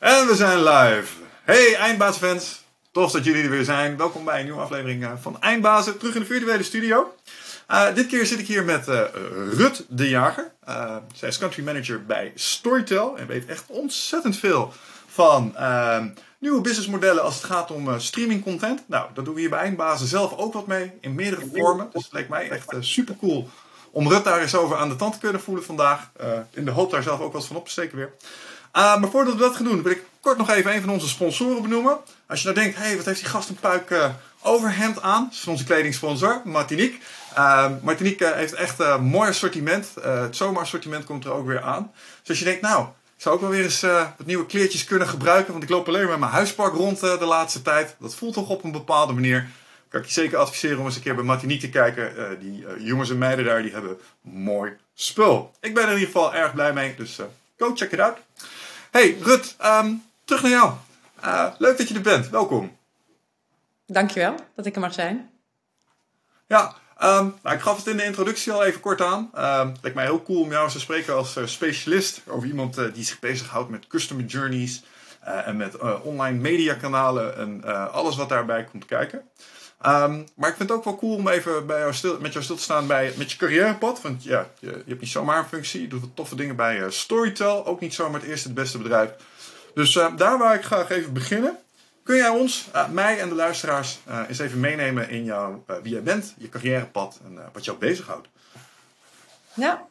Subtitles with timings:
[0.00, 1.06] En we zijn live.
[1.42, 3.96] Hey Eindbaasfans, tof dat jullie er weer zijn.
[3.96, 7.14] Welkom bij een nieuwe aflevering eh, van Eindbazen, terug in de virtuele studio.
[7.70, 9.00] Uh, dit keer zit ik hier met uh,
[9.52, 10.52] Rut de Jager.
[10.68, 14.72] Uh, zij is country manager bij Storytel en weet echt ontzettend veel
[15.06, 16.08] van ehm,
[16.38, 18.82] nieuwe businessmodellen als het gaat om streaming content.
[18.86, 21.88] Nou, dat doen we hier bij Eindbazen zelf ook wat mee in meerdere vormen.
[21.92, 23.48] Dus het leek mij echt super cool
[23.90, 26.10] om Rut daar eens over aan de tand te kunnen voelen vandaag.
[26.50, 28.12] in de hoop daar zelf ook wat van op te steken weer.
[28.76, 31.08] Uh, maar voordat we dat gaan doen, wil ik kort nog even een van onze
[31.08, 31.98] sponsoren benoemen.
[32.26, 34.08] Als je nou denkt, hé, hey, wat heeft die gast een puik uh,
[34.42, 35.24] overhemd aan?
[35.24, 36.98] Dat is onze kledingsponsor, Martinique.
[37.36, 39.88] Uh, Martinique heeft echt een mooi assortiment.
[40.00, 41.92] het zomerassortiment komt er ook weer aan.
[42.20, 42.84] Dus als je denkt, nou,
[43.16, 45.52] ik zou ook wel weer eens wat nieuwe kleertjes kunnen gebruiken.
[45.52, 47.96] Want ik loop alleen maar mijn huispark rond de laatste tijd.
[47.98, 49.48] Dat voelt toch op een bepaalde manier.
[49.88, 52.38] Kan ik je zeker adviseren om eens een keer bij Martinique te kijken.
[52.40, 55.52] die jongens en meiden daar, die hebben mooi spul.
[55.60, 56.94] Ik ben er in ieder geval erg blij mee.
[56.96, 57.18] Dus
[57.58, 58.18] go check it out.
[58.90, 60.72] Hey Rut, um, terug naar jou.
[61.24, 62.28] Uh, leuk dat je er bent.
[62.28, 62.76] Welkom.
[63.86, 65.30] Dankjewel dat ik er mag zijn.
[66.46, 69.30] Ja, um, nou, ik gaf het in de introductie al even kort aan.
[69.34, 72.78] Um, het lijkt mij heel cool om jou te spreken als uh, specialist over iemand
[72.78, 74.82] uh, die zich bezighoudt met customer journeys
[75.20, 79.22] en met online mediakanalen en alles wat daarbij komt kijken.
[79.86, 82.44] Um, maar ik vind het ook wel cool om even bij jou stil, met jou
[82.44, 84.02] stil te staan bij, met je carrièrepad.
[84.02, 85.80] Want ja, je, je hebt niet zomaar een functie.
[85.80, 87.66] Je doet wat toffe dingen bij uh, Storytel.
[87.66, 89.10] Ook niet zomaar het eerste, het beste bedrijf.
[89.74, 91.58] Dus uh, daar waar ik graag even beginnen.
[92.02, 96.02] Kun jij ons, uh, mij en de luisteraars, eens even meenemen in jou, wie jij
[96.02, 98.28] bent, je carrièrepad en wat jou bezighoudt?
[99.54, 99.82] Ja,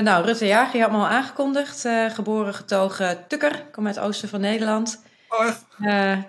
[0.00, 1.88] nou, Rutte Jager, je had me al aangekondigd.
[2.08, 5.02] geboren getogen Tukker, kom uit het oosten van Nederland.
[5.28, 5.64] Oh, echt?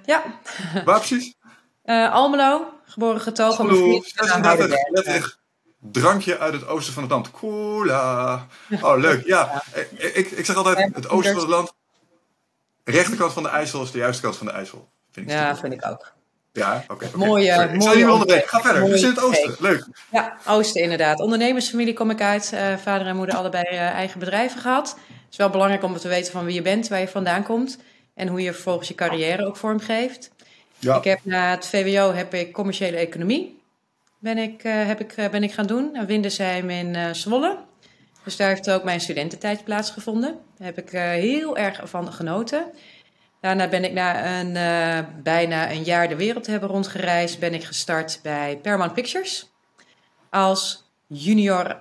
[0.05, 0.23] ja.
[0.85, 1.33] Waar precies?
[1.89, 3.69] Uh, Almelo, geboren getogen.
[3.69, 4.01] Almelo,
[4.89, 5.37] letterlijk
[5.79, 7.31] drankje uit het oosten van het land.
[7.31, 8.47] Cola.
[8.81, 9.25] Oh, leuk.
[9.25, 11.73] Ja, ik, ik, ik zeg altijd, het oosten van het land.
[12.83, 14.89] rechterkant van de IJssel is de juiste kant van de IJssel.
[15.11, 16.11] Vind ik ja, vind ik ook.
[16.53, 16.93] Ja, oké.
[16.93, 17.75] Okay, mooie, okay.
[17.75, 17.99] mooie.
[17.99, 18.49] Ik onderweg.
[18.49, 18.83] Ga verder.
[18.83, 19.55] We zijn in het oosten.
[19.59, 19.87] Leuk.
[20.11, 21.19] Ja, oosten inderdaad.
[21.19, 22.51] Ondernemersfamilie kom ik uit.
[22.53, 24.89] Uh, vader en moeder allebei uh, eigen bedrijven gehad.
[24.89, 27.77] Het is wel belangrijk om te weten van wie je bent, waar je vandaan komt.
[28.13, 30.31] En hoe je vervolgens je carrière ook vormgeeft.
[30.79, 33.59] Ik heb na het VWO heb ik commerciële economie
[34.19, 37.57] ben ik, uh, heb ik, uh, ben ik gaan doen aan Windesheim in uh, Zwolle.
[38.23, 40.39] Dus daar heeft ook mijn studententijd plaatsgevonden.
[40.57, 40.89] Daar heb ik
[41.21, 42.65] heel erg van genoten.
[43.41, 44.53] Daarna ben ik na een,
[45.23, 49.49] bijna een jaar de wereld te hebben rondgereisd, ben ik gestart bij Paramount Pictures
[50.29, 51.77] als junior,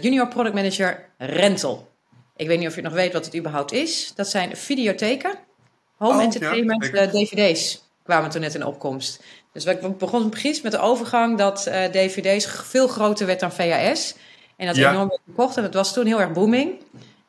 [0.00, 1.88] junior product manager rental.
[2.36, 4.12] Ik weet niet of je nog weet wat het überhaupt is.
[4.14, 5.38] Dat zijn videotheken
[5.96, 9.22] Home oh, entertainment ja, dvd's kwamen toen net in opkomst.
[9.52, 14.14] Dus we begonnen precies met de overgang dat uh, dvd's veel groter werd dan VHS.
[14.56, 14.90] En dat ja.
[14.90, 15.56] enorm werd verkocht.
[15.56, 16.82] En het was toen heel erg booming.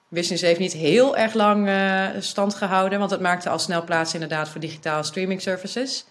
[0.07, 2.99] Business heeft niet heel erg lang uh, stand gehouden.
[2.99, 6.05] Want het maakte al snel plaats inderdaad voor digitale streaming services.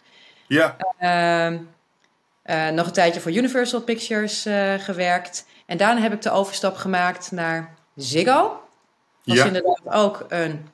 [0.49, 0.77] Ja.
[1.01, 4.47] Uh, nog een tijdje voor Universal Pictures
[4.79, 5.47] gewerkt.
[5.67, 8.61] En daarna heb ik de overstap gemaakt naar Ziggo.
[9.25, 10.69] Dat was inderdaad ook een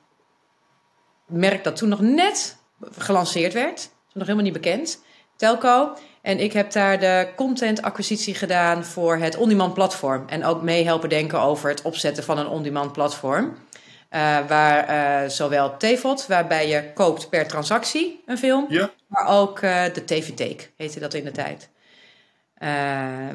[1.27, 2.57] merk dat toen nog net
[2.97, 3.81] gelanceerd werd.
[3.81, 5.01] Toen nog helemaal niet bekend.
[5.35, 5.93] Telco.
[6.21, 10.23] En ik heb daar de content acquisitie gedaan voor het on-demand platform.
[10.27, 13.45] En ook mee helpen denken over het opzetten van een on-demand platform.
[13.45, 14.89] Uh, waar
[15.23, 18.91] uh, zowel TVOD, waarbij je koopt per transactie een film, ja.
[19.07, 21.69] maar ook uh, de TV-take, heette dat in de tijd.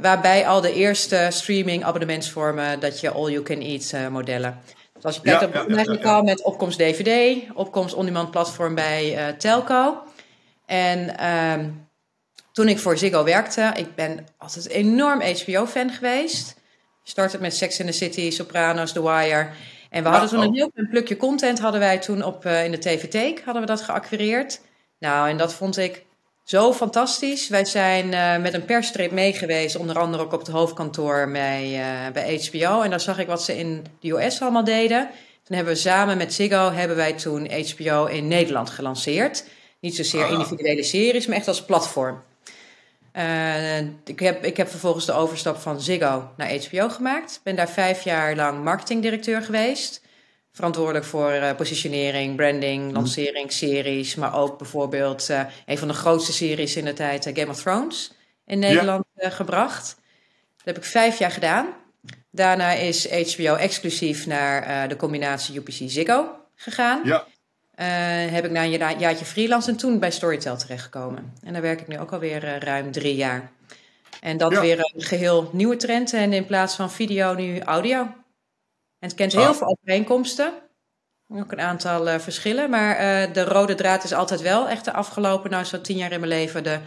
[0.02, 4.60] waarbij al de eerste streaming abonnementsvormen, dat je all-you-can-eat modellen.
[4.98, 10.02] Dus als je kijkt, eigenlijk al met opkomst DVD, opkomst on-demand platform bij uh, Telco.
[10.66, 11.88] En um,
[12.52, 16.56] toen ik voor Ziggo werkte, ik ben altijd enorm HBO-fan geweest.
[17.02, 19.48] Startte met Sex in the City, Sopranos, The Wire.
[19.90, 20.54] En we hadden toen een oh.
[20.54, 23.80] heel klein plukje content hadden wij toen op, uh, in de TV-take, hadden we dat
[23.80, 24.60] geacquireerd.
[24.98, 26.04] Nou, en dat vond ik
[26.48, 27.48] zo fantastisch.
[27.48, 32.12] Wij zijn uh, met een persstrip meegeweest, onder andere ook op het hoofdkantoor bij, uh,
[32.12, 32.82] bij HBO.
[32.82, 35.10] En daar zag ik wat ze in de US allemaal deden.
[35.42, 39.44] Toen hebben we samen met Ziggo hebben wij toen HBO in Nederland gelanceerd.
[39.80, 40.30] Niet zozeer ah.
[40.30, 42.22] individuele series, maar echt als platform.
[43.12, 47.40] Uh, ik, heb, ik heb vervolgens de overstap van Ziggo naar HBO gemaakt.
[47.42, 50.00] Ben daar vijf jaar lang marketingdirecteur geweest
[50.58, 52.94] verantwoordelijk voor uh, positionering, branding, mhm.
[52.94, 54.14] lancering, series.
[54.14, 57.62] Maar ook bijvoorbeeld uh, een van de grootste series in de tijd, uh, Game of
[57.62, 58.12] Thrones,
[58.44, 59.96] in Nederland gebracht.
[60.56, 61.66] Dat heb ik vijf jaar gedaan.
[62.30, 67.00] Daarna is HBO exclusief naar de combinatie UPC-Ziggo gegaan.
[67.04, 67.24] Ja.
[68.30, 71.32] heb ik na een jaartje freelance en toen bij Storytel terechtgekomen.
[71.42, 73.50] En daar werk ik nu ook alweer ruim drie jaar.
[74.20, 74.60] En dat ja.
[74.60, 76.12] weer een geheel nieuwe trend.
[76.12, 78.06] En in plaats van video nu audio.
[78.98, 79.54] En het kent heel ah.
[79.54, 80.52] veel overeenkomsten.
[81.28, 82.96] Ook een aantal verschillen, maar
[83.32, 86.32] de rode draad is altijd wel echt de afgelopen, nou zo'n tien jaar in mijn
[86.32, 86.80] leven, de,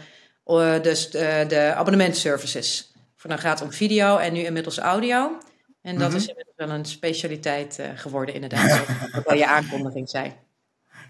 [0.44, 2.94] de, de abonnementservices.
[3.16, 5.38] Voor dan gaat het om video en nu inmiddels audio.
[5.82, 6.18] En dat mhm.
[6.18, 8.88] is inmiddels wel een specialiteit geworden, inderdaad.
[9.12, 10.34] Dat wel je aankondiging zijn.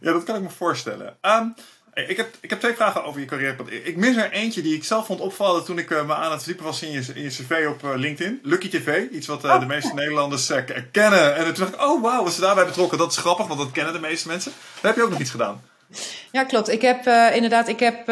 [0.02, 1.18] Ja, dat kan ik me voorstellen.
[1.22, 1.50] Ehm,
[1.94, 3.84] ik, heb, ik heb twee vragen over je carrière.
[3.84, 6.40] Ik mis er eentje die ik zelf vond opvallen toen ik eh, me aan het
[6.40, 8.40] verdiepen was in je, in je cv op uh, LinkedIn.
[8.44, 10.52] Lucky TV, iets wat uh, de meeste Nederlanders
[10.92, 11.36] kennen.
[11.36, 12.98] En toen dacht ik, oh wauw, was ze daarbij betrokken?
[12.98, 14.52] Dat is grappig, want dat kennen de meeste mensen.
[14.52, 15.64] Daar heb je ook nog iets gedaan.
[16.32, 16.70] Ja, klopt.
[16.70, 18.08] Ik heb inderdaad, ik heb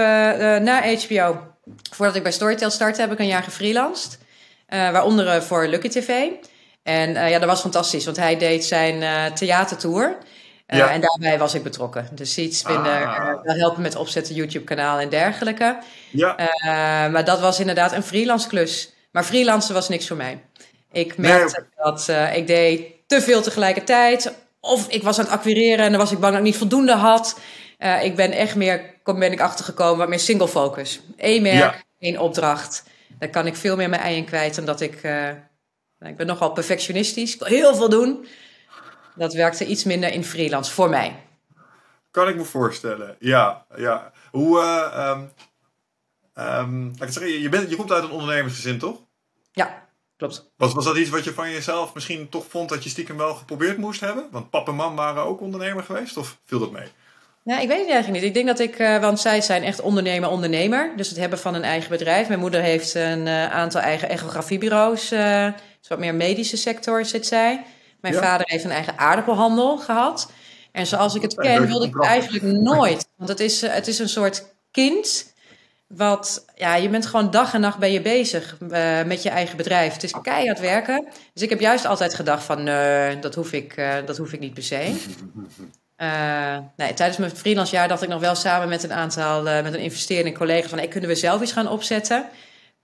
[0.63, 1.53] na HBO,
[1.91, 4.19] voordat ik bij Storytel startte, heb ik een jaar gefreelanced.
[4.67, 6.27] waaronder voor Lucky TV.
[6.83, 10.17] En ja, dat was fantastisch, want hij deed zijn theatertour.
[10.73, 12.07] Uh, En daarbij was ik betrokken.
[12.11, 13.17] Dus iets vinden, ah.
[13.17, 15.77] uh, wel helpen met opzetten YouTube-kanaal en dergelijke.
[16.11, 16.39] Ja.
[16.39, 18.93] Uh, maar dat was inderdaad een freelance klus.
[19.11, 20.43] Maar freelancen was niks voor mij.
[20.91, 24.33] Ik merkte dat ik deed te veel tegelijkertijd.
[24.59, 26.93] Of ik was aan het acquireren en dan was ik bang dat ik niet voldoende
[26.93, 27.39] had.
[28.01, 31.01] ik ben echt meer, ben ik achtergekomen, wat meer single focus.
[31.17, 32.83] Eén merk, één opdracht.
[33.19, 34.93] Daar kan ik veel meer mijn ei in kwijt dan dat ik...
[35.99, 37.33] ik ben nogal perfectionistisch.
[37.33, 38.25] Ik wil heel veel doen.
[39.19, 41.15] Dat werkte iets minder in freelance voor mij.
[42.11, 43.65] Kan ik me voorstellen, ja.
[43.75, 44.11] ja.
[44.31, 45.31] Hoe, uh, um,
[46.43, 48.97] um, laat ik zeggen, je, bent, je komt uit een ondernemersgezin, toch?
[49.51, 49.87] Ja,
[50.17, 50.51] klopt.
[50.57, 53.33] Was, was dat iets wat je van jezelf misschien toch vond dat je stiekem wel
[53.33, 54.27] geprobeerd moest hebben?
[54.31, 56.87] Want pap en mam waren ook ondernemer geweest, of viel dat mee?
[57.43, 58.29] Nou, ik weet het eigenlijk niet.
[58.29, 60.93] Ik denk dat ik, uh, want zij zijn echt ondernemer-ondernemer.
[60.95, 62.27] Dus het hebben van een eigen bedrijf.
[62.27, 65.11] Mijn moeder heeft een uh, aantal eigen echografiebureaus.
[65.11, 65.47] Uh,
[65.87, 67.65] wat meer medische sector zit zij.
[68.01, 70.31] Mijn vader heeft een eigen aardappelhandel gehad.
[70.71, 73.09] En zoals ik het ken, wilde ik het eigenlijk nooit.
[73.15, 75.33] Want het is, eh, het is een soort kind.
[75.87, 79.57] Wat, ja, je bent gewoon dag en nacht ben je bezig uh, met je eigen
[79.57, 79.93] bedrijf.
[79.93, 81.07] Het is keihard werken.
[81.33, 84.39] Dus ik heb juist altijd gedacht van, nee, dat hoef ik, uh, dat hoef ik
[84.39, 84.95] niet per se.
[85.97, 89.73] Uh, nee, tijdens mijn freelance jaar dacht ik nog wel samen met een aantal, met
[89.73, 92.25] een investeerder en collega van, hey, kunnen we zelf iets gaan opzetten?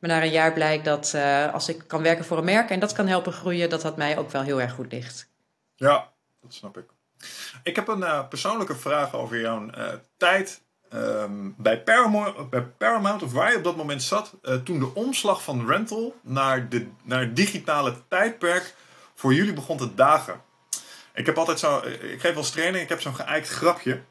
[0.06, 2.80] Maar na een jaar blijkt dat uh, als ik kan werken voor een merk en
[2.80, 5.30] dat kan helpen groeien, dat dat mij ook wel heel erg goed ligt.
[5.76, 6.12] Ja,
[6.42, 6.86] dat snap ik.
[7.64, 9.88] Ik heb een uh, persoonlijke vraag over jouw uh,
[10.18, 10.62] tijd
[10.94, 15.44] um, bij, Paramount, bij Paramount, of waar je op dat moment zat, toen de omslag
[15.44, 18.76] van rental naar, de, naar het digitale tijdperk
[19.16, 20.42] voor jullie begon te dagen.
[21.14, 24.02] Ik heb altijd zo, ik geef wel training, ik heb zo'n geëikt grapje.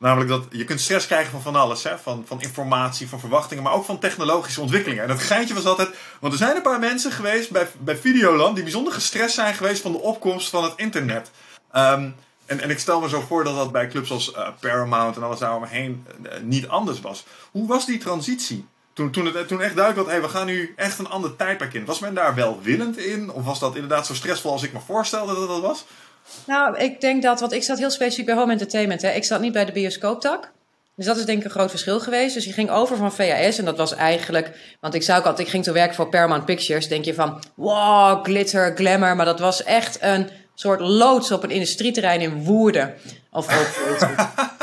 [0.00, 1.82] Namelijk dat je kunt stress krijgen van van alles.
[1.82, 1.98] Hè?
[1.98, 5.02] Van, van informatie, van verwachtingen, maar ook van technologische ontwikkelingen.
[5.02, 5.88] En dat geintje was altijd...
[6.20, 8.54] Want er zijn een paar mensen geweest bij, bij Videoland...
[8.54, 11.30] die bijzonder gestrest zijn geweest van de opkomst van het internet.
[11.76, 12.14] Um,
[12.46, 15.22] en, en ik stel me zo voor dat dat bij clubs als uh, Paramount en
[15.22, 17.24] alles daaromheen uh, niet anders was.
[17.50, 18.66] Hoe was die transitie?
[18.92, 21.74] Toen, toen, het, toen echt duidelijk was, hey, we gaan nu echt een ander tijdperk
[21.74, 21.84] in.
[21.84, 23.30] Was men daar welwillend in?
[23.30, 25.84] Of was dat inderdaad zo stressvol als ik me voorstelde dat dat was?
[26.46, 29.02] Nou, ik denk dat, want ik zat heel specifiek bij Home Entertainment.
[29.02, 29.10] Hè.
[29.10, 30.50] Ik zat niet bij de bioscooptak.
[30.96, 32.34] Dus dat is denk ik een groot verschil geweest.
[32.34, 34.76] Dus je ging over van VHS en dat was eigenlijk...
[34.80, 36.88] Want ik zou ik ging te werken voor Paramount Pictures.
[36.88, 39.16] Denk je van, wow, glitter, glamour.
[39.16, 42.94] Maar dat was echt een soort loods op een industrieterrein in Woerden.
[43.30, 43.46] Of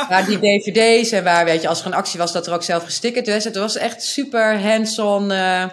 [0.10, 2.64] waar die dvd's en waar, weet je, als er een actie was, dat er ook
[2.64, 3.44] zelf gestickerd was.
[3.44, 5.64] Het was echt super hands-on, uh,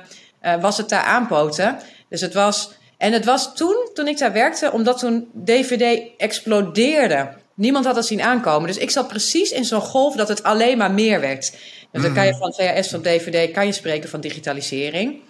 [0.43, 1.79] uh, was het daar aanpoten.
[2.09, 7.29] Dus het was en het was toen, toen ik daar werkte, omdat toen DVD explodeerde.
[7.55, 8.67] Niemand had dat zien aankomen.
[8.67, 11.53] Dus ik zat precies in zo'n golf dat het alleen maar meer werd.
[11.93, 12.39] Dus dan kan je mm.
[12.39, 15.21] van VHS van DVD kan je spreken van digitalisering.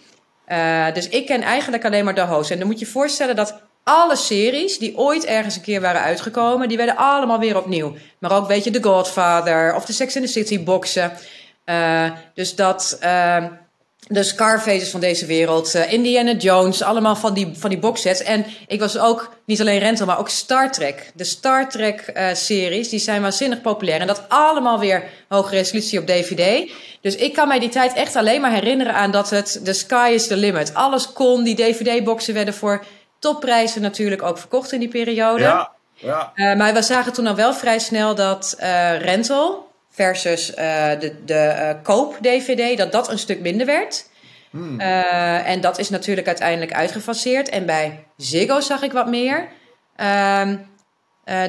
[0.49, 2.51] Uh, dus ik ken eigenlijk alleen maar de host.
[2.51, 6.01] En dan moet je je voorstellen dat alle series die ooit ergens een keer waren
[6.01, 7.95] uitgekomen, die werden allemaal weer opnieuw.
[8.19, 11.13] Maar ook, weet je, The Godfather of de Sex in the City boxen.
[11.67, 12.99] Uh, dus dat...
[13.03, 13.45] Uh,
[14.07, 18.23] de Scarfaces van deze wereld, uh, Indiana Jones, allemaal van die, van die boxsets.
[18.23, 21.11] En ik was ook niet alleen rental, maar ook Star Trek.
[21.15, 24.01] De Star Trek-series, uh, die zijn waanzinnig populair.
[24.01, 26.71] En dat allemaal weer hoge resolutie op DVD.
[27.01, 30.11] Dus ik kan mij die tijd echt alleen maar herinneren aan dat het the sky
[30.15, 30.75] is the limit.
[30.75, 32.85] Alles kon, die DVD-boxen werden voor
[33.19, 35.43] topprijzen natuurlijk ook verkocht in die periode.
[35.43, 36.33] Ja, ja.
[36.35, 38.57] Uh, maar we zagen toen al wel vrij snel dat
[38.99, 40.57] rental versus uh,
[41.01, 44.09] de, de uh, koop-DVD, dat dat een stuk minder werd.
[44.51, 44.81] Hmm.
[44.81, 47.49] Uh, en dat is natuurlijk uiteindelijk uitgefaseerd.
[47.49, 49.49] En bij Ziggo zag ik wat meer.
[50.01, 50.49] Uh,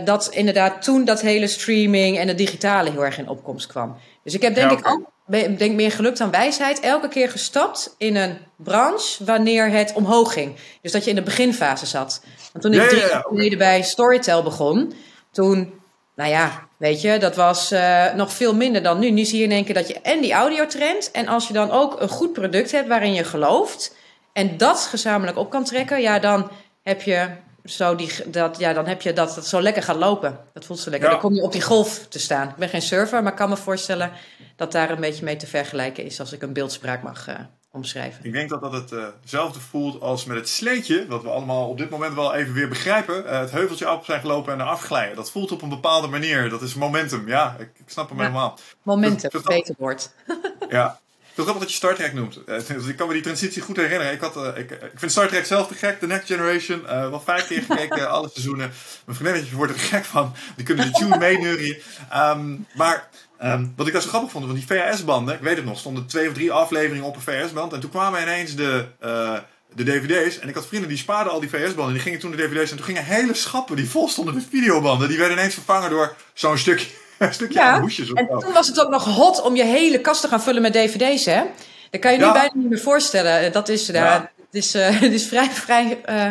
[0.04, 3.98] dat inderdaad toen dat hele streaming en het digitale heel erg in opkomst kwam.
[4.24, 4.94] Dus ik heb denk ja, okay.
[4.94, 9.94] ik ook denk meer geluk dan wijsheid elke keer gestapt in een branche wanneer het
[9.94, 10.56] omhoog ging.
[10.82, 12.24] Dus dat je in de beginfase zat.
[12.52, 14.94] Want toen ik ja, drie jaar geleden bij Storytel begon,
[15.32, 15.74] toen,
[16.16, 19.12] nou ja, Weet je, dat was uh, nog veel minder dan nu.
[19.12, 21.12] Nu zie je in één keer dat je en die audiotrend...
[21.12, 23.96] en als je dan ook een goed product hebt waarin je gelooft...
[24.34, 26.02] en dat gezamenlijk op kan trekken...
[26.02, 26.52] ja, dan
[26.84, 27.28] heb je
[27.66, 30.40] zo die, dat, ja, dan heb je dat het zo lekker gaat lopen.
[30.54, 31.10] Dat voelt zo lekker.
[31.10, 32.50] Dan kom je op die golf te staan.
[32.50, 34.12] Ik ben geen surfer, maar kan me voorstellen
[34.56, 37.36] dat daar een beetje mee te vergelijken is als ik een beeldspraak mag uh,
[37.76, 38.26] omschrijven.
[38.26, 38.90] Ik denk dat dat
[39.22, 42.68] hetzelfde voelt als met het sleetje, wat we allemaal op dit moment wel even weer
[42.68, 43.40] begrijpen.
[43.40, 45.16] het heuveltje op zijn gelopen en eraf glijden.
[45.16, 46.50] Dat voelt op een bepaalde manier.
[46.50, 47.28] Dat is momentum.
[47.28, 48.60] Ja, ik, ik snap hem helemaal.
[48.84, 50.12] Momentum, beter woord.
[50.70, 51.00] ja,
[51.36, 52.40] het grappig dat je Star Trek noemt.
[52.46, 54.14] Dus ik kan me die transitie goed herinneren.
[54.14, 56.00] Ik, had, uh, ik, ik vind Star Trek zelf te gek.
[56.00, 56.82] The Next Generation.
[56.84, 58.72] Uh, wel vijf keer gekeken, alle seizoenen.
[59.06, 60.34] Mijn vriendinnetje wordt er gek van.
[60.56, 61.78] Die kunnen de tune meeneurien.
[62.14, 63.10] Um, maar
[63.44, 65.36] um, wat ik daar zo grappig vond, van die VHS-banden.
[65.36, 67.74] Ik weet het nog, stonden twee of drie afleveringen op een VHS-band.
[67.74, 68.86] En toen kwamen ineens de...
[69.04, 69.34] Uh,
[69.76, 70.40] de dvd's.
[70.40, 71.94] En ik had vrienden die spaarden al die VS-banden.
[71.94, 72.72] Die gingen toen de dvd's.
[72.72, 75.08] En toen gingen hele schappen die vol stonden met videobanden.
[75.08, 76.88] Die werden ineens vervangen door zo'n stukje
[77.18, 78.14] een stukje ja, hoesjes.
[78.14, 80.74] En toen was het ook nog hot om je hele kast te gaan vullen met
[80.74, 81.44] dvd's, hè?
[81.92, 83.52] Dat kan je nu bijna niet meer voorstellen.
[83.52, 86.28] Dat is, uh, het is, uh, het is vrij, vrij uh,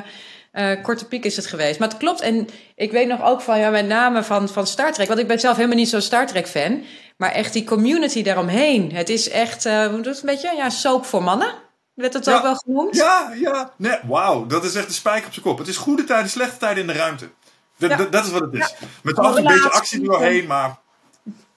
[0.82, 1.78] korte piek is het geweest.
[1.78, 2.20] Maar het klopt.
[2.20, 5.08] En ik weet nog ook van, ja, met name van, van Star Trek.
[5.08, 6.84] Want ik ben zelf helemaal niet zo'n Star Trek fan.
[7.16, 8.92] Maar echt die community daaromheen.
[8.92, 10.54] Het is echt, hoe doet het een beetje?
[10.56, 11.54] Ja, soap voor mannen.
[11.94, 12.96] Werd het ook wel genoemd?
[12.96, 13.73] Ja, ja.
[13.76, 14.46] Nee, wauw.
[14.46, 15.58] Dat is echt de spijker op zijn kop.
[15.58, 17.28] Het is goede tijden, slechte tijden in de ruimte.
[18.11, 18.75] Dat is wat het is.
[19.02, 20.82] Met af een beetje actie doorheen, maar...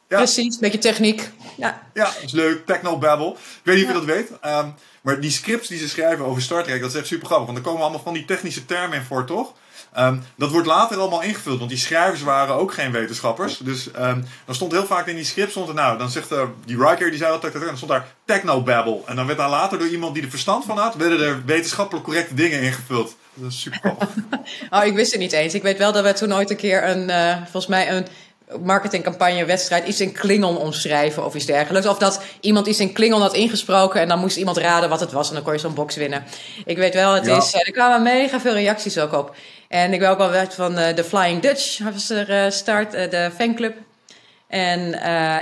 [0.10, 0.18] Ja.
[0.18, 1.30] Precies, een beetje techniek.
[1.58, 2.66] Ja, ja dat is leuk.
[2.66, 3.30] Techno-babble.
[3.30, 4.30] Ik weet niet of je dat weet.
[4.46, 7.46] Um, maar die scripts die ze schrijven over Star Trek, dat is echt super grappig.
[7.46, 9.54] Want er komen allemaal van die technische termen in voor, toch?
[9.98, 13.58] Um, dat wordt later allemaal ingevuld, want die schrijvers waren ook geen wetenschappers.
[13.58, 16.42] Dus um, dan stond heel vaak in die script, stond er nou, dan zegt uh,
[16.66, 19.02] die Riker, die zei altijd, en dan stond daar technobabble.
[19.06, 22.06] En dan werd daar later door iemand die er verstand van had, werden er wetenschappelijk
[22.06, 23.16] correcte dingen ingevuld.
[23.34, 23.96] Dat is super
[24.70, 25.54] oh, ik wist het niet eens.
[25.54, 28.08] Ik weet wel dat we toen ooit een keer een, uh, volgens mij een
[28.64, 31.88] marketingcampagne, wedstrijd, iets in Klingon omschrijven of iets dergelijks.
[31.88, 35.12] Of dat iemand iets in Klingon had ingesproken en dan moest iemand raden wat het
[35.12, 36.24] was en dan kon je zo'n box winnen.
[36.66, 39.36] Ik weet wel, het is, er kwamen mega veel reacties ook op.
[39.68, 42.96] En ik ben ook wel weg van uh, de Flying Dutch, was er uh, start,
[42.96, 43.76] uh, de fanclub.
[44.48, 44.88] En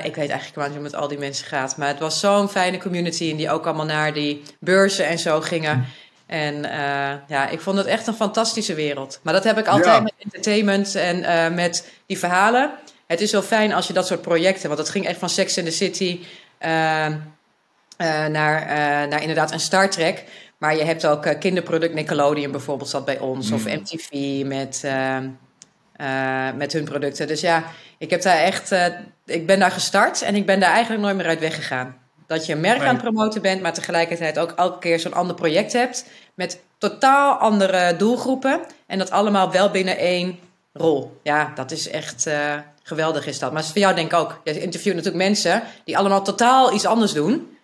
[0.04, 1.78] ik weet eigenlijk niet hoe het met al die mensen gaat.
[1.78, 5.42] Maar het was zo'n fijne community en die ook allemaal naar die beurzen en zo
[5.42, 5.86] gingen.
[6.28, 6.62] En
[7.28, 9.20] ja, ik vond het echt een fantastische wereld.
[9.22, 12.72] Maar dat heb ik altijd met entertainment en met die verhalen.
[13.08, 15.58] Het is zo fijn als je dat soort projecten, want het ging echt van Sex
[15.58, 16.20] in the City
[17.98, 18.30] naar,
[19.08, 20.24] naar inderdaad een Star Trek.
[20.58, 23.52] Maar je hebt ook uh, kinderproduct Nickelodeon bijvoorbeeld zat bij ons.
[23.52, 24.48] Of MTV hmm.
[24.48, 27.28] met, uh, met hun producten.
[27.28, 27.64] Dus ja,
[27.98, 28.72] ik, heb daar echt,
[29.26, 31.98] ik ben daar gestart en ik ben daar eigenlijk nooit meer uit weggegaan.
[32.28, 35.36] Dat je een merk aan het promoten bent, maar tegelijkertijd ook elke keer zo'n ander
[35.36, 36.06] project hebt.
[36.36, 38.60] Met totaal andere doelgroepen.
[38.88, 40.40] En dat allemaal wel binnen één
[40.74, 41.20] rol.
[41.24, 42.30] Ja, dat is echt
[42.88, 43.54] geweldig is dat.
[43.54, 44.42] Maar voor jou denk ik ook.
[44.44, 47.58] Je interviewt natuurlijk mensen die allemaal totaal iets anders doen.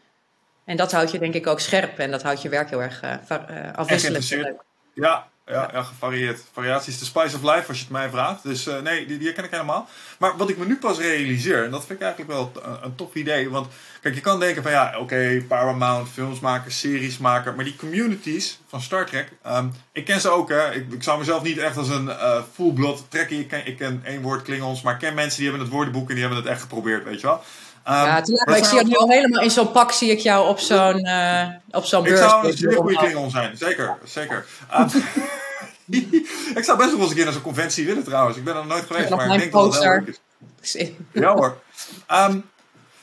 [0.66, 3.04] En dat houdt je denk ik ook scherp en dat houdt je werk heel erg
[3.04, 4.58] uh, afwisselend.
[4.94, 6.44] Ja, ja, ja, gevarieerd.
[6.54, 8.44] Variatie is de spice of life als je het mij vraagt.
[8.44, 9.90] Dus uh, nee, die, die ken ik helemaal.
[10.20, 12.96] Maar wat ik me nu pas realiseer, en dat vind ik eigenlijk wel een, een
[12.96, 13.50] tof idee.
[13.50, 13.68] Want
[14.02, 17.56] kijk, je kan denken van ja, oké, okay, Paramount, films maken, series maken.
[17.56, 20.50] Maar die communities van Star Trek, um, ik ken ze ook.
[20.50, 20.74] Hè.
[20.74, 23.40] Ik, ik zou mezelf niet echt als een uh, full-blood trekken.
[23.40, 26.08] Ik ken, ik ken één woord Klingons, maar ik ken mensen die hebben het woordenboek
[26.08, 27.44] en die hebben het echt geprobeerd, weet je wel.
[27.88, 30.48] Um, ja, maar ik zie je nu al helemaal in zo'n pak, zie ik jou
[30.48, 32.20] op zo'n uh, op zo'n beurs.
[32.20, 33.98] Ik zou een zeer goede Klingon zijn, zeker.
[34.04, 34.46] zeker.
[34.78, 34.90] Um,
[36.60, 38.38] ik zou best wel eens een keer naar zo'n conventie willen trouwens.
[38.38, 40.20] Ik ben er nooit geweest, maar ik denk dat het wel leuk
[40.62, 40.92] is.
[41.12, 41.58] Ja hoor.
[42.12, 42.50] Um,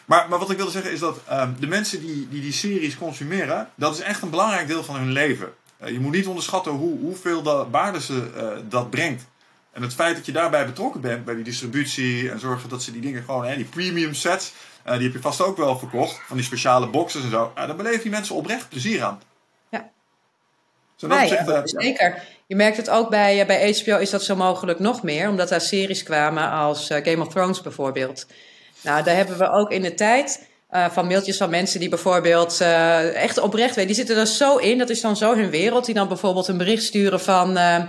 [0.04, 2.98] maar, maar wat ik wilde zeggen is dat um, de mensen die, die die series
[2.98, 5.52] consumeren, dat is echt een belangrijk deel van hun leven.
[5.82, 9.26] Uh, je moet niet onderschatten hoe, hoeveel de waarde ze uh, dat brengt.
[9.72, 12.92] En het feit dat je daarbij betrokken bent bij die distributie en zorgen dat ze
[12.92, 14.52] die dingen gewoon, hè, die premium sets,
[14.86, 17.52] uh, die heb je vast ook wel verkocht, van die speciale boxes en zo.
[17.58, 19.20] Uh, daar beleven die mensen oprecht plezier aan.
[19.70, 19.90] Ja.
[20.96, 22.22] Zo nee, ja, zeker.
[22.46, 25.60] Je merkt het ook bij, bij HBO is dat zo mogelijk nog meer, omdat daar
[25.60, 28.26] series kwamen als Game of Thrones bijvoorbeeld.
[28.80, 32.60] Nou, daar hebben we ook in de tijd uh, van mailtjes van mensen die bijvoorbeeld
[32.62, 33.86] uh, echt oprecht weten.
[33.86, 35.84] Die zitten er zo in, dat is dan zo hun wereld.
[35.84, 37.56] Die dan bijvoorbeeld een bericht sturen van...
[37.56, 37.82] Uh,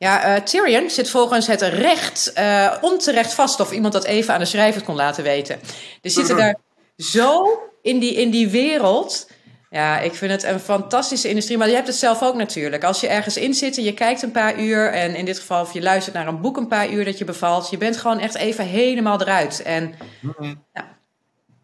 [0.00, 4.40] ja, uh, Tyrion zit volgens het recht uh, onterecht vast of iemand dat even aan
[4.40, 5.60] de schrijver kon laten weten.
[6.00, 6.56] Dus zitten daar
[6.96, 9.30] zo in die, in die wereld.
[9.70, 11.58] Ja, ik vind het een fantastische industrie.
[11.58, 12.84] Maar je hebt het zelf ook natuurlijk.
[12.84, 14.92] Als je ergens in zit en je kijkt een paar uur.
[14.92, 17.24] En in dit geval, of je luistert naar een boek een paar uur dat je
[17.24, 17.70] bevalt.
[17.70, 19.62] Je bent gewoon echt even helemaal eruit.
[19.62, 20.64] En mm-hmm.
[20.72, 20.96] ja.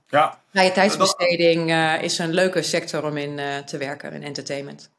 [0.09, 0.41] ja.
[0.53, 4.91] Vrije tijdsbesteding uh, is een leuke sector om in te werken, in entertainment.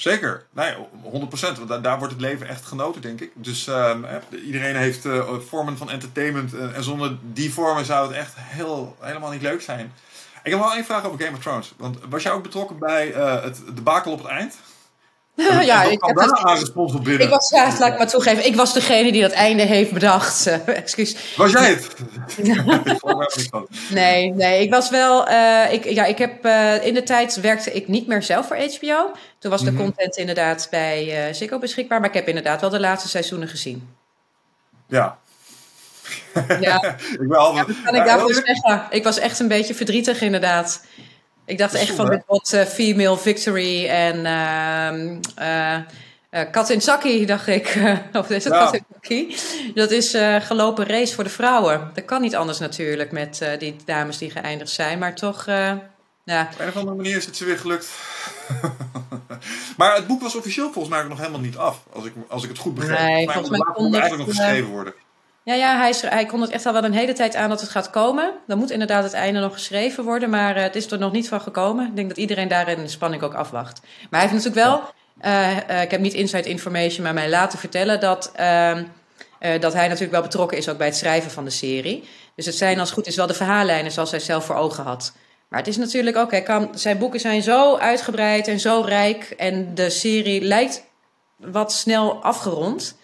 [0.00, 1.58] Zeker, nee, 100%.
[1.66, 3.30] Want daar, wordt het leven echt genoten, denk ik.
[3.34, 4.06] Dus um,
[4.44, 6.54] iedereen heeft uh, vormen van entertainment.
[6.54, 9.92] Uh, en zonder die vormen zou het echt heel, helemaal niet leuk zijn.
[10.42, 11.74] Ik heb wel één vraag over Game of Thrones.
[11.76, 14.58] Want was jij ook betrokken bij uh, het debakel op het eind?
[15.34, 17.22] Ja, ik heb het aangesponsord binnen.
[17.22, 20.46] Ik was, ja, laat ik maar toegeven, ik was degene die dat einde heeft bedacht.
[20.46, 21.16] Uh, excuus.
[21.36, 21.96] Was jij het?
[23.90, 25.28] nee, nee, ik was wel.
[25.28, 28.56] Uh, ik, ja, ik heb uh, in de tijd werkte ik niet meer zelf voor
[28.56, 29.12] HBO.
[29.38, 29.84] Toen was de mm -hmm.
[29.84, 33.88] content inderdaad bij Ziggo beschikbaar, maar ik heb inderdaad wel de laatste seizoenen gezien.
[34.86, 35.18] Ja.
[36.60, 38.86] Ja, ik ben altijd, ja, kan ik daarvoor zeggen?
[38.90, 40.84] Ik was echt een beetje verdrietig inderdaad.
[41.50, 44.16] Ik dacht echt van dit wordt uh, female victory en
[46.30, 47.78] uh, kat in zakkie, dacht ik.
[48.12, 48.64] of is het ja.
[48.64, 49.36] kat in zakkie?
[49.74, 51.90] Dat is gelopen race voor de vrouwen.
[51.94, 55.46] Dat kan niet anders natuurlijk met die dames die geëindigd zijn, maar toch...
[55.46, 56.48] ja.
[56.52, 57.90] Op een of andere manier is het ze weer gelukt.
[59.76, 62.48] maar het boek was officieel volgens mij nog helemaal niet af, als ik, als ik
[62.48, 63.00] het goed begrijp.
[63.00, 64.94] Nee, volgens mij kon het eigenlijk nog geschreven worden.
[65.50, 67.70] Ja, ja hij, hij kon het echt al wel een hele tijd aan dat het
[67.70, 68.32] gaat komen.
[68.46, 71.28] Dan moet inderdaad het einde nog geschreven worden, maar uh, het is er nog niet
[71.28, 71.86] van gekomen.
[71.86, 73.80] Ik denk dat iedereen daarin de spanning ook afwacht.
[74.10, 74.82] Maar hij heeft natuurlijk wel,
[75.24, 78.84] uh, uh, ik heb niet inside information, maar mij laten vertellen dat, ehm,
[79.60, 82.08] dat hij natuurlijk wel betrokken is ook bij het schrijven van de serie.
[82.34, 85.12] Dus het zijn als goed is wel de verhaallijnen zoals hij zelf voor ogen had.
[85.48, 89.74] Maar het is natuurlijk ook, kan, zijn boeken zijn zo uitgebreid en zo rijk en
[89.74, 90.84] de serie lijkt
[91.36, 92.98] wat snel afgerond.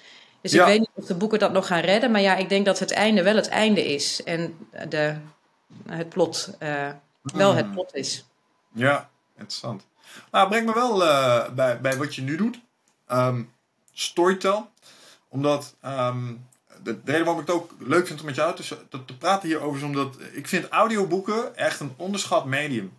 [0.46, 0.66] Dus ja.
[0.66, 2.10] ik weet niet of de boeken dat nog gaan redden.
[2.10, 4.22] Maar ja, ik denk dat het einde wel het einde is.
[4.22, 5.16] En de,
[5.88, 6.88] het plot uh,
[7.22, 8.26] wel het plot is.
[8.72, 9.86] Ja, interessant.
[10.30, 12.60] Nou, breng me wel uh, bij, bij wat je nu doet.
[13.12, 13.52] Um,
[13.92, 14.70] Storytel.
[15.28, 16.46] Omdat um,
[16.82, 19.16] de, de reden waarom ik het ook leuk vind om met jou te, te, te
[19.16, 22.92] praten hierover is omdat ik vind audioboeken echt een onderschat medium.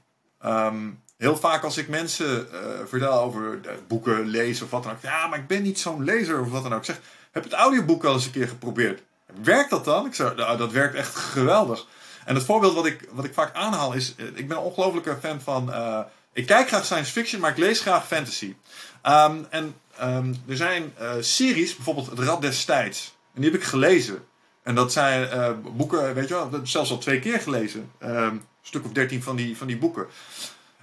[0.46, 5.02] Um, heel vaak als ik mensen uh, vertel over boeken lezen of wat dan ook.
[5.02, 6.80] Ja, maar ik ben niet zo'n lezer of wat dan ook.
[6.80, 7.00] Ik zeg,
[7.32, 9.02] heb het audioboek wel eens een keer geprobeerd.
[9.44, 10.06] Werkt dat dan?
[10.06, 11.88] Ik zeg, nou, dat werkt echt geweldig.
[12.26, 14.14] En het voorbeeld wat ik, wat ik vaak aanhaal is...
[14.18, 15.70] Ik ben een ongelofelijke fan van...
[15.70, 16.00] Uh,
[16.34, 18.56] ik kijk graag science fiction, maar ik lees graag fantasy.
[19.04, 23.16] Um, en um, er zijn uh, series, bijvoorbeeld Het Rad des Tijds.
[23.34, 24.26] En die heb ik gelezen.
[24.64, 25.30] En dat zijn
[25.76, 27.92] boeken, weet je wel, zelfs al twee keer gelezen.
[28.04, 30.08] Um, een stuk of dertien van die, van die boeken.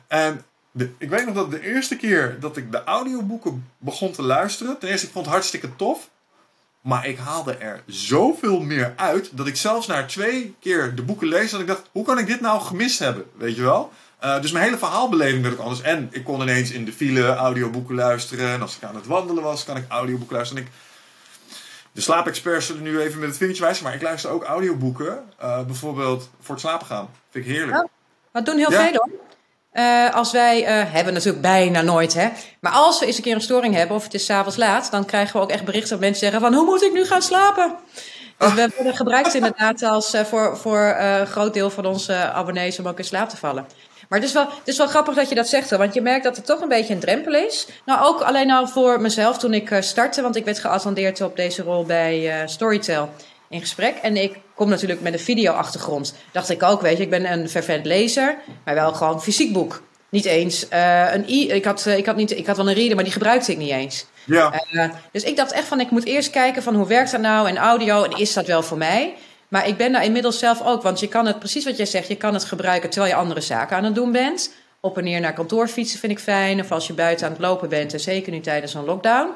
[0.07, 0.45] En
[0.99, 4.79] ik weet nog dat de eerste keer dat ik de audioboeken begon te luisteren...
[4.79, 6.11] Ten eerste, ik vond het hartstikke tof.
[6.85, 11.27] Maar ik haalde er zoveel meer uit dat ik zelfs na twee keer de boeken
[11.27, 13.25] lees, dat ik dacht, hoe kan ik dit nou gemist hebben?
[13.37, 13.92] Weet je wel?
[14.25, 15.81] Uh, dus mijn hele verhaalbeleving werd ook anders.
[15.81, 18.49] En ik kon ineens in de file audioboeken luisteren.
[18.49, 20.62] En als ik aan het wandelen was, kan ik audioboeken luisteren.
[20.62, 20.75] En ik,
[21.92, 25.25] de slaapexperts zullen nu even met het vingertje wijzen, maar ik luister ook audioboeken.
[25.42, 27.09] Uh, bijvoorbeeld voor het slapen gaan.
[27.31, 27.77] Vind ik heerlijk.
[27.77, 27.88] Ja,
[28.33, 28.81] dat doen heel ja.
[28.81, 29.11] veel hoor.
[29.75, 32.29] Uh, als wij, uh, hebben natuurlijk bijna nooit, hè.
[32.61, 35.05] Maar als we eens een keer een storing hebben of het is s'avonds laat, dan
[35.05, 37.75] krijgen we ook echt berichten dat mensen zeggen van, hoe moet ik nu gaan slapen?
[38.39, 42.79] Dus we worden gebruikt inderdaad als, uh, voor, voor een groot deel van onze abonnees
[42.79, 43.67] om ook in slaap te vallen.
[44.09, 46.25] Maar het is, wel, het is wel grappig dat je dat zegt, want je merkt
[46.25, 47.67] dat het toch een beetje een drempel is.
[47.85, 51.63] Nou, ook alleen al voor mezelf toen ik startte, want ik werd geattendeerd op deze
[51.63, 53.09] rol bij Storytel
[53.48, 53.96] in gesprek.
[54.02, 56.14] En ik kom natuurlijk met een video-achtergrond.
[56.33, 59.83] Dacht ik ook, weet je, ik ben een fervent lezer, maar wel gewoon fysiek boek.
[60.09, 61.50] Niet eens uh, een i.
[61.50, 63.59] Ik had, uh, ik, had niet, ik had wel een reader, maar die gebruikte ik
[63.59, 64.07] niet eens.
[64.24, 64.62] Ja.
[64.72, 67.48] Uh, dus ik dacht echt van, ik moet eerst kijken van hoe werkt dat nou
[67.48, 69.14] en audio en is dat wel voor mij?
[69.48, 72.09] Maar ik ben daar inmiddels zelf ook, want je kan het, precies wat jij zegt,
[72.09, 74.52] je kan het gebruiken terwijl je andere zaken aan het doen bent.
[74.80, 77.40] Op en neer naar kantoor fietsen vind ik fijn, of als je buiten aan het
[77.40, 79.28] lopen bent, en zeker nu tijdens een lockdown.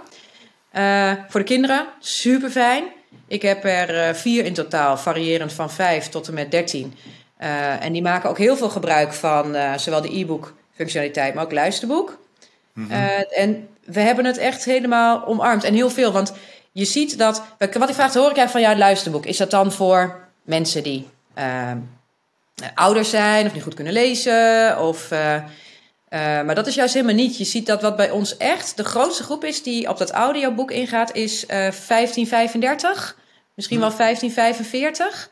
[1.28, 2.84] voor de kinderen, super fijn.
[3.26, 6.94] Ik heb er uh, vier in totaal, variërend van vijf tot en met dertien.
[7.40, 11.44] Uh, en die maken ook heel veel gebruik van uh, zowel de e-book functionaliteit, maar
[11.44, 12.18] ook luisterboek.
[12.72, 13.24] Mm -hmm.
[13.30, 15.64] en we hebben het echt helemaal omarmd.
[15.64, 16.32] En heel veel, want
[16.72, 17.42] je ziet dat...
[17.58, 19.26] Wat ik vraag, hoor ik eigenlijk van jou het luisterboek.
[19.26, 21.06] Is dat dan voor mensen die
[22.74, 24.78] ouder zijn of niet goed kunnen lezen?
[24.80, 25.08] Of...
[26.10, 27.38] Uh, maar dat is juist helemaal niet.
[27.38, 30.70] Je ziet dat wat bij ons echt de grootste groep is die op dat audioboek
[30.70, 33.16] ingaat, is uh, 1535.
[33.54, 35.30] Misschien wel 1545.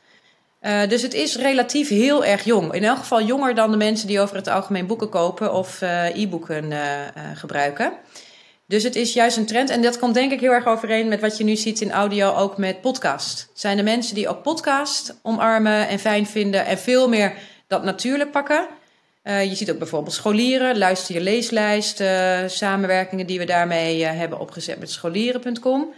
[0.63, 2.73] Uh, dus het is relatief heel erg jong.
[2.73, 5.81] In elk geval jonger dan de mensen die over het algemeen boeken kopen of
[6.15, 6.73] e-boeken
[7.35, 7.93] gebruiken.
[8.69, 9.71] Dus het is juist een trend.
[9.71, 12.35] En dat komt denk ik heel erg overeen met wat je nu ziet in audio,
[12.35, 13.41] ook met podcast.
[13.49, 17.35] Het zijn de mensen die ook podcast omarmen en fijn vinden en veel meer
[17.67, 18.69] dat natuurlijk pakken.
[19.27, 24.11] Uh, je ziet ook bijvoorbeeld scholieren, luister je leeslijst, uh, samenwerkingen die we daarmee uh,
[24.11, 25.95] hebben opgezet met scholieren.com.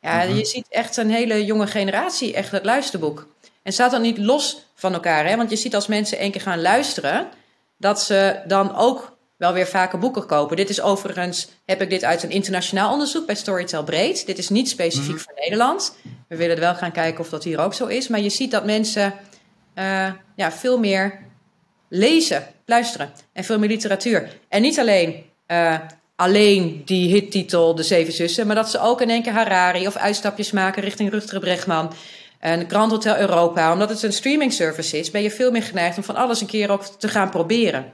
[0.00, 0.36] Ja, -hmm.
[0.36, 3.26] je ziet echt een hele jonge generatie, echt het luisterboek.
[3.62, 5.36] En staat dan niet los van elkaar, hè?
[5.36, 7.28] want je ziet als mensen één keer gaan luisteren,
[7.76, 10.56] dat ze dan ook wel weer vaker boeken kopen.
[10.56, 14.26] Dit is overigens, heb ik dit uit een internationaal onderzoek bij Storytel Breed.
[14.26, 15.18] Dit is niet specifiek -hmm.
[15.18, 15.96] voor Nederland.
[16.28, 18.08] We willen wel gaan kijken of dat hier ook zo is.
[18.08, 19.14] Maar je ziet dat mensen
[20.34, 21.18] ja, veel meer
[21.90, 24.38] lezen, luisteren en veel meer literatuur.
[24.48, 25.78] En niet alleen uh,
[26.16, 29.96] alleen die hittitel De Zeven Zussen, maar dat ze ook in één keer Harari of
[29.96, 31.92] uitstapjes maken richting Rutger Bregman.
[32.38, 35.96] En Grand Hotel Europa, omdat het een streaming service is, ben je veel meer geneigd
[35.96, 37.92] om van alles een keer ook te gaan proberen.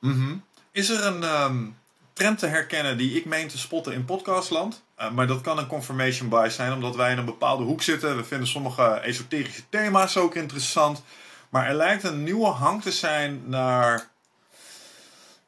[0.00, 1.64] Mm Is er een ehm,
[2.12, 4.82] trend te herkennen die ik meen te spotten in podcastland?
[5.00, 8.16] Uh, maar dat kan een confirmation bias zijn, omdat wij in een bepaalde hoek zitten.
[8.16, 11.02] We vinden sommige esoterische thema's ook interessant.
[11.50, 14.10] Maar er lijkt een nieuwe hang te zijn naar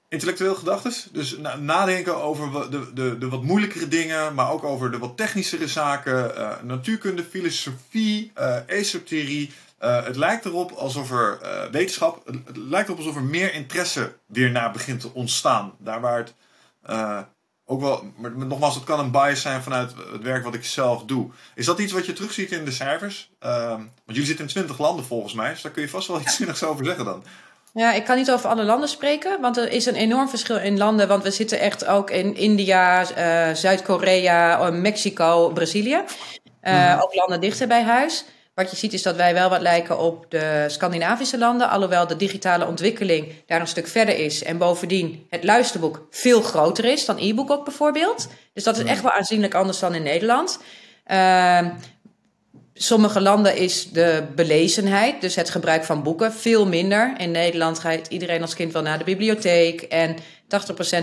[0.08, 1.08] intellectueel gedachtes.
[1.12, 5.68] Dus nadenken over de, de, de wat moeilijkere dingen, maar ook over de wat technischere
[5.68, 6.38] zaken.
[6.38, 9.52] Uh, natuurkunde, filosofie, uh, esoterie.
[9.80, 11.38] Uh, het lijkt erop alsof er
[11.70, 15.74] wetenschap, het, lijkt erop alsof er meer interesse weer naar begint te ontstaan.
[15.78, 16.34] Daar waar het
[17.70, 21.04] ook wel, maar nogmaals, het kan een bias zijn vanuit het werk wat ik zelf
[21.04, 21.30] doe.
[21.54, 23.30] Is dat iets wat je terugziet in de cijfers?
[23.38, 26.20] Ehm, want jullie zitten in 20 landen volgens mij, dus daar kun je vast wel
[26.20, 27.24] iets zinnigs over zeggen dan.
[27.72, 30.78] Ja, ik kan niet over alle landen spreken, want er is een enorm verschil in
[30.78, 31.08] landen.
[31.08, 36.02] Want we zitten echt ook in India, uh, Zuid-Korea, eh, Mexico, Brazilië.
[36.62, 38.24] Uh, Ook landen dichter bij huis.
[38.58, 42.16] Wat je ziet is dat wij wel wat lijken op de Scandinavische landen, alhoewel de
[42.16, 44.42] digitale ontwikkeling daar een stuk verder is.
[44.42, 48.28] En bovendien het luisterboek veel groter is dan e-book ook bijvoorbeeld.
[48.52, 50.58] Dus dat is echt wel aanzienlijk anders dan in Nederland.
[51.06, 51.66] Uh,
[52.74, 57.14] sommige landen is de belezenheid, dus het gebruik van boeken, veel minder.
[57.18, 59.82] In Nederland gaat iedereen als kind wel naar de bibliotheek.
[59.82, 60.18] En 80%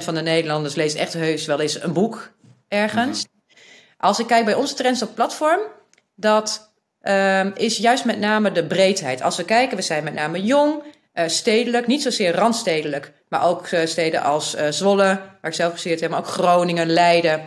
[0.03, 2.31] van de Nederlanders leest echt heus wel eens een boek
[2.67, 3.25] ergens.
[3.25, 3.59] Mhm.
[3.97, 5.61] Als ik kijk bij onze trends op platform,
[6.15, 6.73] dat
[7.07, 9.21] um, is juist met name de breedheid.
[9.21, 13.71] Als we kijken, we zijn met name jong, uh, stedelijk, niet zozeer randstedelijk, maar ook
[13.71, 15.05] uh, steden als uh, Zwolle,
[15.41, 17.41] waar ik zelf gestudeerd heb, maar ook Groningen, Leiden.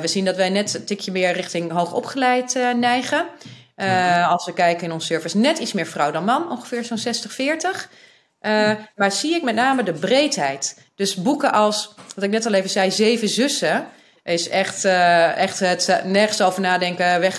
[0.00, 3.26] we zien dat wij net een tikje meer richting hoogopgeleid neigen.
[4.28, 8.16] Als we kijken in ons service, net iets meer vrouw dan man, ongeveer zo'n 60-40.
[8.46, 10.82] Uh, maar zie ik met name de breedheid.
[10.94, 13.86] Dus boeken als, wat ik net al even zei, Zeven Zussen.
[14.26, 17.38] Is echt, uh, echt het nergens over nadenken, weg,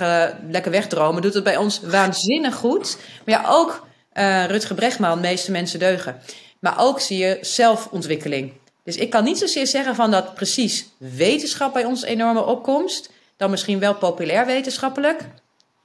[0.49, 1.21] lekker wegdromen.
[1.21, 2.97] Doet het bij ons waanzinnig goed.
[3.25, 3.87] Maar ja, ook
[4.47, 6.21] Rutger Bregman, meeste mensen deugen.
[6.59, 8.53] Maar ook zie je zelfontwikkeling.
[8.83, 13.09] Dus ik kan niet zozeer zeggen van dat precies wetenschap bij ons enorme opkomst.
[13.37, 15.21] Dan misschien wel populair wetenschappelijk.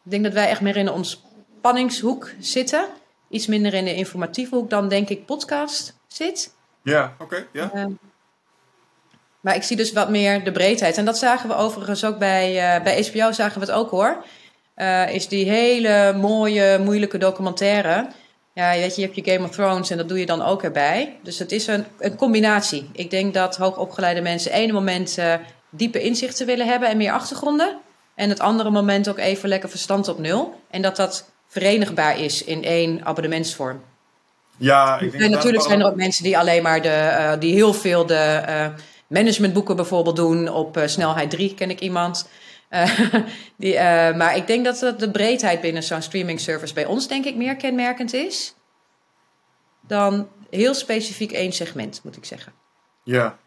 [0.04, 2.84] Ik denk dat wij echt meer in de ontspanningshoek zitten.
[3.28, 6.54] Iets minder in de informatieve hoek dan, denk ik, podcast zit.
[6.82, 7.46] Ja, oké.
[7.52, 7.88] ja.
[9.42, 10.98] Maar ik zie dus wat meer de breedheid.
[10.98, 14.24] En dat zagen we overigens ook bij, uh, bij HBO, zagen we het ook hoor.
[14.76, 18.06] Uh, is die hele mooie, moeilijke documentaire.
[18.54, 20.62] Ja, weet je, je hebt je Game of Thrones en dat doe je dan ook
[20.62, 21.18] erbij.
[21.22, 22.90] Dus het is een, een combinatie.
[22.92, 25.34] Ik denk dat hoogopgeleide mensen ene moment uh,
[25.70, 27.76] diepe inzichten willen hebben en meer achtergronden.
[28.14, 30.60] En het andere moment ook even lekker verstand op nul.
[30.70, 33.82] En dat dat verenigbaar is in één abonnementsvorm.
[34.56, 37.54] Ja, ik denk en natuurlijk zijn er ook mensen die alleen maar de, uh, die
[37.54, 38.42] heel veel de
[39.12, 40.48] managementboeken bijvoorbeeld doen.
[40.48, 42.28] Op uh, snelheid 3 ken ik iemand.
[43.56, 43.74] die,
[44.14, 47.56] maar ik denk dat de breedheid binnen zo'n streaming service bij ons denk ik meer
[47.56, 48.54] kenmerkend is.
[49.80, 52.52] Dan heel specifiek één segment, moet ik zeggen.
[53.02, 53.38] Ja,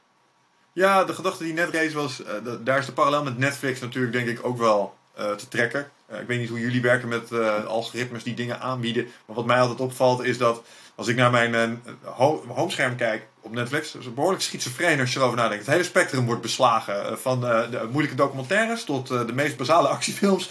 [0.73, 2.21] ja, de gedachte die net rees was,
[2.63, 5.91] daar is de parallel met Netflix natuurlijk denk ik ook wel te trekken.
[6.19, 7.31] Ik weet niet hoe jullie werken met
[7.65, 9.07] algoritmes die dingen aanbieden.
[9.25, 10.63] Maar wat mij altijd opvalt is dat
[10.95, 15.19] als ik naar mijn ho homescherm kijk op Netflix, dat is behoorlijk schizofreen als je
[15.19, 15.65] erover nadenkt.
[15.65, 17.19] Het hele spectrum wordt beslagen.
[17.19, 20.49] van de moeilijke documentaires tot de meest basale actiefilms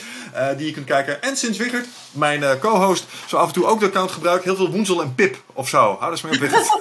[0.56, 1.22] die je kunt kijken.
[1.22, 4.44] En sinds Wiggert, mijn co-host, zo af en toe ook de account gebruikt.
[4.44, 5.96] Heel veel Woensel en Pip of zo.
[5.98, 6.78] Hou eens mee op Wiggert.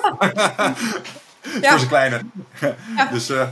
[1.62, 1.70] ja.
[1.70, 2.22] voor zijn kleine.
[2.96, 3.06] Ja.
[3.12, 3.48] dus, uh,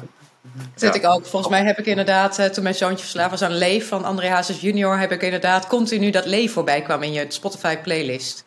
[0.75, 1.25] Zit ik ook.
[1.25, 4.29] Volgens mij heb ik inderdaad, uh, toen mijn zoontje verslaafd was aan Leef van André
[4.29, 8.43] Hazes junior, heb ik inderdaad continu dat Leef voorbij kwam in je Spotify playlist.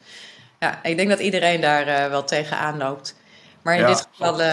[0.64, 3.14] Ja, ik denk dat iedereen daar uh, wel tegenaan loopt.
[3.62, 4.40] Maar in ja, dit geval...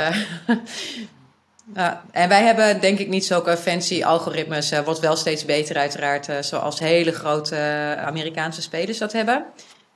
[1.76, 4.72] Ja, en wij hebben denk ik niet zulke fancy algoritmes.
[4.72, 7.58] Uh, wordt wel steeds beter uiteraard, zoals hele grote
[8.06, 9.46] Amerikaanse spelers dat hebben.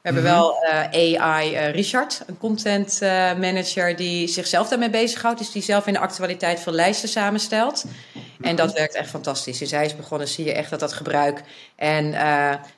[0.06, 0.39] We hebben mhm.
[0.39, 5.38] wel uh, AI uh, Richard, een content uh, manager die zichzelf daarmee bezighoudt.
[5.38, 7.86] Dus die zelf in de actualiteit veel lijsten samenstelt.
[8.41, 9.58] En dat werkt echt fantastisch.
[9.58, 11.44] Dus hij is begonnen, zie je echt dat dat gebruik
[11.76, 12.12] en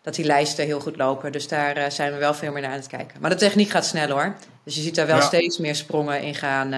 [0.01, 1.31] dat die lijsten heel goed lopen.
[1.31, 3.21] Dus daar zijn we wel veel meer naar aan het kijken.
[3.21, 4.35] Maar de techniek gaat snel hoor.
[4.63, 5.21] Dus je ziet daar wel ja.
[5.21, 6.69] steeds meer sprongen in gaan.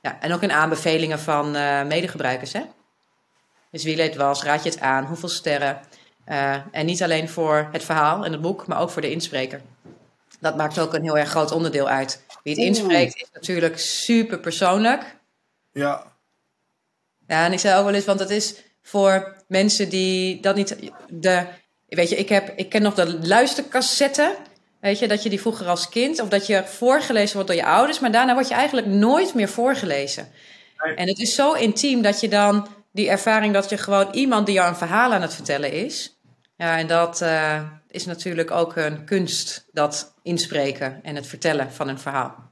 [0.00, 1.50] ja, en ook in aanbevelingen van
[1.86, 2.52] medegebruikers.
[2.52, 2.62] Hè?
[3.70, 5.80] Dus wie leed was, raad je het aan, hoeveel sterren...
[6.28, 9.60] Uh, en niet alleen voor het verhaal en het boek, maar ook voor de inspreker.
[10.40, 12.22] Dat maakt ook een heel erg groot onderdeel uit.
[12.42, 15.16] Wie het inspreekt is natuurlijk super persoonlijk.
[15.72, 16.12] Ja.
[17.26, 20.76] Ja, en ik zei ook wel eens, want het is voor mensen die dat niet.
[21.08, 21.46] De,
[21.86, 24.36] weet je, ik, heb, ik ken nog de luistercassette.
[24.80, 27.66] Weet je, dat je die vroeger als kind, of dat je voorgelezen wordt door je
[27.66, 30.28] ouders, maar daarna word je eigenlijk nooit meer voorgelezen.
[30.96, 34.54] En het is zo intiem dat je dan die ervaring dat je gewoon iemand die
[34.54, 36.15] jou een verhaal aan het vertellen is.
[36.56, 41.88] Ja, en dat uh, is natuurlijk ook een kunst, dat inspreken en het vertellen van
[41.88, 42.50] een verhaal.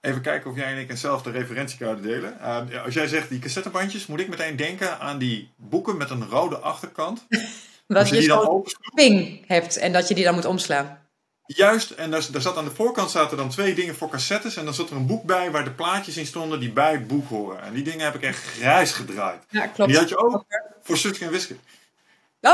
[0.00, 2.36] Even kijken of jij en ik eenzelfde referentiekaart delen.
[2.40, 6.28] Uh, als jij zegt die cassettebandjes, moet ik meteen denken aan die boeken met een
[6.28, 7.26] rode achterkant.
[7.86, 11.04] dat je, je zo'n ping hebt en dat je die dan moet omslaan.
[11.46, 14.56] Juist, en daar, daar, zat aan de voorkant zaten dan twee dingen voor cassettes.
[14.56, 17.06] En dan zat er een boek bij waar de plaatjes in stonden die bij het
[17.06, 17.62] boek horen.
[17.62, 19.44] En die dingen heb ik echt grijs gedraaid.
[19.48, 19.90] Ja, klopt.
[19.90, 20.44] Die had je ook
[20.82, 21.56] voor Suske en Wiske.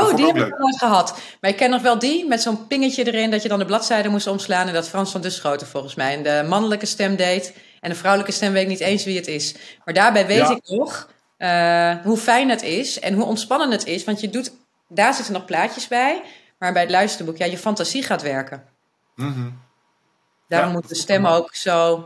[0.01, 1.19] Oh, die heb ik nog nooit gehad.
[1.41, 4.09] Maar ik ken nog wel die met zo'n pingetje erin dat je dan de bladzijde
[4.09, 4.67] moest omslaan.
[4.67, 6.13] En dat Frans van Duschoten volgens mij.
[6.13, 7.53] En de mannelijke stem deed.
[7.79, 9.55] En de vrouwelijke stem weet ik niet eens wie het is.
[9.85, 14.03] Maar daarbij weet ik nog uh, hoe fijn het is en hoe ontspannend het is.
[14.03, 14.51] Want je doet,
[14.87, 16.21] daar zitten nog plaatjes bij.
[16.59, 18.63] Maar bij het luisterboek, ja, je fantasie gaat werken.
[19.15, 19.61] Mm
[20.47, 22.05] Daarom moet de stem ook zo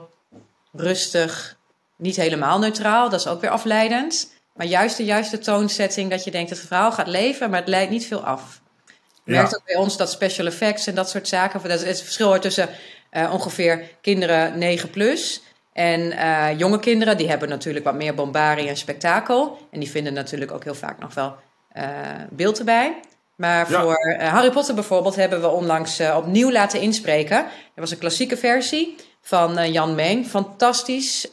[0.71, 1.57] rustig,
[1.97, 3.09] niet helemaal neutraal.
[3.09, 4.31] Dat is ook weer afleidend.
[4.57, 7.69] Maar juist de juiste toonzetting dat je denkt dat het verhaal gaat leven, maar het
[7.69, 8.61] leidt niet veel af.
[9.23, 12.01] Je merkt ook bij ons dat special effects en dat soort zaken, dat is het
[12.01, 12.69] verschil tussen
[13.11, 15.41] uh, ongeveer kinderen 9 plus
[15.73, 19.67] en uh, jonge kinderen, die hebben natuurlijk wat meer bombarie en spektakel.
[19.71, 21.35] En die vinden natuurlijk ook heel vaak nog wel
[21.77, 21.83] uh,
[22.29, 22.99] beeld erbij.
[23.35, 27.37] Maar voor Harry Potter bijvoorbeeld hebben we onlangs opnieuw laten inspreken.
[27.37, 30.27] Er was een klassieke versie van Jan Meng.
[30.27, 31.27] Fantastisch.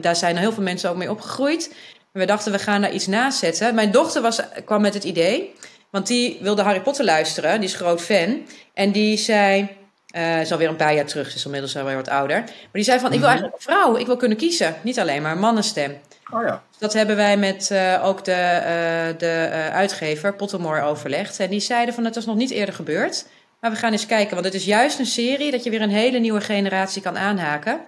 [0.00, 1.74] daar zijn heel veel mensen ook mee opgegroeid
[2.18, 3.74] we dachten, we gaan daar iets naast zetten.
[3.74, 5.54] Mijn dochter was, kwam met het idee,
[5.90, 7.60] want die wilde Harry Potter luisteren.
[7.60, 8.46] Die is groot fan.
[8.74, 9.68] En die zei,
[10.16, 12.38] uh, is alweer een paar jaar terug, ze is inmiddels alweer wat ouder.
[12.40, 13.38] Maar die zei van, ik wil mhm.
[13.38, 14.74] eigenlijk een vrouw, ik wil kunnen kiezen.
[14.82, 15.98] Niet alleen maar een mannenstem.
[16.32, 16.62] Oh ja.
[16.78, 21.40] Dat hebben wij met uh, ook de, uh, de uitgever Pottermore overlegd.
[21.40, 23.26] En die zeiden van, het was nog niet eerder gebeurd.
[23.60, 25.90] Maar we gaan eens kijken, want het is juist een serie dat je weer een
[25.90, 27.80] hele nieuwe generatie kan aanhaken.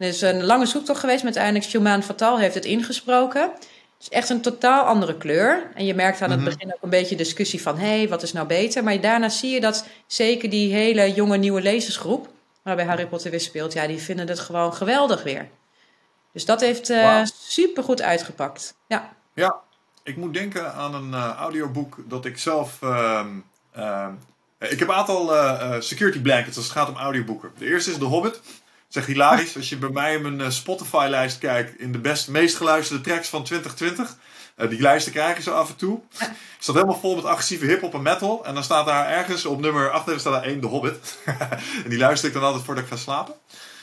[0.00, 3.40] Er is een lange zoektocht geweest, maar uiteindelijk Shuman Fatal heeft het ingesproken.
[3.40, 3.60] Het
[4.00, 5.70] is echt een totaal andere kleur.
[5.74, 6.48] En je merkt aan het mhm.
[6.48, 7.78] begin ook een beetje discussie van...
[7.78, 8.84] hé, hey, wat is nou beter?
[8.84, 12.28] Maar daarna zie je dat zeker die hele jonge nieuwe lezersgroep...
[12.62, 13.72] waarbij Harry Potter weer speelt...
[13.72, 15.48] ja, die vinden het gewoon geweldig weer.
[16.32, 17.26] Dus dat heeft uh, wow.
[17.34, 18.74] super goed uitgepakt.
[18.86, 19.12] Ja.
[19.34, 19.56] ja,
[20.02, 22.78] ik moet denken aan een uh, audioboek dat ik zelf...
[22.82, 23.26] Uh,
[24.58, 27.50] ik heb een aantal uh, security blankets als het gaat om audioboeken.
[27.58, 28.40] De eerste is The Hobbit
[28.90, 29.56] zeg hilarisch.
[29.56, 33.28] Als je bij mij in mijn eh, Spotify-lijst kijkt in de best, meest geluisterde tracks
[33.28, 34.08] van 2020.
[34.08, 36.00] Uh, eh, die lijsten krijg je zo af en toe.
[36.58, 38.44] Staat helemaal vol met agressieve hip-hop en metal.
[38.44, 41.18] En dan staat daar ergens op nummer 8 staat daar één, The Hobbit.
[41.84, 43.34] en die luister ik dan altijd voordat ik ga slapen.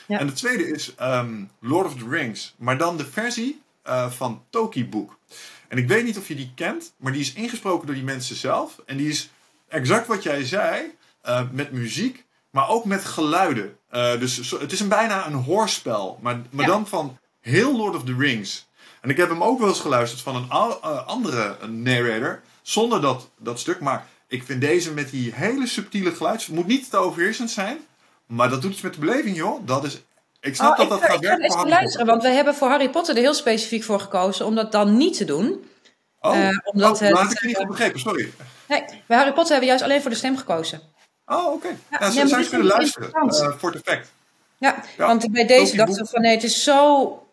[0.08, 0.20] Ja.
[0.20, 2.54] En de tweede is um, Lord of the Rings.
[2.58, 5.17] Maar dan de versie uh, van Toki Book.
[5.67, 8.36] En ik weet niet of je die kent, maar die is ingesproken door die mensen
[8.36, 8.82] zelf.
[8.86, 9.30] En die is
[9.67, 10.91] exact wat jij zei,
[11.26, 12.26] uh, met muziek,
[12.58, 13.78] maar ook met geluiden.
[13.91, 18.04] Uh, dus het is een, bijna een hoorspel, maar, maar dan van heel Lord of
[18.04, 18.67] the Rings.
[19.02, 23.30] En ik heb hem ook wel eens geluisterd van een uh, andere narrator, zonder dat,
[23.39, 23.80] dat stuk.
[23.80, 26.46] Maar ik vind deze met die hele subtiele geluids...
[26.46, 27.78] Het moet niet te overheersend zijn,
[28.26, 29.67] maar dat doet iets met de beleving, joh.
[29.67, 30.02] Dat is
[30.39, 31.46] ik snap oh, dat dat gaat werken.
[31.46, 34.56] Ik ga luisteren, want we hebben voor Harry Potter er heel specifiek voor gekozen om
[34.56, 35.65] dat dan niet te doen.
[36.20, 38.34] Oh, uh, omdat oh, het, ik niet goed begrepen, sorry.
[38.67, 40.96] Nee, bij Harry Potter hebben we juist alleen voor de stem gekozen.
[41.28, 41.56] Oh, oké.
[41.56, 41.78] Okay.
[41.92, 44.12] Ja, ja, zou je kunnen luisteren uh, voor het effect.
[44.58, 47.28] Ja, want bij deze dachten we van nee, het is zo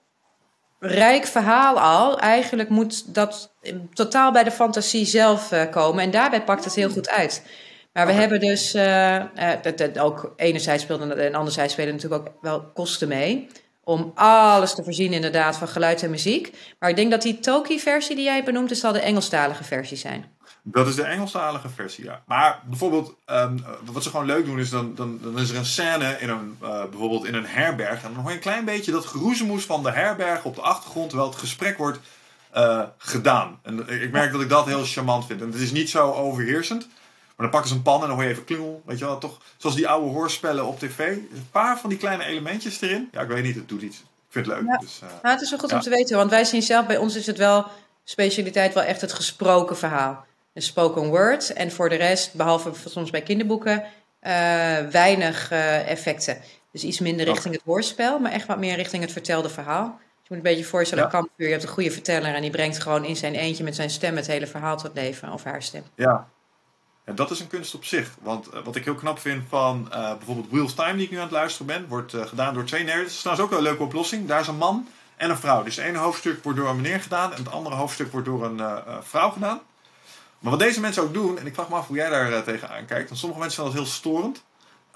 [0.79, 2.19] rijk verhaal al.
[2.19, 3.51] Eigenlijk moet dat
[3.93, 6.03] totaal bij de fantasie zelf uh, komen.
[6.03, 7.43] En daarbij pakt het heel goed uit.
[7.93, 9.23] Maar we hebben dus, uh,
[9.63, 13.49] dat, dat ook enerzijds speelde en anderzijds spelen natuurlijk ook wel kosten mee.
[13.85, 16.57] Om alles te voorzien inderdaad van geluid en muziek.
[16.79, 20.34] Maar ik denk dat die Toki-versie die jij benoemt, is zal de Engelstalige versie zijn.
[20.67, 22.23] Dat is de Engelstalige versie, ja.
[22.27, 25.65] Maar bijvoorbeeld, um, wat ze gewoon leuk doen, is dan, dan, dan is er een
[25.65, 28.03] scène in een, uh, bijvoorbeeld in een herberg.
[28.03, 31.09] En dan hoor je een klein beetje dat geroezemoes van de herberg op de achtergrond,
[31.09, 31.99] terwijl het gesprek wordt
[32.57, 33.59] uh, gedaan.
[33.63, 35.41] En ik merk dat ik dat heel charmant vind.
[35.41, 36.89] En het is niet zo overheersend.
[37.37, 38.83] Maar dan pakken ze een pan en dan hoor je even klungel.
[38.87, 39.41] Weet je wel, toch?
[39.57, 40.99] Zoals die oude hoorspellen op tv.
[40.99, 43.09] Een paar van die kleine elementjes erin.
[43.13, 43.97] Ja, ik weet niet, het doet iets.
[43.99, 44.67] Ik vind het leuk.
[44.67, 44.79] Ja.
[44.79, 47.17] Dus, uh, het is wel goed om te weten, want wij zien zelf, bij ons
[47.17, 47.67] is het wel
[48.05, 51.53] specialiteit wel echt het gesproken verhaal een spoken word.
[51.53, 53.89] En voor de rest, behalve soms bij kinderboeken, uh,
[54.91, 56.39] weinig uh, effecten.
[56.73, 59.85] Dus iets minder richting het woordspel, maar echt wat meer richting het vertelde verhaal.
[60.23, 61.11] je moet een beetje voorstellen, ja.
[61.11, 63.91] kampvuur, je hebt een goede verteller en die brengt gewoon in zijn eentje met zijn
[63.91, 65.83] stem het hele verhaal tot leven, of haar stem.
[65.95, 66.29] Ja,
[67.05, 68.11] en dat is een kunst op zich.
[68.21, 71.17] Want uh, wat ik heel knap vind van uh, bijvoorbeeld Wheels Time, die ik nu
[71.17, 73.03] aan het luisteren ben, wordt uh, gedaan door twee nerds.
[73.03, 74.29] Dat is trouwens ook wel een leuke oplossing.
[74.29, 75.63] Daar is een man en een vrouw.
[75.63, 78.45] Dus het ene hoofdstuk wordt door een meneer gedaan en het andere hoofdstuk wordt door
[78.45, 79.61] een vrouw gedaan.
[80.45, 82.39] Maar wat deze mensen ook doen, en ik vraag me af hoe jij daar uh,
[82.39, 84.43] tegenaan kijkt, want sommige mensen vinden dat heel storend.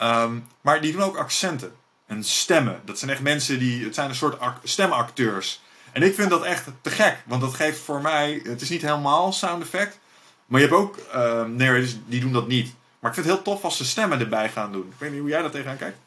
[0.03, 1.73] Um, maar die doen ook accenten
[2.07, 2.81] en stemmen.
[2.85, 5.61] Dat zijn echt mensen die, het zijn een soort stemacteurs.
[5.93, 8.83] En ik vind dat echt te gek, want dat geeft voor mij, het is niet
[8.83, 9.99] helemaal sound effect,
[10.47, 12.75] maar je hebt ook uh, narrators die doen dat niet.
[12.99, 14.87] Maar ik vind het heel tof als ze stemmen erbij gaan doen.
[14.87, 15.99] Ik weet niet hoe jij daar tegenaan kijkt.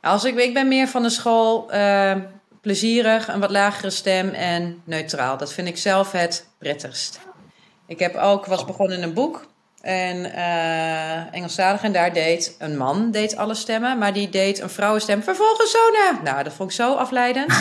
[0.00, 2.14] Als ik, ik ben meer van de school uh,
[2.60, 5.36] plezierig, een wat lagere stem en neutraal.
[5.36, 7.20] Dat vind ik zelf het prettigst.
[7.88, 9.46] Ik heb ook, was begonnen in een boek.
[9.80, 14.70] En uh, Engelstalig en daar deed een man deed alle stemmen, maar die deed een
[14.70, 16.20] vrouwenstem vervolgens zo na.
[16.22, 17.52] Nou, dat vond ik zo afleidend.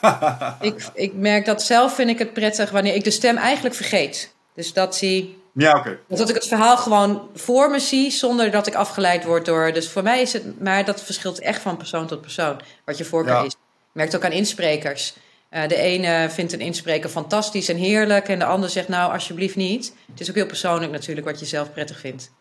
[0.60, 4.34] ik, ik merk dat zelf vind ik het prettig wanneer ik de stem eigenlijk vergeet.
[4.54, 5.98] Dus dat zie ja, oké.
[6.08, 9.72] Dat ik het verhaal gewoon voor me zie zonder dat ik afgeleid word door.
[9.72, 12.60] Dus voor mij is het, maar dat verschilt echt van persoon tot persoon.
[12.84, 13.56] Wat je voorkeur is.
[13.92, 15.14] Merkt ook aan insprekers.
[15.50, 18.28] Uh, de ene vindt een inspreker fantastisch en heerlijk.
[18.28, 19.94] En de ander zegt nou alsjeblieft niet.
[20.10, 22.32] Het is ook heel persoonlijk natuurlijk wat je zelf prettig vindt.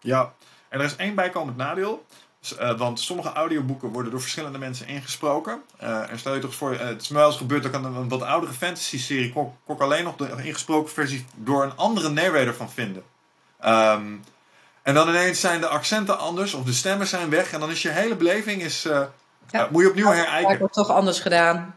[0.00, 0.32] Ja,
[0.68, 2.04] en er is één bijkomend nadeel.
[2.60, 5.62] Uh, want sommige audioboeken worden door verschillende mensen ingesproken.
[5.82, 7.78] Uh, en stel je toch voor, uh, het is me wel eens gebeurd dat ik
[7.78, 12.54] een, een wat oudere fantasy-serie kon, alleen nog de ingesproken versie door een andere narrator
[12.54, 13.02] van vinden.
[13.64, 14.24] Um,
[14.82, 17.82] en dan ineens zijn de accenten anders of de stemmen zijn weg en dan is
[17.82, 18.82] je hele beleving is,
[19.50, 19.68] ja.
[19.70, 20.50] moet je opnieuw herijken.
[20.50, 21.76] Het wordt toch anders gedaan.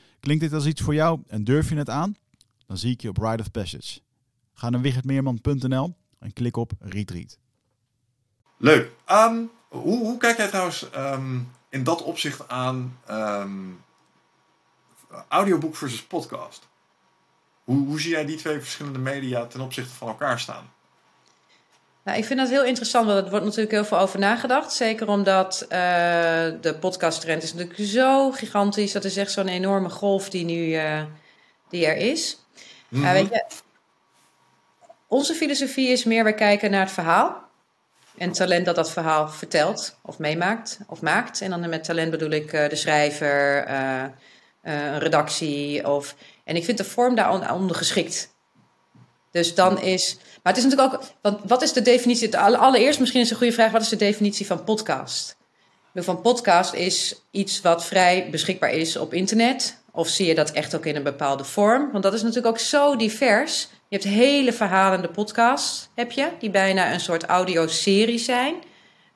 [0.21, 2.15] Klinkt dit als iets voor jou en durf je het aan?
[2.71, 3.99] dan zie ik je op Ride of Passage.
[4.53, 7.37] Ga naar wichertmeerman.nl en klik op Retreat.
[8.57, 8.91] Leuk.
[9.11, 13.83] Um, hoe, hoe, kijk jij trouwens um, in dat opzicht aan um,
[15.27, 16.67] audioboek versus podcast?
[17.63, 20.71] Hoe, hoe zie jij die twee verschillende media ten opzichte van elkaar staan?
[22.03, 24.73] Nou, ik vind dat heel interessant, want er wordt natuurlijk heel veel over nagedacht.
[24.73, 25.69] Zeker omdat uh,
[26.61, 28.91] de podcasttrend is natuurlijk zo gigantisch.
[28.91, 31.03] Dat is echt zo'n enorme golf die nu uh,
[31.69, 32.39] die er is.
[32.87, 33.45] Mm weet je,
[35.07, 37.49] onze filosofie is meer, we kijken naar het verhaal.
[38.17, 41.41] En talent dat dat verhaal vertelt of meemaakt of maakt.
[41.41, 43.69] En dan met talent bedoel ik uh, de schrijver,
[44.61, 45.87] een redactie.
[45.87, 48.30] Of, en ik vind de vorm daar ondergeschikt.
[49.31, 50.17] Dus dan is.
[50.43, 51.03] Maar het is natuurlijk ook.
[51.21, 52.37] Want wat is de definitie?
[52.37, 55.39] Allereerst misschien is een goede vraag: wat is de definitie van podcast?
[55.95, 59.79] Van podcast is iets wat vrij beschikbaar is op internet.
[59.91, 61.91] Of zie je dat echt ook in een bepaalde vorm?
[61.91, 63.67] Want dat is natuurlijk ook zo divers.
[63.87, 68.55] Je hebt hele verhalende podcasts, heb je, die bijna een soort audioserie zijn.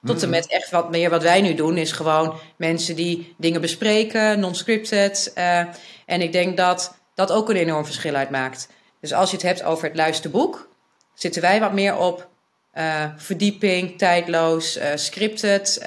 [0.03, 0.33] Tot en mm.
[0.33, 5.33] met echt wat meer wat wij nu doen, is gewoon mensen die dingen bespreken, non-scripted.
[5.37, 5.59] Uh,
[6.05, 8.69] en ik denk dat dat ook een enorm verschil uitmaakt.
[9.05, 10.69] Dus als je het hebt over het luisterboek,
[11.13, 12.29] zitten wij wat meer op
[12.73, 15.79] uh, verdieping, tijdloos, uh, scripted.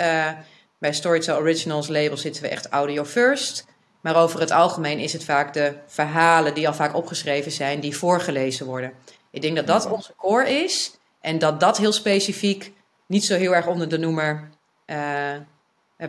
[0.78, 3.66] bij Storytel Originals label zitten we echt audio first.
[4.00, 7.96] Maar over het algemeen is het vaak de verhalen die al vaak opgeschreven zijn, die
[7.96, 8.92] voorgelezen worden.
[9.31, 12.72] Ik denk dat dat onze core is en dat dat heel specifiek
[13.07, 14.49] niet zo heel erg onder de noemer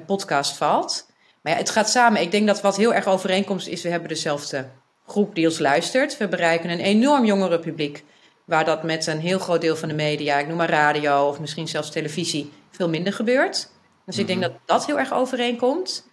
[0.06, 1.08] podcast valt.
[1.42, 2.22] Maar ja, het gaat samen.
[2.22, 4.68] Ik denk dat wat heel erg overeenkomst is, we hebben dezelfde
[5.10, 6.18] groep die ons luistert.
[6.18, 8.04] We bereiken een enorm jongere publiek,
[8.46, 11.40] waar dat met een heel groot deel van de media, ik noem maar radio of
[11.40, 13.70] misschien zelfs televisie, veel minder gebeurt.
[14.06, 14.50] Dus ik denk mhm.
[14.50, 16.08] dat dat heel erg overeenkomt.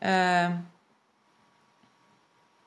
[0.00, 0.48] Uh,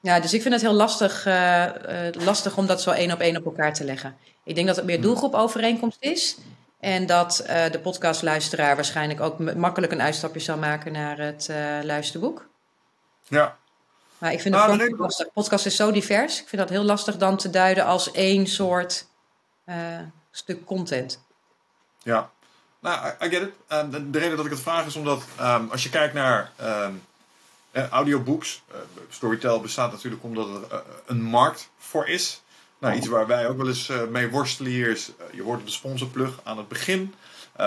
[0.01, 1.71] ja, dus ik vind het heel lastig, uh, uh,
[2.11, 4.15] lastig om dat zo één op één op elkaar te leggen.
[4.43, 5.05] Ik denk dat het meer hmm.
[5.05, 6.37] doelgroepovereenkomst is.
[6.79, 11.49] En dat uh, de podcastluisteraar waarschijnlijk ook makkelijk een uitstapje zal maken naar het
[11.83, 12.49] luisterboek.
[13.27, 13.57] Ja.
[14.17, 15.31] Maar ik vind het nou, lastig.
[15.33, 16.41] Podcast is zo divers.
[16.41, 19.07] Ik vind dat heel lastig dan te duiden als één soort
[19.65, 19.75] uh,
[20.31, 21.25] stuk content.
[22.03, 22.29] Ja,
[22.79, 23.53] nou, I get it.
[23.69, 27.01] Um, de, reden dat ik het vraag is omdat um, als je kijkt naar um,
[27.91, 28.77] audiobooks, uh,
[29.09, 32.41] Storytel bestaat natuurlijk omdat er uh, een markt voor is.
[32.79, 36.39] Nou, iets waar wij ook wel eens mee worstelen hier is, je hoort de sponsorplug
[36.43, 37.13] aan het begin.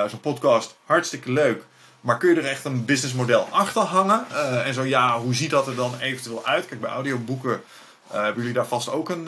[0.07, 1.65] Zo'n podcast, hartstikke leuk.
[2.01, 4.27] Maar kun je er echt een businessmodel achter hangen?
[4.65, 6.67] en zo ja, hoe ziet dat er dan eventueel uit?
[6.67, 7.63] Kijk, bij audioboeken
[8.07, 9.27] hebben jullie daar vast ook een,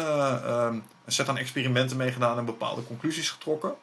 [0.68, 3.75] een set aan experimenten mee gedaan en bepaalde conclusies getrokken.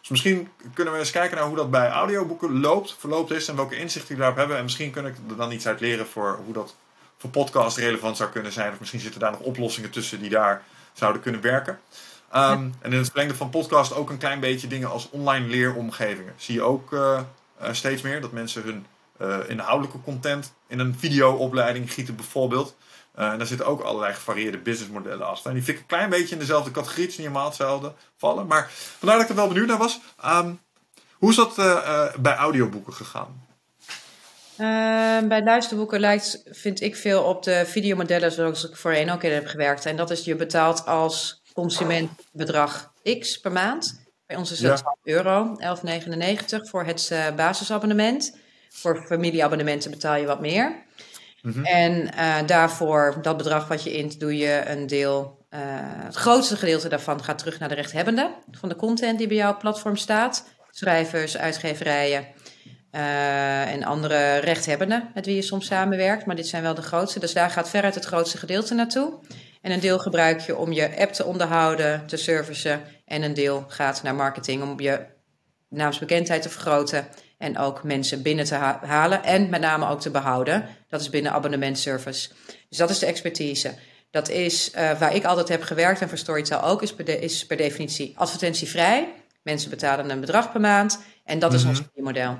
[0.00, 3.56] Dus misschien kunnen we eens kijken naar hoe dat bij audioboeken loopt, verloopt is en
[3.56, 4.56] welke inzichten jullie daarop hebben.
[4.56, 6.74] En misschien kun ik er dan iets uit leren voor hoe dat
[7.18, 8.72] voor podcast relevant zou kunnen zijn.
[8.72, 10.62] Of misschien zitten daar nog oplossingen tussen die daar
[10.92, 11.80] zouden kunnen werken.
[12.30, 16.34] Ehm, en in het verlengde van podcast ook een klein beetje dingen als online leeromgevingen.
[16.36, 16.92] Zie je ook
[17.62, 18.86] uh, steeds meer dat mensen hun
[19.20, 22.76] uh, inhoudelijke content in een videoopleiding gieten bijvoorbeeld.
[23.18, 25.48] Uh, en daar zitten ook allerlei gevarieerde businessmodellen achter.
[25.48, 27.02] En die vind ik een klein beetje in dezelfde categorie.
[27.02, 28.46] Het is niet helemaal hetzelfde vallen.
[28.46, 30.00] Maar vandaar dat ik er wel benieuwd naar was.
[30.24, 30.60] Um,
[31.12, 31.54] hoe is dat
[32.20, 33.46] bij audioboeken gegaan?
[34.56, 39.32] Ehm, bij luisterboeken lijkt, vind ik veel op de videomodellen zoals ik voorheen ook in
[39.32, 39.86] heb gewerkt.
[39.86, 44.01] En dat is je betaalt als consument bedrag X per maand.
[44.32, 45.12] Bij ons is dat ja.
[45.12, 45.56] euro,
[46.56, 48.36] 11,99 voor het basisabonnement.
[48.68, 50.82] Voor familieabonnementen betaal je wat meer.
[51.42, 51.64] Mhm.
[51.64, 55.46] En uh, daarvoor, dat bedrag wat je int, doe je een deel.
[55.50, 55.60] Uh,
[56.04, 59.56] het grootste gedeelte daarvan gaat terug naar de rechthebbende van de content die bij jouw
[59.56, 60.44] platform staat.
[60.70, 62.26] Schrijvers, uitgeverijen
[62.92, 66.26] uh, en andere rechthebbenden met wie je soms samenwerkt.
[66.26, 67.20] Maar dit zijn wel de grootste.
[67.20, 69.18] Dus daar gaat veruit het grootste gedeelte naartoe.
[69.62, 72.82] En een deel gebruik je om je app te onderhouden, te servicen.
[73.04, 75.06] En een deel gaat naar marketing om je
[75.68, 77.06] naamsbekendheid te vergroten
[77.38, 80.68] en ook mensen binnen te halen en met name ook te behouden.
[80.88, 82.28] Dat is binnen abonnementservice.
[82.68, 83.74] Dus dat is de expertise.
[84.10, 87.18] Dat is uh, waar ik altijd heb gewerkt en voor Storytel ook, is per, de,
[87.18, 89.12] is per definitie advertentievrij.
[89.42, 91.78] Mensen betalen een bedrag per maand en dat is mm -hmm.
[91.94, 92.38] ons model.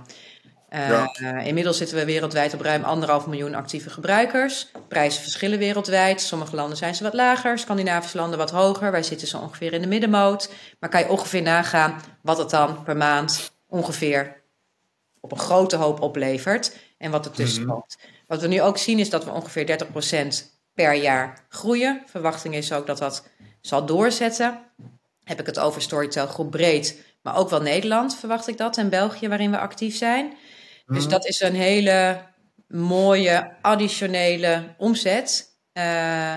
[0.73, 1.17] Ja.
[1.21, 4.71] uh, inmiddels zitten we wereldwijd op ruim anderhalf miljoen actieve gebruikers.
[4.89, 6.21] Prijzen verschillen wereldwijd.
[6.21, 8.91] Sommige landen zijn ze wat lager, Scandinavische landen wat hoger.
[8.91, 10.51] Wij zitten zo ongeveer in de middenmoot.
[10.79, 14.43] Maar kan je ongeveer nagaan wat het dan per maand ongeveer
[15.21, 17.97] op een grote hoop oplevert en wat ertussen mm komt.
[18.27, 19.87] Wat we nu ook zien is dat we ongeveer
[20.45, 22.03] 30% per jaar groeien.
[22.07, 23.29] Verwachting is ook dat dat
[23.61, 24.59] zal doorzetten.
[25.25, 28.89] Heb ik het over Storytel groep breed, maar ook wel Nederland verwacht ik dat en
[28.89, 30.33] België waarin we actief zijn.
[30.93, 31.11] Dus mhm.
[31.11, 32.23] dat is een hele
[32.69, 36.37] mooie additionele omzet uh,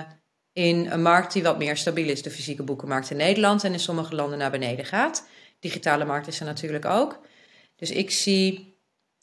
[0.54, 2.22] in een markt die wat meer stabiel is.
[2.22, 5.28] De fysieke boekenmarkt in Nederland en in sommige landen naar beneden gaat.
[5.60, 7.20] Digitale markt is er natuurlijk ook.
[7.76, 8.80] Dus ik zie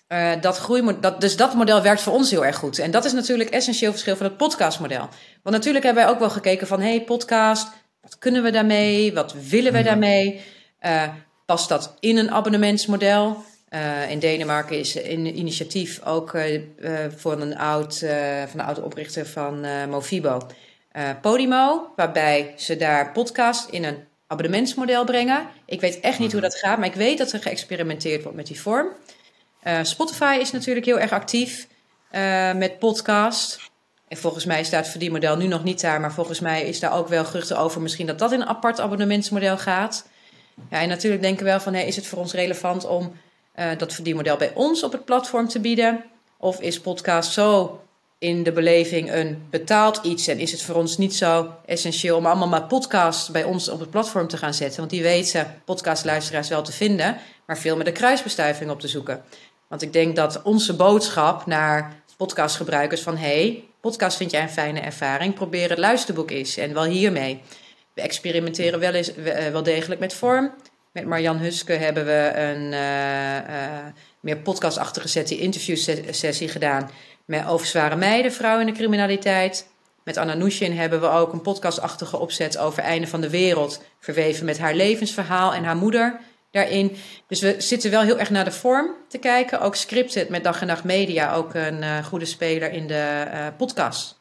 [0.09, 2.79] uh, dat groei, dat, dus dat model werkt voor ons heel erg goed.
[2.79, 5.09] En dat is natuurlijk essentieel verschil van het podcastmodel.
[5.43, 7.69] Want natuurlijk hebben wij ook wel gekeken van, hey, podcast,
[8.01, 9.15] wat kunnen we daarmee?
[9.15, 9.87] Wat willen we mhm.
[9.87, 10.41] daarmee?
[10.81, 11.09] Uh,
[11.47, 13.45] past dat in een abonnementsmodel?
[13.75, 16.37] Uh, in Denemarken is een initiatief ook
[17.17, 17.99] voor een oud,
[18.49, 20.47] van de oude oprichter van Movibo,
[21.21, 25.47] Podimo, waarbij ze daar podcast in een abonnementsmodel brengen.
[25.67, 26.51] Ik weet echt niet hoe mhm.
[26.51, 28.89] dat gaat, maar ik weet dat er geëxperimenteerd wordt met die vorm.
[29.67, 31.67] Uh, Spotify is natuurlijk heel erg actief
[32.13, 33.71] uh, met podcast.
[34.09, 36.93] En volgens mij staat het verdienmodel nu nog niet daar, maar volgens mij is daar
[36.93, 40.09] ook wel geruchten over misschien dat dat in een apart abonnementsmodel gaat.
[40.71, 43.13] Ja, en natuurlijk denken we wel van, hey, is het voor ons relevant om
[43.59, 46.05] uh, dat verdienmodel bij ons op het platform te bieden?
[46.39, 47.81] Of is podcast zo
[48.19, 52.27] in de beleving een betaald iets en is het voor ons niet zo essentieel om
[52.27, 54.79] allemaal maar podcasts bij ons op het platform te gaan zetten?
[54.79, 59.23] Want die weten podcastluisteraars wel te vinden, maar veel met de kruisbestuiving op te zoeken.
[59.69, 63.17] Want ik denk dat onze boodschap naar podcastgebruikers van...
[63.17, 66.57] hey, podcast vind jij een fijne ervaring, probeer het luisterboek eens.
[66.57, 67.41] En wel hiermee.
[67.95, 70.53] We experimenteren wel, eens, eh, wel degelijk met vorm.
[70.93, 73.87] Met Marjan Huske hebben we een uh, uh,
[74.21, 76.91] meer podcastachtige sessie, interviewsessie gedaan...
[77.25, 79.69] Met over zware meiden, vrouwen in de criminaliteit.
[80.05, 83.83] Met Anna Nushin hebben we ook een podcastachtige opzet over einde van de wereld...
[84.01, 86.21] verweven met haar levensverhaal en haar moeder
[86.51, 86.97] daarin.
[87.27, 89.61] Dus we zitten wel heel erg naar de vorm te kijken.
[89.61, 93.27] Ook Scripted met Dag en Nacht Media, ook een uh, goede speler in de
[93.57, 94.21] podcast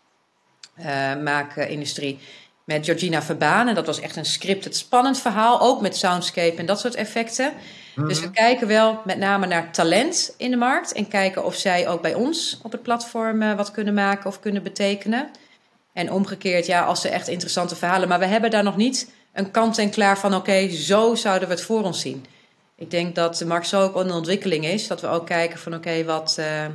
[0.79, 2.19] uh, maakindustrie.
[2.65, 3.67] Met Georgina Verbaan.
[3.67, 5.61] En dat was echt een scripted spannend verhaal.
[5.61, 7.53] Ook met soundscape en dat soort effecten.
[7.95, 8.07] Mm-hmm.
[8.07, 10.93] Dus we kijken wel met name naar talent in de markt.
[10.93, 14.63] En kijken of zij ook bij ons op het platform wat kunnen maken of kunnen
[14.63, 15.29] betekenen.
[15.93, 18.07] En omgekeerd, ja, als ze echt interessante verhalen.
[18.07, 21.53] Maar we hebben daar nog niet een kant en klaar van oké, zo zouden we
[21.53, 22.25] het voor ons zien.
[22.75, 25.73] Ik denk dat de markt zo ook een ontwikkeling is, dat we ook kijken van
[25.73, 26.65] oké, wat, uh,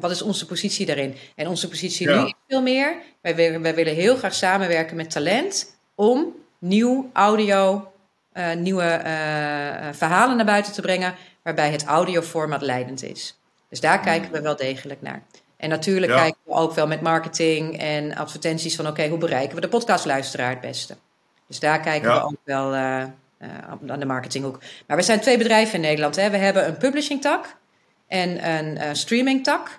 [0.00, 1.16] wat is onze positie daarin?
[1.34, 2.96] En onze positie nu is veel meer.
[3.20, 7.92] Wij willen, wij willen heel graag samenwerken met talent om nieuw audio,
[8.34, 13.38] uh, nieuwe uh, verhalen naar buiten te brengen, waarbij het audioformat leidend is.
[13.68, 15.22] Dus daar kijken we wel degelijk naar.
[15.56, 19.60] En natuurlijk kijken we ook wel met marketing en advertenties van oké, hoe bereiken we
[19.60, 20.96] de podcastluisteraar het beste?
[21.46, 24.58] Dus daar kijken we ook wel aan de marketinghoek.
[24.86, 26.16] Maar we zijn twee bedrijven in Nederland.
[26.16, 26.30] Hè.
[26.30, 27.56] We hebben een publishing tak
[28.10, 29.78] en een uh, streaming tak.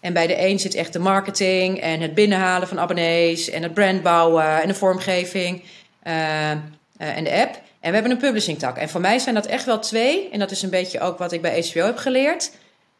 [0.00, 3.74] En bij de een zit echt de marketing en het binnenhalen van abonnees en het
[3.74, 5.62] brand bouwen en de vormgeving
[6.02, 7.60] en de app.
[7.80, 8.76] En we hebben een publishing tak.
[8.76, 10.30] En voor mij zijn dat echt wel twee.
[10.30, 12.50] En dat is een beetje ook wat ik bij HBO heb geleerd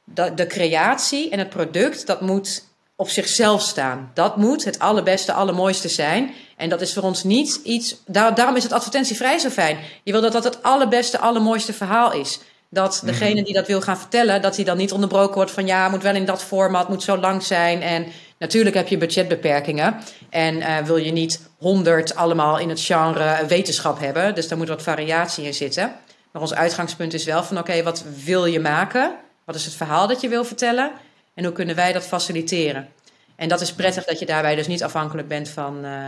[0.04, 2.64] de, de creatie en het product, dat moet
[2.96, 4.10] op zichzelf staan.
[4.14, 6.34] Dat moet het allerbeste, allermooiste zijn.
[6.56, 7.96] En dat is voor ons niet iets.
[8.06, 9.78] Daar, daarom is het advertentievrij zo fijn.
[10.02, 12.40] Je wil dat dat het allerbeste, allermooiste verhaal is.
[12.72, 13.06] Dat mhm.
[13.06, 16.02] degene die dat wil gaan vertellen, dat hij dan niet onderbroken wordt van ja, moet
[16.02, 17.82] wel in dat format, moet zo lang zijn.
[17.82, 18.06] En
[18.38, 20.00] natuurlijk heb je budgetbeperkingen.
[20.30, 24.34] En uh, wil je niet honderd allemaal in het genre wetenschap hebben.
[24.34, 25.96] Dus daar moet wat variatie in zitten.
[26.30, 29.14] Maar ons uitgangspunt is wel van oké, wat wil je maken?
[29.44, 30.92] Wat is het verhaal dat je wil vertellen?
[31.34, 32.88] En hoe kunnen wij dat faciliteren?
[33.36, 36.06] En dat is prettig dat je daarbij dus niet afhankelijk bent van uh,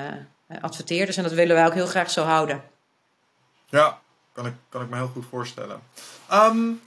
[0.61, 1.17] adverteerders.
[1.17, 2.63] En dat willen wij ook heel graag zo houden.
[3.67, 3.99] Ja,
[4.33, 5.81] kan ik, kan ik me heel goed voorstellen.
[6.33, 6.81] Um,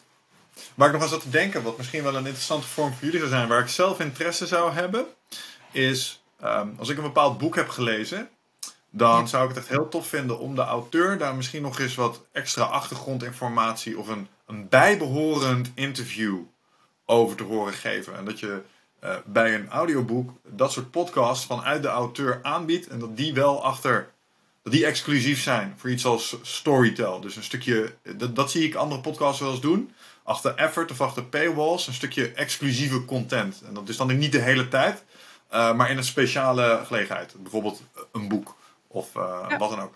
[0.76, 3.20] waar ik nog eens zat te denken, wat misschien wel een interessante vorm voor jullie
[3.20, 5.06] zou zijn, waar ik zelf interesse zou hebben,
[5.72, 8.30] is um, als ik een bepaald boek heb gelezen,
[8.90, 11.96] dan zou ik het echt heel tof vinden om de auteur daar misschien nog eens
[11.96, 16.38] wat extra achtergrondinformatie of een een bijbehorend interview
[17.06, 18.18] over te horen geven.
[18.18, 18.62] En dat je
[19.04, 22.88] uh, bij een audioboek dat soort podcasts vanuit de auteur aanbiedt.
[22.88, 24.12] En dat die wel achter,
[24.68, 27.20] dat die exclusief zijn voor iets als Storytel.
[27.20, 29.94] Dus een stukje, dat, dat zie ik andere podcasts wel eens doen.
[30.24, 33.62] Achter effort of achter paywalls, een stukje exclusieve content.
[33.68, 35.04] En dat is dan niet de hele tijd,
[35.54, 37.34] uh, maar in een speciale gelegenheid.
[37.38, 38.56] Bijvoorbeeld een boek
[38.88, 39.94] of uh, wat dan ook.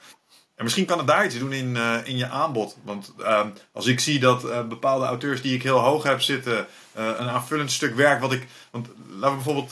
[0.56, 2.78] En misschien kan het daar iets doen in, uh, in je aanbod.
[2.84, 7.30] Want uh, als ik zie dat bepaalde auteurs die ik heel hoog heb zitten, een
[7.30, 8.48] aanvullend stuk werk wat ik.
[8.72, 9.72] Want laten we bijvoorbeeld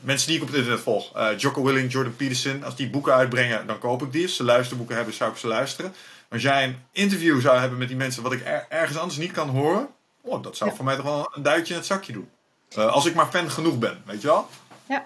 [0.00, 3.66] mensen die ik op het internet volg, Jocko Willing, Jordan Peterson, als die boeken uitbrengen,
[3.66, 4.22] dan koop ik die.
[4.22, 5.94] Als ze luisterboeken hebben, zou ik ze luisteren.
[6.30, 9.32] Als jij een interview zou hebben met die mensen wat ik er, ergens anders niet
[9.32, 9.88] kan horen,
[10.20, 12.28] oh, dat zou voor mij toch wel een duitje in het zakje doen.
[12.74, 14.48] als ik maar fan genoeg ben, weet je wel?
[14.88, 15.04] Ja.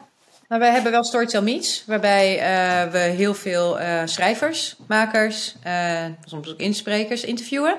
[0.53, 6.05] Nou, wij hebben wel Storytel Meets, waarbij uh, we heel veel uh, schrijvers, makers, uh,
[6.25, 7.77] soms ook insprekers interviewen.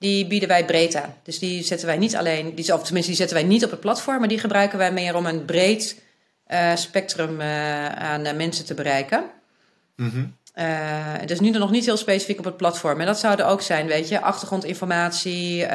[0.00, 1.14] Die bieden wij breed aan.
[1.22, 3.80] Dus die zetten wij niet alleen, die, of tenminste die zetten wij niet op het
[3.80, 6.02] platform, maar die gebruiken wij meer om een breed
[6.74, 9.24] spectrum aan mensen te bereiken.
[9.96, 10.36] Mm -hmm.
[11.26, 13.00] dus nu nog niet heel specifiek op het platform.
[13.00, 15.66] En dat zou er ook zijn, weet je, achtergrondinformatie,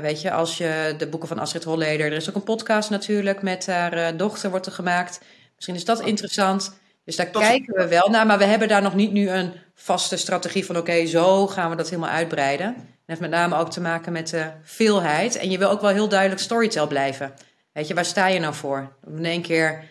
[0.00, 3.42] weet je, als je de boeken van Astrid Holleder, er is ook een podcast natuurlijk
[3.42, 5.20] met haar dochter wordt er gemaakt.
[5.54, 6.78] Misschien is dat interessant.
[7.04, 10.16] Dus daar kijken we wel naar, maar we hebben daar nog niet nu een vaste
[10.16, 12.74] strategie van oké, zo gaan we dat helemaal uitbreiden.
[12.74, 15.36] Dat heeft met name ook te maken met de veelheid.
[15.36, 17.34] En je wil ook wel heel duidelijk storytell blijven.
[17.72, 18.92] Weet je, waar sta je nou voor?
[19.04, 19.84] Om in één keer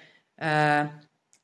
[0.43, 0.81] uh,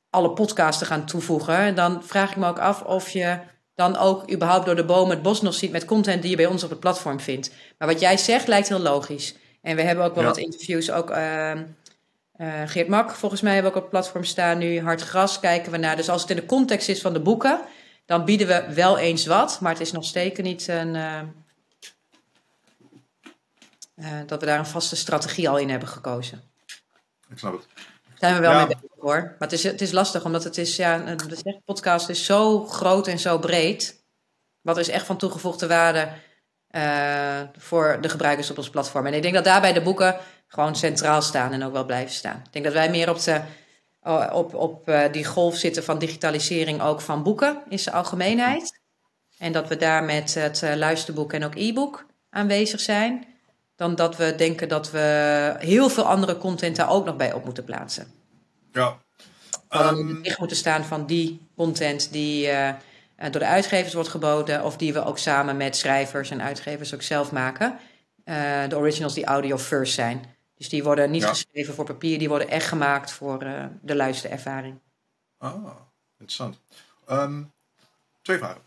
[0.09, 3.37] alle podcasts te gaan toevoegen, dan vraag ik me ook af of je
[3.75, 6.45] dan ook überhaupt door de bomen het bos nog ziet met content die je bij
[6.45, 7.51] ons op het platform vindt.
[7.77, 9.35] Maar wat jij zegt lijkt heel logisch.
[9.61, 11.51] En we hebben ook wel wat interviews, ook uh,
[12.37, 14.81] uh, Geert Mak volgens mij hebben we ook op het platform staan nu.
[14.81, 15.95] Hard Gras kijken we naar.
[15.95, 17.59] Dus als het in de context is van de boeken,
[18.06, 19.60] dan bieden we wel eens wat.
[19.62, 21.22] Maar het is nog steeds niet een, uh,
[24.26, 26.43] dat we daar een vaste strategie al in hebben gekozen.
[27.30, 27.66] Ik snap het
[28.24, 29.22] zijn we wel mee bezig hoor.
[29.22, 33.08] Maar het is, het is lastig, omdat het is, ja, de podcast is zo groot
[33.08, 34.04] en zo breed.
[34.62, 36.10] Wat is echt van toegevoegde waarde
[36.72, 39.06] uh, voor de gebruikers op ons platform.
[39.06, 42.41] En ik denk dat daarbij de boeken gewoon centraal staan en ook wel blijven staan.
[42.45, 43.41] Ik denk dat wij meer op, de,
[44.32, 48.82] op, op uh, die golf zitten van digitalisering ook van boeken in zijn algemeenheid.
[49.38, 53.26] En dat we daar met het uh, luisterboek en ook e-book aanwezig zijn
[53.76, 57.45] dan dat we denken dat we heel veel andere content daar ook nog bij op
[57.45, 58.08] moeten plaatsen.
[58.72, 58.97] Ja.
[59.70, 62.70] Um, in licht moeten staan van die content die uh,
[63.16, 67.01] door de uitgevers wordt geboden, of die we ook samen met schrijvers en uitgevers ook
[67.01, 67.80] zelf maken.
[68.70, 70.32] De originals die audio first zijn.
[70.64, 74.80] Dus die worden niet geschreven voor papier, die worden echt gemaakt voor uh, de luisterervaring.
[75.38, 75.66] Ah,
[76.18, 76.59] interessant.
[77.09, 77.51] Um,
[78.22, 78.61] twee vragen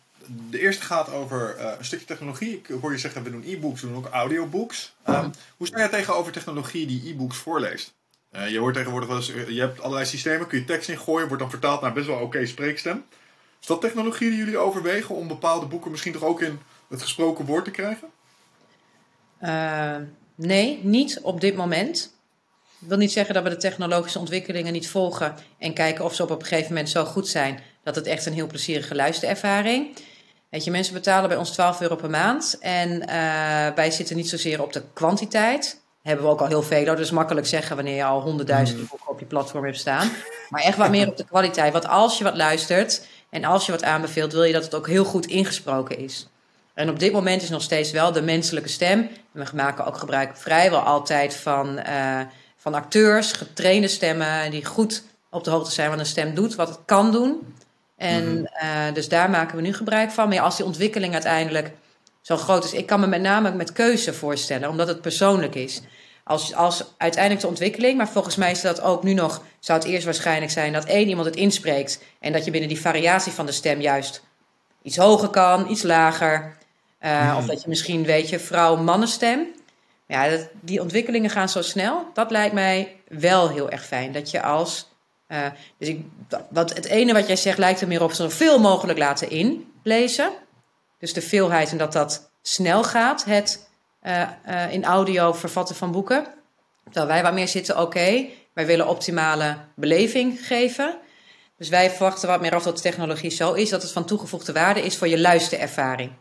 [0.51, 2.57] de eerste gaat over uh, een stukje technologie.
[2.57, 4.95] Ik hoor je zeggen, we doen e-books, we doen ook audiobooks.
[5.09, 7.95] Um, hoe sta je tegenover technologie die e-books voorleest?
[8.33, 11.27] Uh, je hoort tegenwoordig wel eens, eh, je hebt allerlei systemen, kun je tekst ingooien,
[11.27, 13.05] wordt dan vertaald naar best wel oké okay spreekstem.
[13.61, 17.45] Is dat technologie die jullie overwegen om bepaalde boeken misschien toch ook in het gesproken
[17.45, 18.09] woord te krijgen?
[20.37, 22.15] Nee, niet op dit moment.
[22.79, 26.23] Dat wil niet zeggen dat we de technologische ontwikkelingen niet volgen en kijken of ze
[26.23, 29.97] op een gegeven moment zo goed zijn dat het echt een heel plezierige luisterervaring.
[30.51, 33.07] Weet je, mensen betalen bij ons 12 euro per maand en uh,
[33.75, 35.81] wij zitten niet zozeer op de kwantiteit.
[36.03, 38.89] Hebben we ook al heel veel, dus makkelijk zeggen wanneer je al honderdduizenden mm.
[38.91, 40.11] boeken op je platform hebt staan.
[40.51, 41.73] Maar echt wat meer op de kwaliteit.
[41.73, 44.87] Want als je wat luistert en als je wat aanbeveelt, wil je dat het ook
[44.87, 46.29] heel goed ingesproken is.
[46.77, 48.99] En op dit moment is nog steeds wel de menselijke stem.
[49.35, 52.21] En we maken ook gebruik vrijwel altijd van, uh,
[52.57, 56.69] van acteurs, getrainde stemmen, die goed op de hoogte zijn wat een stem doet, wat
[56.69, 57.55] het kan doen.
[57.97, 60.29] En uh, dus daar maken we nu gebruik van.
[60.29, 61.73] Maar als die ontwikkeling uiteindelijk
[62.21, 65.83] zo groot is, ik kan me met name met keuze voorstellen, omdat het persoonlijk is.
[66.25, 69.89] Als, als uiteindelijk de ontwikkeling, maar volgens mij is dat ook nu nog, zou het
[69.89, 73.47] eerst waarschijnlijk zijn dat één iemand het inspreekt en dat je binnen die variatie van
[73.47, 74.23] de stem juist
[74.83, 76.57] iets hoger kan, iets lager.
[77.07, 79.47] Uh, Of dat je misschien, weet je, vrouw-mannenstem.
[80.07, 82.07] Ja, dat, die ontwikkelingen gaan zo snel.
[82.15, 84.13] Dat lijkt mij wel heel erg fijn.
[84.13, 84.89] Dat je als.
[85.29, 85.47] Uh,
[85.79, 86.05] dus ik,
[86.51, 90.31] wat, het ene wat jij zegt lijkt er meer op zoveel mogelijk laten inlezen.
[90.99, 93.69] Dus de veelheid en dat dat snel gaat, het
[94.03, 96.27] uh, in audio vervatten van boeken.
[96.85, 100.99] Terwijl wij wat meer zitten, oké, wij willen optimale beleving geven.
[101.59, 104.53] Dus wij verwachten wat meer af dat de technologie zo is dat het van toegevoegde
[104.53, 106.13] waarde is voor je luisterervaring.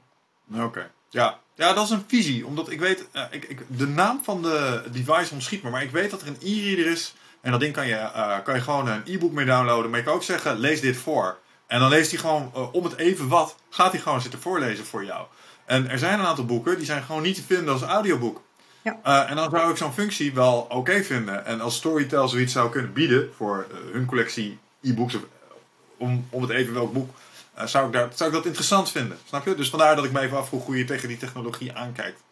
[0.53, 1.39] Oké, ja.
[1.55, 2.45] Ja, dat is een visie.
[2.45, 5.91] Omdat ik weet, uh, ik, ik, de naam van de device ontschiet me, maar ik
[5.91, 7.13] weet dat er een e-reader is.
[7.41, 9.89] En dat ding kan je, uh, kan je gewoon een e-book mee downloaden.
[9.89, 11.37] Maar je kan ook zeggen, lees dit voor.
[11.67, 14.85] En dan leest hij gewoon uh, om het even wat, gaat hij gewoon zitten voorlezen
[14.85, 15.25] voor jou.
[15.65, 18.43] En er zijn een aantal boeken die zijn gewoon niet te vinden als audioboek.
[18.81, 19.27] Ja.
[19.27, 21.45] en dan zou ik zo'n functie wel oké okay vinden.
[21.45, 25.17] En als Storytel zoiets zou kunnen bieden voor hun collectie e-books,
[25.97, 27.09] om, om het even welk boek
[27.57, 29.17] uh, zou, ik daar, zou ik dat interessant vinden.
[29.27, 29.55] Snap je?
[29.55, 32.23] Dus vandaar dat ik me even afvroeg hoe je tegen die technologie aankijkt.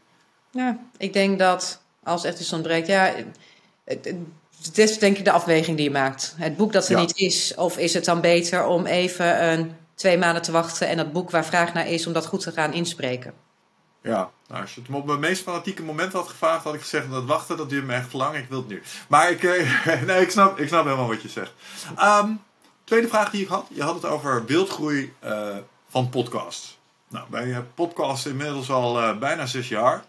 [0.51, 3.13] Ja, ik denk dat als echt iets ontbreekt, ja,
[3.83, 4.13] het,
[4.63, 6.35] het is denk ik de afweging die je maakt.
[6.37, 10.17] Het boek dat er niet is, of is het dan beter om even een, twee
[10.17, 12.73] maanden te wachten en dat boek waar vraag naar is, om dat goed te gaan
[12.73, 13.33] inspreken?
[14.01, 16.81] Ja, nou, als je het me op mijn meest fanatieke moment had gevraagd, had ik
[16.81, 18.35] gezegd dat wachten, dat duurt me echt lang.
[18.35, 18.81] Ik wil het nu.
[19.07, 21.53] Maar ik, eh, nee, ik, snap, ik snap helemaal wat je zegt.
[22.01, 22.41] Um,
[22.83, 23.67] Tweede vraag die ik had.
[23.69, 25.57] Je had het over wildgroei uh,
[25.89, 26.77] van podcasts.
[27.09, 30.03] Nou, wij podcasten inmiddels al uh, bijna zes jaar.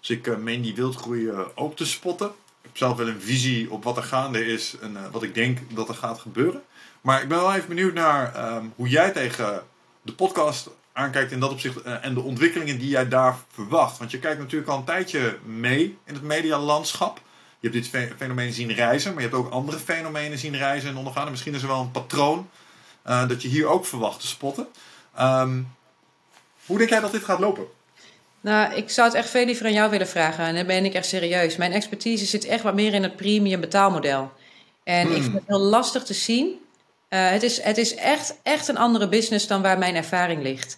[0.00, 2.26] Dus ik meen die wildgroei ook te spotten.
[2.26, 5.58] Ik heb zelf wel een visie op wat er gaande is en wat ik denk
[5.68, 6.62] dat er gaat gebeuren.
[7.00, 9.62] Maar ik ben wel even benieuwd naar um, hoe jij tegen
[10.02, 13.98] de podcast aankijkt in dat opzicht en de ontwikkelingen die jij daar verwacht.
[13.98, 17.20] Want je kijkt natuurlijk al een tijdje mee in het medialandschap.
[17.60, 20.96] Je hebt dit fenomeen zien reizen, maar je hebt ook andere fenomenen zien reizen en
[20.96, 21.24] ondergaan.
[21.24, 22.50] En misschien is er wel een patroon
[23.06, 24.66] uh, dat je hier ook verwacht te spotten.
[25.20, 25.72] Um,
[26.66, 27.64] hoe denk jij dat dit gaat lopen?
[28.40, 30.44] Nou, ik zou het echt veel liever aan jou willen vragen.
[30.44, 31.56] En dan ben ik echt serieus.
[31.56, 34.32] Mijn expertise zit echt wat meer in het premium betaalmodel.
[34.84, 35.16] En hmm.
[35.16, 36.46] ik vind het heel lastig te zien.
[36.46, 40.76] Uh, het is, het is echt, echt een andere business dan waar mijn ervaring ligt.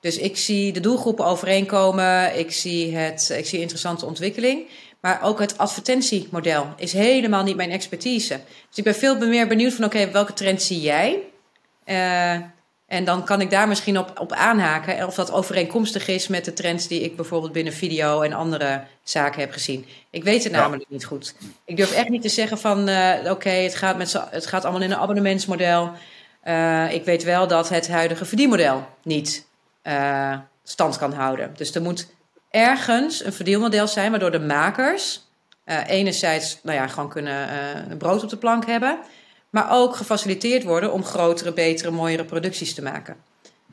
[0.00, 2.38] Dus ik zie de doelgroepen overeenkomen.
[2.38, 4.68] Ik zie, het, ik zie interessante ontwikkeling.
[5.04, 8.40] Maar ook het advertentiemodel is helemaal niet mijn expertise.
[8.68, 11.22] Dus ik ben veel meer benieuwd van oké, welke trend zie jij?
[11.86, 12.32] Uh,
[12.86, 15.06] en dan kan ik daar misschien op, op aanhaken.
[15.06, 19.40] Of dat overeenkomstig is met de trends die ik bijvoorbeeld binnen video en andere zaken
[19.40, 19.86] heb gezien.
[20.10, 21.34] Ik weet het namelijk niet goed.
[21.64, 24.82] Ik durf echt niet te zeggen van uh, oké, het, gaat met het gaat allemaal
[24.82, 25.92] in een abonnementsmodel.
[26.44, 29.46] Uh, ik weet wel dat het huidige verdienmodel niet
[30.62, 31.52] stand kan houden.
[31.56, 32.06] Dus er moet
[32.54, 35.20] ergens een verdeelmodel zijn waardoor de makers
[35.66, 37.48] uh, enerzijds nou ja, gewoon kunnen
[37.90, 38.98] uh, brood op de plank hebben,
[39.50, 43.16] maar ook gefaciliteerd worden om grotere, betere, mooiere producties te maken.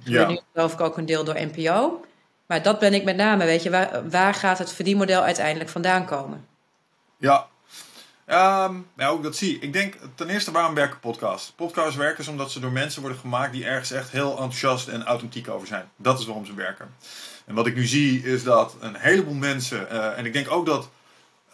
[0.04, 0.28] Ja.
[0.28, 2.06] Nu geloof ik ook een deel door NPO.
[2.46, 6.06] Maar dat ben ik met name, weet je, waar, waar gaat het verdienmodel uiteindelijk vandaan
[6.06, 6.46] komen?
[7.18, 7.48] Ja,
[8.32, 9.74] Um, nou, dat zie ik.
[9.74, 11.52] denk ten eerste waarom werken podcasts?
[11.52, 15.50] Podcasts werken omdat ze door mensen worden gemaakt die ergens echt heel enthousiast en authentiek
[15.50, 15.90] over zijn.
[15.96, 16.96] Dat is waarom ze werken.
[17.52, 20.66] En wat ik nu zie is dat een heleboel mensen, uh, en ik denk ook
[20.66, 20.90] dat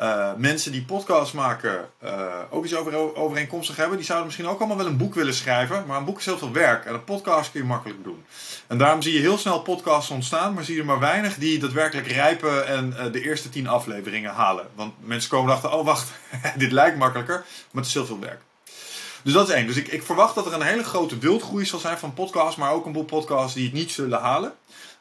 [0.01, 2.11] uh, mensen die podcasts maken uh,
[2.49, 5.83] ook iets over, overeenkomstig hebben, die zouden misschien ook allemaal wel een boek willen schrijven.
[5.87, 8.25] Maar een boek is heel veel werk en een podcast kun je makkelijk doen.
[8.67, 11.59] En daarom zie je heel snel podcasts ontstaan, maar zie je er maar weinig die
[11.59, 14.67] daadwerkelijk rijpen en de eerste tien afleveringen halen.
[14.75, 16.11] Want mensen komen achter, oh wacht,
[16.57, 17.35] dit lijkt makkelijker,
[17.71, 18.41] maar het is heel veel werk.
[19.23, 19.67] Dus dat is één.
[19.67, 22.71] Dus ik, ik verwacht dat er een hele grote wildgroei zal zijn van podcasts, maar
[22.71, 24.53] ook een boel podcasts die het niet zullen halen.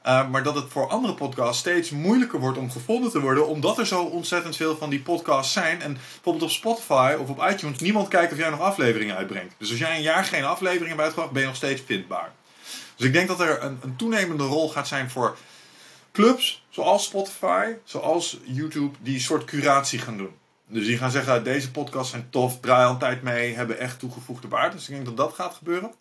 [0.07, 3.78] Uh, maar dat het voor andere podcasts steeds moeilijker wordt om gevonden te worden, omdat
[3.78, 5.82] er zo ontzettend veel van die podcasts zijn.
[5.82, 9.54] En bijvoorbeeld op Spotify of op iTunes, niemand kijkt of jij nog afleveringen uitbrengt.
[9.59, 12.32] Dus als jij een jaar geen afleveringen hebt uitgebracht, ben je nog steeds vindbaar.
[12.96, 15.36] Dus ik denk dat er een, een toenemende rol gaat zijn voor
[16.12, 20.34] clubs zoals Spotify, zoals YouTube, die een soort curatie gaan doen.
[20.68, 23.98] Dus die gaan zeggen, deze podcasts zijn tof, draai al een tijd mee, hebben echt
[23.98, 24.76] toegevoegde waarde.
[24.76, 25.92] Dus ik denk dat dat gaat gebeuren.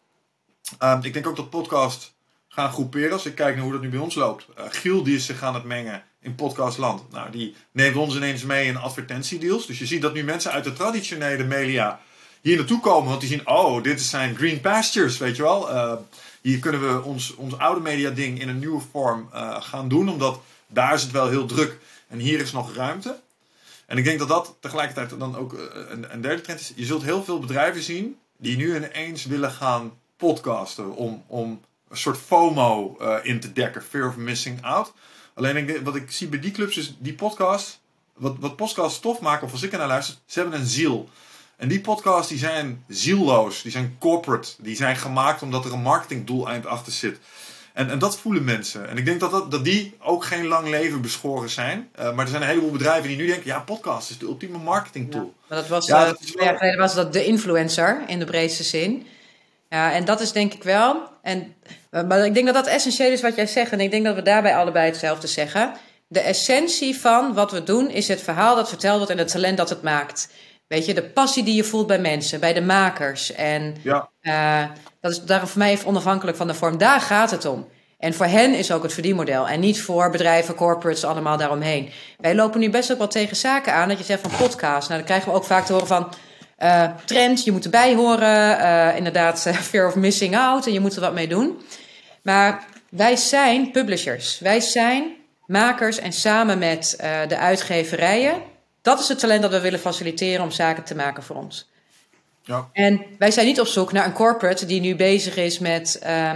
[0.80, 2.15] Ehm, ik denk ook dat podcasts
[2.56, 3.12] gaan groeperen.
[3.12, 4.46] Als ik kijk naar hoe dat nu bij ons loopt.
[4.58, 7.12] Uh, Giel die is zich aan het mengen in podcastland.
[7.12, 9.66] Nou, die neemt ons ineens mee in advertentiedeals.
[9.66, 12.00] Dus je ziet dat nu mensen uit de traditionele media
[12.42, 13.10] hier naartoe komen.
[13.10, 15.72] Want die zien, oh, dit zijn green pastures, weet je wel.
[15.72, 15.94] Uh,
[16.42, 20.10] hier kunnen we ons, ons oude media ding in een nieuwe vorm uh, gaan doen.
[20.10, 21.78] Omdat daar is het wel heel druk.
[22.08, 23.20] En hier is nog ruimte.
[23.86, 25.54] En ik denk dat dat tegelijkertijd dan ook
[25.90, 26.74] een, een derde trend is.
[26.76, 30.96] Je zult heel veel bedrijven zien die nu ineens willen gaan podcasten.
[30.96, 31.62] Om, om
[31.98, 33.84] soort FOMO uh, in te dekken.
[33.84, 34.94] Fear of missing out.
[35.34, 37.80] Alleen ik, wat ik zie bij die clubs is die podcast.
[38.14, 41.10] Wat, wat podcasts tof maken, of als ik er naar luister, ze hebben een ziel.
[41.58, 45.82] En die podcasts die zijn zielloos, die zijn corporate, die zijn gemaakt omdat er een
[45.82, 47.20] marketingdoeleind achter zit.
[47.74, 48.90] En, en dat voelen mensen.
[48.90, 51.90] En ik denk dat, dat, dat die ook geen lang leven beschoren zijn.
[52.00, 54.58] Uh, maar er zijn een heleboel bedrijven die nu denken: ja, podcast is de ultieme
[54.58, 55.34] marketing tool.
[55.38, 56.44] Ja, maar dat was, ja, uh, dat wel...
[56.44, 59.08] jaar geleden was dat de influencer in de breedste zin.
[59.70, 61.10] Ja, en dat is denk ik wel.
[61.22, 61.56] En,
[62.04, 63.72] maar ik denk dat dat essentieel is wat jij zegt.
[63.72, 65.74] En ik denk dat we daarbij allebei hetzelfde zeggen.
[66.08, 69.58] De essentie van wat we doen is het verhaal dat verteld wordt en het talent
[69.58, 70.30] dat het maakt.
[70.68, 73.34] Weet je, de passie die je voelt bij mensen, bij de makers.
[73.34, 74.10] En ja.
[74.22, 74.64] uh,
[75.02, 76.78] dat is daarom voor mij even onafhankelijk van de vorm.
[76.78, 77.68] Daar gaat het om.
[77.98, 79.48] En voor hen is ook het verdienmodel.
[79.48, 81.90] En niet voor bedrijven, corporates, allemaal daaromheen.
[82.18, 83.90] Wij lopen nu best ook wel tegen zaken aan.
[83.90, 84.90] Dat je zegt van podcast.
[84.90, 86.14] Nou, dan krijgen we ook vaak te horen van...
[86.60, 88.60] Uh, trend, je moet erbij horen.
[88.60, 90.66] Uh, inderdaad, fear of missing out.
[90.66, 91.62] En je moet er wat mee doen.
[92.26, 94.40] Maar wij zijn publishers.
[94.40, 95.16] Wij zijn
[95.46, 96.00] makers.
[96.00, 98.54] En samen met uh, de uitgeverijen
[98.86, 101.70] dat is het talent dat we willen faciliteren om zaken te maken voor ons.
[102.44, 102.70] Ja.
[102.74, 106.32] En wij zijn niet op zoek naar een corporate die nu bezig is met, uh,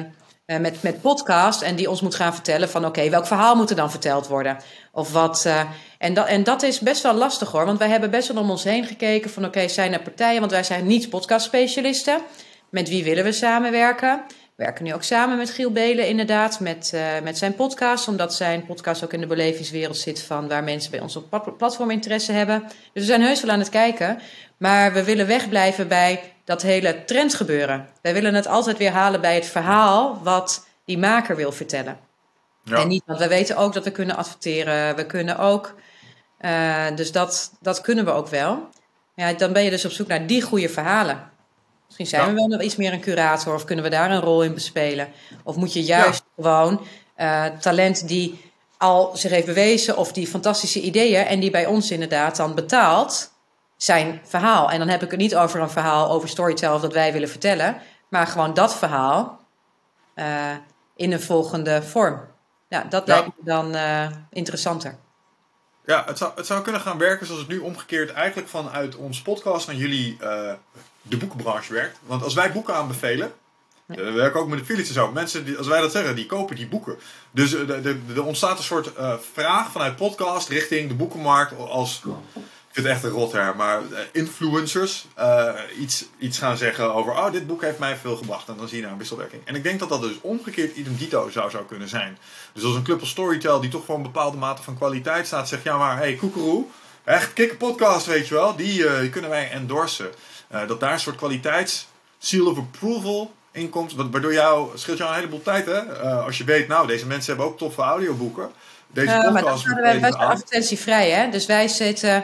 [0.45, 3.69] met, met podcast en die ons moet gaan vertellen van oké, okay, welk verhaal moet
[3.69, 4.57] er dan verteld worden?
[4.91, 5.61] Of wat, uh,
[5.97, 8.49] en, dat, en dat is best wel lastig hoor, want wij hebben best wel om
[8.49, 12.21] ons heen gekeken van oké, okay, zijn er partijen, want wij zijn niet podcast specialisten.
[12.69, 14.23] Met wie willen we samenwerken?
[14.59, 18.07] We werken nu ook samen met Giel Belen inderdaad, met, uh, met zijn podcast.
[18.07, 21.91] Omdat zijn podcast ook in de belevingswereld zit van waar mensen bij ons op platform
[21.91, 22.61] interesse hebben.
[22.61, 24.19] Dus we zijn heus wel aan het kijken.
[24.57, 27.87] Maar we willen wegblijven bij dat hele trendgebeuren.
[28.01, 31.99] Wij willen het altijd weer halen bij het verhaal wat die maker wil vertellen.
[32.63, 32.77] Ja.
[32.77, 34.95] En niet, want we weten ook dat we kunnen adverteren.
[34.95, 35.75] We kunnen ook,
[36.41, 38.69] uh, dus dat, dat kunnen we ook wel.
[39.15, 41.37] Ja, dan ben je dus op zoek naar die goede verhalen.
[41.99, 44.43] Misschien zijn we wel nog iets meer een curator of kunnen we daar een rol
[44.43, 45.11] in bespelen.
[45.43, 46.85] Of moet je juist gewoon
[47.17, 51.91] uh, talent die al zich heeft bewezen of die fantastische ideeën en die bij ons
[51.91, 53.31] inderdaad dan betaalt
[53.77, 54.71] zijn verhaal.
[54.71, 57.29] En dan heb ik het niet over een verhaal over storytelling of dat wij willen
[57.29, 59.39] vertellen, maar gewoon dat verhaal
[60.15, 60.25] uh,
[60.95, 62.21] in een volgende vorm.
[62.67, 63.13] Ja, dat ja.
[63.13, 64.97] lijkt me dan uh, interessanter.
[65.85, 69.21] Ja, het zou, het zou kunnen gaan werken zoals het nu omgekeerd eigenlijk vanuit ons
[69.21, 70.51] podcast naar jullie uh,
[71.09, 71.97] de boekenbranche werkt.
[72.05, 73.33] Want als wij boeken aanbevelen,
[73.85, 73.95] ja.
[73.95, 75.11] we werken ook met de affiliates en zo.
[75.11, 76.99] Mensen, die, als wij dat zeggen, die kopen die boeken.
[77.31, 82.01] Dus er ontstaat een soort uh, vraag vanuit podcast richting de boekenmarkt als...
[82.69, 83.81] Ik vind het echt een rot maar
[84.11, 87.11] influencers uh, iets, iets gaan zeggen over...
[87.11, 88.47] Oh, dit boek heeft mij veel gebracht.
[88.47, 89.41] En dan zie je nou een wisselwerking.
[89.45, 92.17] En ik denk dat dat dus omgekeerd idem dito zou, zou kunnen zijn.
[92.53, 95.47] Dus als een club als Storytel die toch voor een bepaalde mate van kwaliteit staat...
[95.47, 96.65] zegt, ja maar, hey, koekeroe,
[97.03, 98.55] echt kikke podcast, weet je wel.
[98.55, 100.09] Die, die kunnen wij endorsen.
[100.53, 101.87] Uh, dat daar een soort kwaliteits
[102.17, 103.93] seal of approval in komt.
[103.93, 106.03] Waardoor jou, scheelt jou een heleboel tijd hè.
[106.03, 108.51] Uh, als je weet, nou deze mensen hebben ook toffe audioboeken.
[108.87, 111.29] Deze uh, maar wij, wij zijn advertentievrij hè.
[111.29, 112.23] Dus wij zitten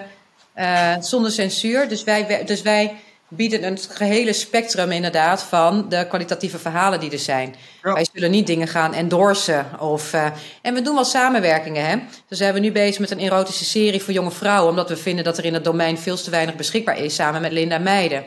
[0.57, 1.89] uh, zonder censuur.
[1.89, 7.19] Dus wij, dus wij bieden een gehele spectrum inderdaad van de kwalitatieve verhalen die er
[7.19, 7.55] zijn.
[7.83, 7.93] Ja.
[7.93, 9.65] Wij zullen niet dingen gaan endorsen.
[9.79, 10.25] Of, uh,
[10.61, 11.85] en we doen wel samenwerkingen.
[11.85, 11.97] Hè?
[12.27, 14.69] Dus zijn we nu bezig met een erotische serie voor jonge vrouwen.
[14.69, 17.15] Omdat we vinden dat er in het domein veel te weinig beschikbaar is.
[17.15, 18.25] Samen met Linda Meijden.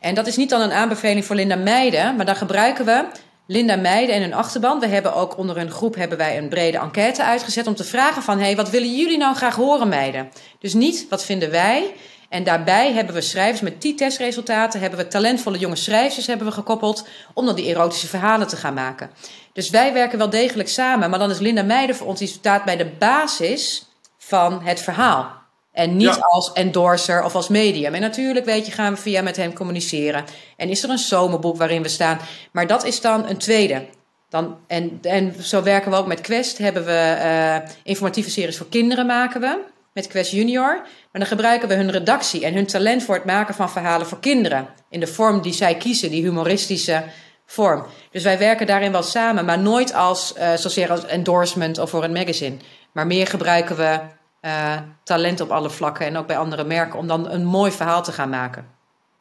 [0.00, 2.16] En dat is niet dan een aanbeveling voor Linda Meijden.
[2.16, 3.04] Maar dan gebruiken we
[3.46, 4.80] Linda Meijden en hun achterban.
[4.80, 7.66] We hebben ook onder hun groep hebben wij een brede enquête uitgezet.
[7.66, 10.28] Om te vragen van, hey, wat willen jullie nou graag horen meiden?
[10.58, 11.94] Dus niet, wat vinden wij?
[12.28, 16.52] En daarbij hebben we schrijvers met die testresultaten, hebben we talentvolle jonge schrijvers hebben we
[16.52, 19.10] gekoppeld om dan die erotische verhalen te gaan maken.
[19.52, 22.64] Dus wij werken wel degelijk samen, maar dan is Linda Meijden voor ons die staat
[22.64, 23.86] bij de basis
[24.18, 25.36] van het verhaal.
[25.72, 26.20] En niet ja.
[26.20, 27.94] als endorser of als medium.
[27.94, 30.24] En natuurlijk, weet je, gaan we via met hem communiceren.
[30.56, 32.18] En is er een zomerboek waarin we staan.
[32.52, 33.86] Maar dat is dan een tweede.
[34.28, 36.58] Dan, en, en zo werken we ook met Quest.
[36.58, 39.58] Hebben we uh, informatieve series voor kinderen maken we.
[39.98, 40.80] Met Quest Junior.
[40.82, 44.20] Maar dan gebruiken we hun redactie en hun talent voor het maken van verhalen voor
[44.20, 44.68] kinderen.
[44.90, 47.04] In de vorm die zij kiezen, die humoristische
[47.46, 47.86] vorm.
[48.10, 52.04] Dus wij werken daarin wel samen, maar nooit als, uh, zozeer als endorsement of voor
[52.04, 52.56] een magazine.
[52.92, 54.00] Maar meer gebruiken we
[54.42, 58.02] uh, talent op alle vlakken en ook bij andere merken, om dan een mooi verhaal
[58.02, 58.68] te gaan maken.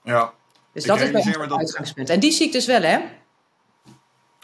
[0.04, 0.34] Ja.
[0.74, 2.10] Dus dat is het uitgangspunt.
[2.10, 3.00] En die zie ik dus wel, hè?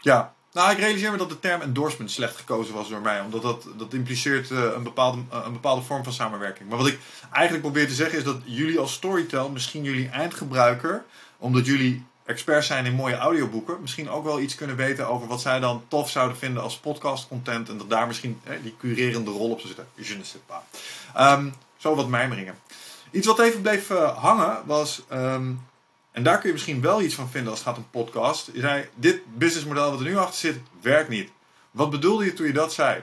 [0.00, 3.20] Ja, nou, ik realiseer me dat de term endorsement slecht gekozen was door mij.
[3.20, 6.68] Omdat dat, dat impliceert uh, een, bepaalde, uh, een bepaalde vorm van samenwerking.
[6.68, 6.98] Maar wat ik
[7.30, 11.04] eigenlijk probeer te zeggen is dat jullie als Storytel, misschien jullie eindgebruiker,
[11.38, 15.40] omdat jullie experts zijn in mooie audioboeken, misschien ook wel iets kunnen weten over wat
[15.40, 17.68] zij dan tof zouden vinden als podcastcontent.
[17.68, 19.88] En dat daar misschien eh, die curerende rol op zou zitten.
[19.94, 21.32] Je ne sais pas.
[21.32, 22.58] Um, zo wat mijmeringen.
[23.10, 25.02] Iets wat even bleef uh, hangen was.
[25.12, 25.66] Um,
[26.14, 28.50] en daar kun je misschien wel iets van vinden als het gaat om podcast.
[28.52, 31.30] Je zei: Dit businessmodel wat er nu achter zit, werkt niet.
[31.70, 33.02] Wat bedoelde je toen je dat zei?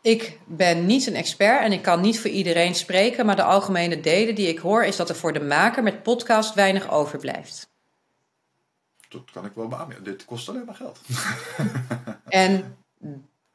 [0.00, 4.00] Ik ben niet een expert en ik kan niet voor iedereen spreken, maar de algemene
[4.00, 7.68] delen die ik hoor is dat er voor de maker met podcast weinig overblijft.
[9.08, 10.04] Dat kan ik wel beamen.
[10.04, 11.00] Dit kost alleen maar geld.
[12.28, 12.76] en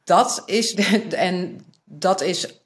[0.04, 0.74] dat is,
[1.10, 2.61] en dat is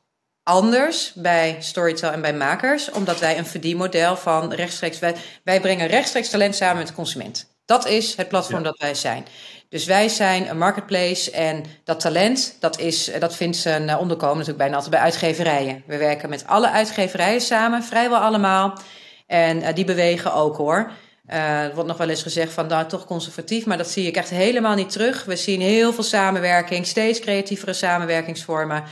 [0.46, 4.98] anders bij Storytel en bij makers, omdat wij een verdienmodel van rechtstreeks.
[4.98, 7.54] Wij, wij brengen rechtstreeks talent samen met de consument.
[7.64, 9.26] Dat is het platform dat wij zijn.
[9.68, 14.36] Dus wij zijn een marketplace en dat talent, dat, is, dat vindt zijn eh, onderkomen
[14.36, 15.82] natuurlijk bijna altijd bij uitgeverijen.
[15.86, 18.78] We werken met alle uitgeverijen samen, vrijwel allemaal.
[19.26, 20.90] En uh, die bewegen ook hoor.
[21.28, 24.16] Uh, er wordt nog wel eens gezegd van nou toch conservatief, maar dat zie ik
[24.16, 25.24] echt helemaal niet terug.
[25.24, 28.84] We zien heel veel samenwerking, steeds creatievere samenwerkingsvormen.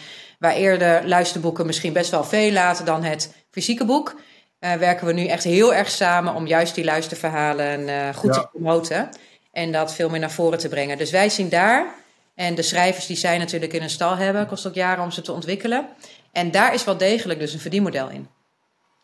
[0.45, 4.15] Waar eerder luisterboeken misschien best wel veel laten dan het fysieke boek.
[4.61, 8.49] Uh, werken we nu echt heel erg samen om juist die luisterverhalen uh, goed te
[8.53, 9.09] promoten.
[9.53, 10.99] En dat veel meer naar voren te brengen.
[10.99, 11.95] Dus wij zien daar,
[12.35, 15.21] en de schrijvers die zij natuurlijk in een stal hebben, kost ook jaren om ze
[15.21, 15.89] te ontwikkelen.
[16.33, 18.29] En daar is wel degelijk dus een verdienmodel in.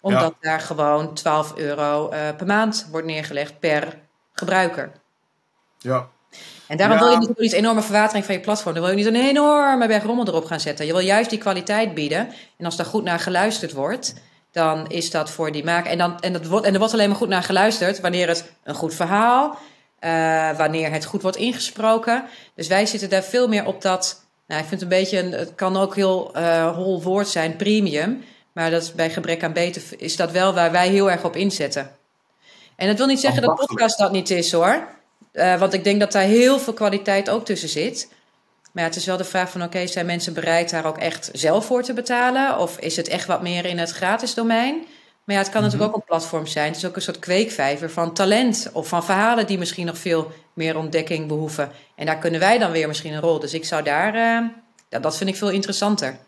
[0.01, 3.99] Omdat daar gewoon 12 euro uh, per maand wordt neergelegd per
[4.33, 4.93] gebruiker.
[5.79, 6.09] Ja.
[6.67, 8.75] En daarom wil je niet een enorme verwatering van je platform.
[8.75, 10.87] Dan wil je niet een enorme berg rommel erop gaan zetten.
[10.87, 12.29] Je wil juist die kwaliteit bieden.
[12.57, 14.15] En als daar goed naar geluisterd wordt,
[14.53, 15.91] dan is dat voor die maker.
[15.91, 18.53] En, dan, en, dat wordt, en er wordt alleen maar goed naar geluisterd wanneer het
[18.65, 19.59] een goed verhaal,
[20.01, 22.25] uh, wanneer het goed wordt ingesproken.
[22.55, 24.25] Dus wij zitten daar veel meer op dat.
[24.47, 27.57] Nou, ik vind het een beetje, een, het kan ook heel uh, hol woord zijn,
[27.57, 28.25] premium.
[28.53, 31.37] Maar dat is bij gebrek aan beter is dat wel waar wij heel erg op
[31.37, 31.91] inzetten.
[32.77, 34.89] En dat wil niet zeggen dat podcast dat niet is hoor.
[35.33, 38.09] Uh, want ik denk dat daar heel veel kwaliteit ook tussen zit.
[38.73, 40.99] Maar ja, het is wel de vraag van oké, okay, zijn mensen bereid daar ook
[40.99, 42.59] echt zelf voor te betalen?
[42.59, 44.87] Of is het echt wat meer in het gratis domein?
[45.25, 46.01] Maar ja, het kan natuurlijk mhm.
[46.01, 46.67] ook een platform zijn.
[46.67, 50.33] Het is ook een soort kweekvijver van talent of van verhalen die misschien nog veel
[50.53, 51.73] meer ontdekking behoeven.
[51.95, 53.39] En daar kunnen wij dan weer misschien een rol.
[53.39, 54.49] Dus ik zou daar, uh,
[54.89, 56.19] ja, dat vind ik veel interessanter.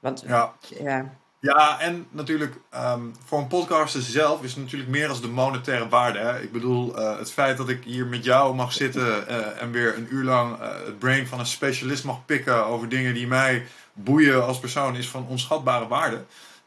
[0.00, 0.52] Want ja.
[0.82, 1.19] ja.
[1.40, 5.88] Ja, en natuurlijk um, voor een podcaster zelf is het natuurlijk meer als de monetaire
[5.88, 6.18] waarde.
[6.18, 6.40] Hè?
[6.40, 9.96] Ik bedoel, uh, het feit dat ik hier met jou mag zitten uh, en weer
[9.96, 13.66] een uur lang uh, het brain van een specialist mag pikken over dingen die mij
[13.92, 16.24] boeien als persoon, is van onschatbare waarde.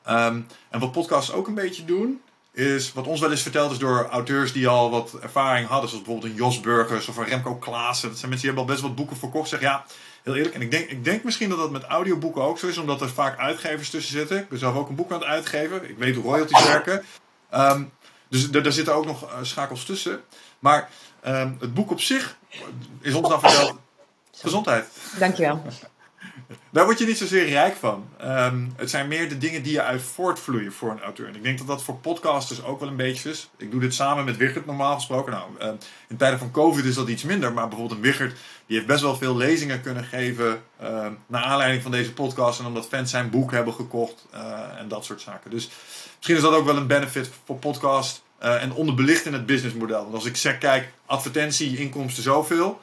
[0.09, 2.21] Um, en wat podcasts ook een beetje doen,
[2.53, 6.03] is wat ons wel eens verteld is door auteurs die al wat ervaring hadden, zoals
[6.03, 8.09] bijvoorbeeld een Jos Burgers of een Remco Klaassen.
[8.09, 9.49] Dat zijn mensen die hebben al best wat boeken verkocht.
[9.49, 9.85] Zeg ja,
[10.23, 10.55] heel eerlijk.
[10.55, 13.09] En ik denk, ik denk misschien dat dat met audioboeken ook zo is, omdat er
[13.09, 14.37] vaak uitgevers tussen zitten.
[14.37, 15.89] Ik ben zelf ook een boek aan het uitgeven.
[15.89, 17.03] Ik weet hoe royalties werken.
[17.53, 17.91] Um,
[18.29, 20.21] dus daar zitten ook nog uh, schakels tussen.
[20.59, 20.89] Maar
[21.27, 22.37] um, het boek op zich
[23.01, 23.75] is ons dan verteld.
[24.31, 24.85] Gezondheid.
[25.19, 25.63] Dankjewel.
[26.69, 28.07] Daar word je niet zozeer rijk van.
[28.21, 31.27] Um, het zijn meer de dingen die je uit voortvloeien voor een auteur.
[31.27, 33.49] En ik denk dat dat voor podcasters ook wel een beetje is.
[33.57, 35.31] Ik doe dit samen met Wichert normaal gesproken.
[35.31, 35.67] Nou, uh,
[36.07, 37.53] in tijden van COVID is dat iets minder.
[37.53, 40.61] Maar bijvoorbeeld een Wichert die heeft best wel veel lezingen kunnen geven.
[40.81, 42.59] Uh, naar aanleiding van deze podcast.
[42.59, 44.25] En omdat fans zijn boek hebben gekocht.
[44.33, 45.51] Uh, en dat soort zaken.
[45.51, 45.69] Dus
[46.15, 48.23] misschien is dat ook wel een benefit voor podcast.
[48.43, 50.01] Uh, en onderbelicht in het businessmodel.
[50.01, 52.81] Want als ik zeg, kijk, advertentie, inkomsten zoveel.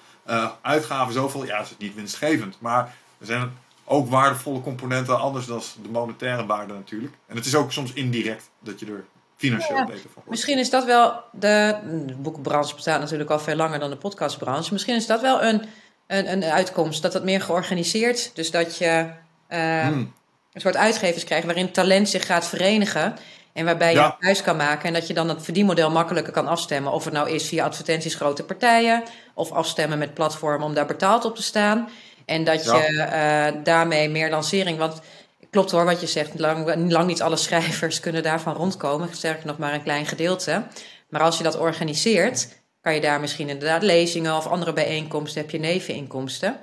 [0.63, 1.45] uitgaven zoveel.
[1.47, 2.57] Ja, is niet winstgevend.
[2.61, 3.53] Maar er zijn
[3.85, 7.15] ook waardevolle componenten anders dan de monetaire waarde natuurlijk.
[7.27, 9.05] En het is ook soms indirect dat je er
[9.37, 10.31] financieel ja, beter van wordt.
[10.31, 14.73] Misschien is dat wel, de, de boekenbranche bestaat natuurlijk al veel langer dan de podcastbranche.
[14.73, 15.63] Misschien is dat wel een,
[16.07, 19.11] een, een uitkomst, dat dat meer georganiseerd, dus dat je
[19.49, 20.13] uh, hmm.
[20.53, 23.17] een soort uitgevers krijgt waarin talent zich gaat verenigen.
[23.53, 24.07] En waarbij je ja.
[24.07, 26.93] een huis kan maken en dat je dan het verdienmodel makkelijker kan afstemmen.
[26.93, 29.03] Of het nou is via advertenties grote partijen
[29.35, 31.89] of afstemmen met platformen om daar betaald op te staan.
[32.31, 34.79] En dat je uh, daarmee meer lancering.
[34.79, 35.01] Want
[35.51, 36.39] klopt hoor wat je zegt.
[36.39, 39.09] Lang, lang niet alle schrijvers kunnen daarvan rondkomen.
[39.13, 40.63] Sterker nog maar een klein gedeelte.
[41.09, 42.49] Maar als je dat organiseert,
[42.81, 45.41] kan je daar misschien inderdaad lezingen of andere bijeenkomsten.
[45.41, 46.57] Heb je neveninkomsten.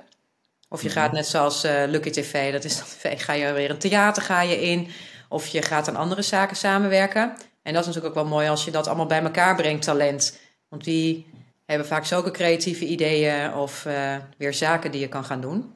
[0.68, 1.16] Of je gaat mhm.
[1.16, 4.42] net zoals uh, Lucky TV, dat is dan tv, ga je weer een theater ga
[4.42, 4.88] je in.
[5.28, 7.32] Of je gaat aan andere zaken samenwerken.
[7.62, 10.38] En dat is natuurlijk ook wel mooi als je dat allemaal bij elkaar brengt, talent.
[10.68, 11.26] Want die
[11.68, 15.74] hebben vaak zulke creatieve ideeën of uh, weer zaken die je kan gaan doen.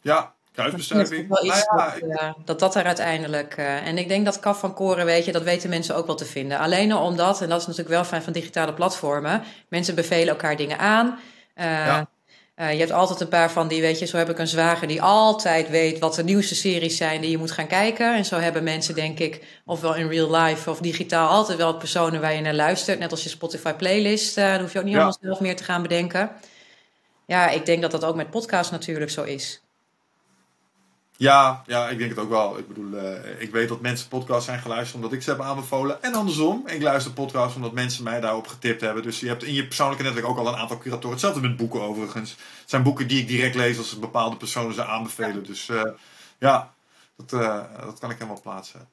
[0.00, 1.28] Ja, kruisbestuiving.
[1.28, 3.56] Dat, nou ja, dat, uh, dat, dat er uiteindelijk.
[3.56, 6.16] Uh, en ik denk dat kaf van koren, weet je, dat weten mensen ook wel
[6.16, 6.58] te vinden.
[6.58, 10.78] Alleen omdat, en dat is natuurlijk wel fijn van digitale platformen, mensen bevelen elkaar dingen
[10.78, 11.18] aan.
[11.56, 12.08] Ja.
[12.56, 14.88] Uh, je hebt altijd een paar van die, weet je, zo heb ik een zwager
[14.88, 18.14] die altijd weet wat de nieuwste series zijn die je moet gaan kijken.
[18.14, 22.20] En zo hebben mensen, denk ik, ofwel in real life of digitaal, altijd wel personen
[22.20, 22.98] waar je naar luistert.
[22.98, 25.00] Net als je Spotify playlist, uh, dan hoef je ook niet ja.
[25.00, 26.30] allemaal zelf meer te gaan bedenken.
[27.26, 29.63] Ja, ik denk dat dat ook met podcast natuurlijk zo is.
[31.16, 32.58] Ja, ja, ik denk het ook wel.
[32.58, 36.02] Ik bedoel, uh, ik weet dat mensen podcasts zijn geluisterd omdat ik ze heb aanbevolen.
[36.02, 39.02] En andersom, ik luister podcasts omdat mensen mij daarop getipt hebben.
[39.02, 41.10] Dus je hebt in je persoonlijke netwerk ook al een aantal curatoren.
[41.10, 42.30] Hetzelfde met boeken overigens.
[42.30, 45.44] Het zijn boeken die ik direct lees als bepaalde personen ze aanbevelen.
[45.44, 45.82] Dus uh,
[46.38, 46.72] ja,
[47.16, 48.88] dat, uh, dat kan ik helemaal plaatsen.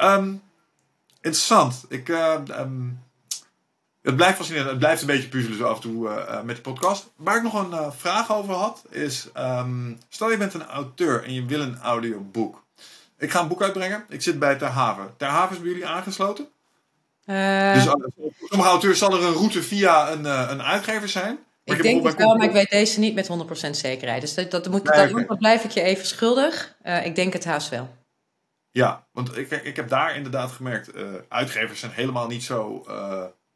[0.00, 0.42] Um,
[1.20, 1.84] interessant.
[1.88, 3.02] Ik, um,
[4.08, 4.70] het blijft fascinerend.
[4.70, 7.10] Het blijft een beetje puzzelen zo af en toe uh, met de podcast.
[7.16, 9.28] Waar ik nog een uh, vraag over had, is...
[9.38, 12.64] Um, stel je bent een auteur en je wil een audioboek.
[13.18, 14.04] Ik ga een boek uitbrengen.
[14.08, 15.14] Ik zit bij Ter Haven.
[15.16, 16.48] Ter Haven is bij jullie aangesloten?
[17.26, 18.10] Uh, dus voor
[18.48, 21.38] sommige auteurs zal er een route via een, een uitgever zijn.
[21.64, 23.28] Maar ik denk het wel, maar ik weet deze niet met
[23.66, 24.20] 100% zekerheid.
[24.20, 26.76] Dus dat, dat, moet, nee, dat, dat blijf ik je even schuldig.
[27.04, 27.96] ik denk het haast wel.
[28.70, 30.90] Ja, want ik, ik heb daar inderdaad gemerkt...
[31.28, 32.84] uitgevers zijn helemaal niet zo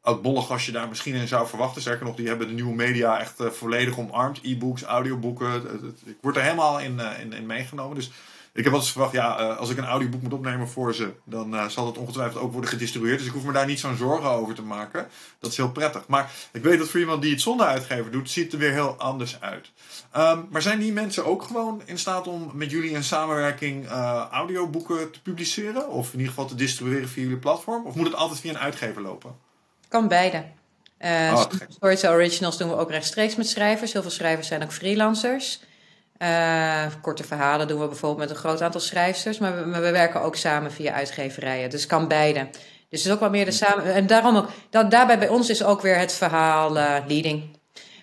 [0.03, 1.81] oudbollig als je daar misschien in zou verwachten.
[1.81, 4.39] Sterker nog, die hebben de nieuwe media echt uh, volledig omarmd.
[4.41, 5.63] E-books, audioboeken.
[6.05, 7.95] Ik word er helemaal in, uh, in, in, meegenomen.
[7.95, 8.11] Dus
[8.53, 11.71] ik heb altijd verwacht, ja, uh, als ik een audioboek moet opnemen voor ze, dan
[11.71, 13.17] zal het ongetwijfeld ook worden gedistribueerd.
[13.17, 15.07] Dus ik hoef me daar niet zo'n zorgen over te maken.
[15.39, 16.07] Dat is heel prettig.
[16.07, 18.71] Maar ik weet dat voor iemand die het zonder uitgever doet, ziet het er weer
[18.71, 19.71] heel anders uit.
[20.17, 23.87] Um, maar zijn die mensen ook gewoon in staat om met jullie in samenwerking
[24.31, 25.89] audioboeken te publiceren?
[25.89, 27.85] Of in ieder geval te distribueren via jullie platform?
[27.85, 29.42] Of moet het altijd via een uitgever lopen?
[29.93, 30.43] Kan beide.
[30.99, 33.93] Uh, oh, Storytel Originals doen we ook rechtstreeks met schrijvers.
[33.93, 35.59] Heel veel schrijvers zijn ook freelancers.
[36.17, 39.37] Uh, korte verhalen doen we bijvoorbeeld met een groot aantal schrijvers.
[39.37, 41.69] Maar we, maar we werken ook samen via uitgeverijen.
[41.69, 42.47] Dus kan beide.
[42.49, 43.93] Dus het is ook wel meer de samen.
[43.93, 47.57] En daarom ook, dat, daarbij bij ons is ook weer het verhaal uh, leading.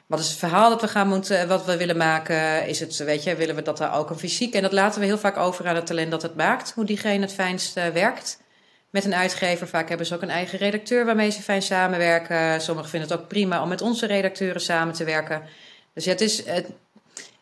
[0.07, 2.67] Wat is het verhaal dat we gaan moeten, wat we willen maken?
[2.67, 4.55] Is het, weet je, willen we dat er ook een fysiek?
[4.55, 7.21] En dat laten we heel vaak over aan het talent dat het maakt, hoe diegene
[7.21, 8.40] het fijnst werkt
[8.91, 9.69] met een uitgever.
[9.69, 12.61] Vaak hebben ze ook een eigen redacteur waarmee ze fijn samenwerken.
[12.61, 15.43] Sommigen vinden het ook prima om met onze redacteuren samen te werken.
[15.95, 16.47] Dus ja, het is.
[16.47, 16.67] Het,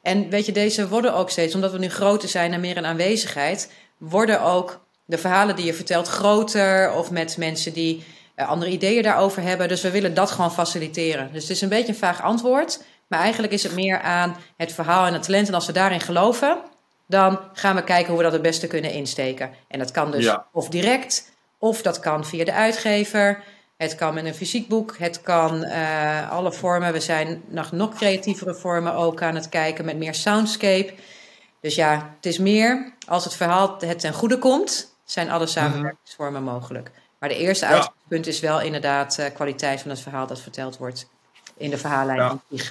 [0.02, 2.86] en weet je, deze worden ook steeds, omdat we nu groter zijn en meer een
[2.86, 8.04] aanwezigheid, worden ook de verhalen die je vertelt groter of met mensen die
[8.36, 9.68] uh, andere ideeën daarover hebben.
[9.68, 11.32] Dus we willen dat gewoon faciliteren.
[11.32, 14.72] Dus het is een beetje een vaag antwoord, maar eigenlijk is het meer aan het
[14.72, 15.48] verhaal en het talent.
[15.48, 16.58] En als we daarin geloven,
[17.06, 19.50] dan gaan we kijken hoe we dat het beste kunnen insteken.
[19.68, 20.46] En dat kan dus ja.
[20.52, 23.42] of direct, of dat kan via de uitgever.
[23.76, 24.96] Het kan met een fysiek boek.
[24.98, 26.92] Het kan uh, alle vormen.
[26.92, 30.94] We zijn nog, nog creatievere vormen ook aan het kijken met meer soundscape.
[31.60, 36.42] Dus ja, het is meer als het verhaal het ten goede komt, zijn alle samenwerkingsvormen
[36.42, 36.90] mogelijk.
[37.18, 37.70] Maar de eerste ja.
[37.70, 41.08] uitgangspunt is wel inderdaad uh, kwaliteit van het verhaal dat verteld wordt
[41.56, 42.62] in de verhaallijn ja.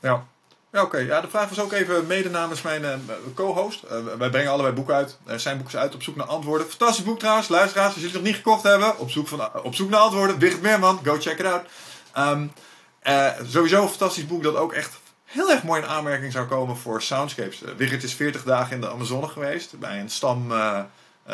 [0.00, 0.26] Ja.
[0.74, 0.98] Ja, oké.
[0.98, 2.94] Ja, de vraag was ook even mede namens mijn uh,
[3.34, 3.82] co-host.
[3.84, 5.18] Uh, wij brengen allebei boeken uit.
[5.28, 6.68] Uh, zijn boeken uit op zoek naar antwoorden.
[6.68, 7.48] Fantastisch boek trouwens.
[7.48, 10.38] Luisteraars, als jullie het nog niet gekocht hebben, op zoek, van, op zoek naar antwoorden.
[10.38, 11.62] Wigert Meerman, go check it out.
[12.18, 12.52] Um,
[13.46, 17.02] sowieso een fantastisch boek dat ook echt heel erg mooi in aanmerking zou komen voor
[17.02, 17.62] soundscapes.
[17.76, 19.78] Wigert is 40 dagen in de Amazone geweest.
[19.78, 20.48] Bij een stam,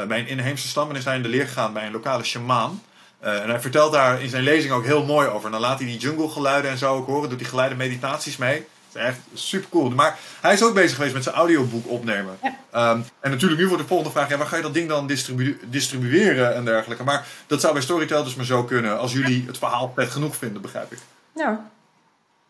[0.09, 0.91] bij een inheemse stam.
[0.91, 2.83] En is hij in de leer gegaan bij een lokale shamaan.
[3.21, 5.47] en hij vertelt daar in zijn lezing ook heel mooi over.
[5.47, 7.29] En dan laat hij die jungle geluiden en zo ook horen.
[7.29, 8.67] Doet hij geleide meditaties mee.
[8.93, 9.91] Het is echt super cool.
[9.91, 12.39] Maar hij is ook bezig geweest met zijn audioboek opnemen.
[12.43, 12.91] Ja.
[12.91, 15.07] Um, en natuurlijk nu wordt de volgende vraag: ja, waar ga je dat ding dan
[15.07, 17.05] distribu distribueren en dergelijke?
[17.05, 18.99] Maar dat zou bij Storytel dus maar zo kunnen.
[18.99, 20.99] Als jullie het verhaal vet genoeg vinden, begrijp ik.
[21.35, 21.71] Ja.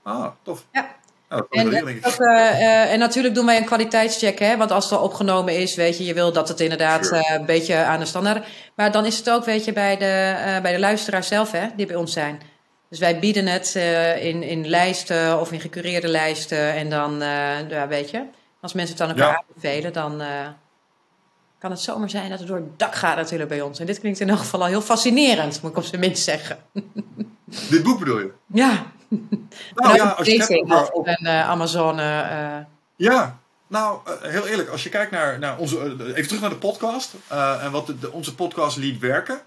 [0.02, 0.64] Ah, tof.
[0.72, 0.98] Ja.
[1.28, 1.66] Nou, en,
[2.02, 4.56] ook, uh, uh, en natuurlijk doen wij een kwaliteitscheck, hè?
[4.56, 7.20] want als het al opgenomen is, weet je, je wil dat het inderdaad sure.
[7.20, 8.46] uh, een beetje aan de standaard.
[8.74, 11.86] Maar dan is het ook, weet je, bij de, bij de luisteraar zelf, hè, die
[11.86, 12.40] bij ons zijn.
[12.90, 16.74] Dus wij bieden het uh, in, in lijsten of in gecureerde lijsten.
[16.74, 18.24] En dan, uh, ja, weet je,
[18.60, 19.44] als mensen het aan elkaar ja.
[19.48, 20.46] aanbevelen, dan uh,
[21.58, 23.78] kan het zomaar zijn dat het door het dak gaat natuurlijk bij ons.
[23.78, 26.58] En dit klinkt in elk geval al heel fascinerend, moet ik op zijn minst zeggen.
[27.70, 28.32] Dit boek bedoel je?
[28.46, 28.86] Ja.
[29.74, 31.06] Nou ja, als je kijkt naar op...
[31.06, 32.66] een Amazone.
[32.96, 35.78] Ja, nou, heel eerlijk, als je kijkt naar, naar onze.
[35.80, 37.14] even terug naar de podcast.
[37.60, 39.40] en wat de, de, onze podcast liet werken.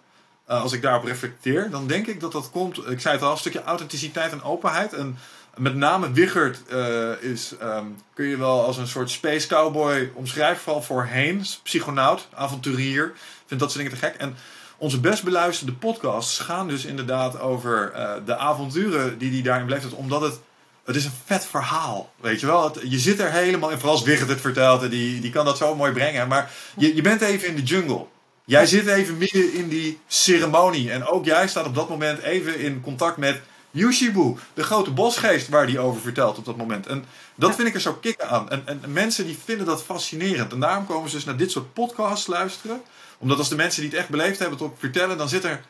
[0.53, 2.89] Uh, als ik daarop reflecteer, dan denk ik dat dat komt.
[2.89, 4.93] Ik zei het al, een stukje authenticiteit en openheid.
[4.93, 5.17] En
[5.57, 10.61] met name Wiggert uh, is, um, kun je wel als een soort space cowboy omschrijven.
[10.63, 11.45] Vooral voorheen.
[11.63, 13.13] Psychonaut, avonturier.
[13.45, 14.15] Vind dat soort dingen te gek.
[14.15, 14.35] En
[14.77, 19.93] onze best beluisterde podcasts gaan dus inderdaad over uh, de avonturen die hij daarin beleefd.
[19.93, 20.39] Omdat het
[20.85, 22.77] het is een vet verhaal, weet je wel.
[22.83, 25.75] je zit er helemaal in, vooral als Wigert het vertelt, die, die kan dat zo
[25.75, 26.27] mooi brengen.
[26.27, 28.05] Maar je, je bent even in de jungle.
[28.45, 30.91] Jij zit even midden in die ceremonie.
[30.91, 33.41] En ook jij staat op dat moment even in contact met
[33.71, 36.87] Yushibu, de grote bosgeest waar die over vertelt op dat moment.
[36.87, 38.49] En dat vind ik er zo kicken aan.
[38.49, 40.51] En, en, mensen die vinden dat fascinerend.
[40.51, 42.81] En daarom komen ze dus naar dit soort podcasts luisteren.
[43.17, 45.61] Omdat als de mensen die het echt beleefd hebben het ook vertellen, dan zit er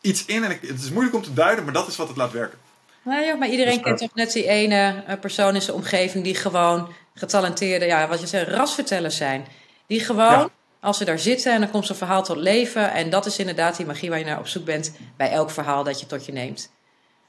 [0.00, 0.44] iets in.
[0.44, 2.58] En het is moeilijk om te duiden, maar dat is wat het laat werken.
[3.02, 6.24] Nou ja, maar iedereen dus, kent toch net die ene eh, persoon in zijn omgeving
[6.24, 9.46] die gewoon getalenteerde, ja, wat je zegt, rasvertellers zijn.
[9.86, 10.50] Die gewoon,
[10.88, 12.92] als ze daar zitten en dan komt zo'n verhaal tot leven.
[12.92, 15.84] En dat is inderdaad die magie waar je naar op zoek bent bij elk verhaal
[15.84, 16.70] dat je tot je neemt.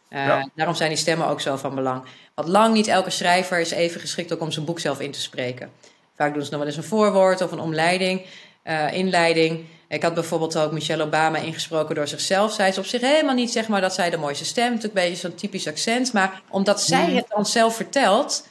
[0.09, 2.03] Uh, Daarom zijn die stemmen ook zo van belang.
[2.35, 5.21] Want lang niet elke schrijver is even geschikt ook om zijn boek zelf in te
[5.21, 5.71] spreken.
[6.15, 8.25] Vaak doen ze nog wel eens een voorwoord of een omleiding,
[8.63, 9.65] uh, inleiding.
[9.87, 12.53] Ik had bijvoorbeeld ook Michelle Obama ingesproken door zichzelf.
[12.53, 14.73] Zij is op zich helemaal niet zeg maar dat zij de mooiste stem.
[14.73, 16.13] Natuurlijk een beetje zo'n typisch accent.
[16.13, 17.15] Maar omdat zij mm.
[17.15, 18.47] het dan zelf vertelt,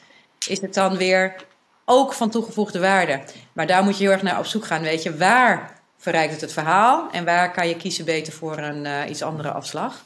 [0.48, 1.34] is het dan weer
[1.89, 3.20] ook van toegevoegde waarde.
[3.53, 4.82] Maar daar moet je heel erg naar op zoek gaan.
[4.82, 8.84] Weet je, waar verrijkt het het verhaal en waar kan je kiezen beter voor een
[8.84, 10.05] uh, iets andere afslag?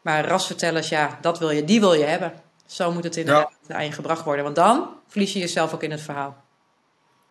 [0.00, 2.32] Maar rasvertellers, ja, dat wil je, die wil je hebben.
[2.66, 3.74] Zo moet het inderdaad ja.
[3.74, 4.44] aan je gebracht worden.
[4.44, 6.36] Want dan verlies je jezelf ook in het verhaal.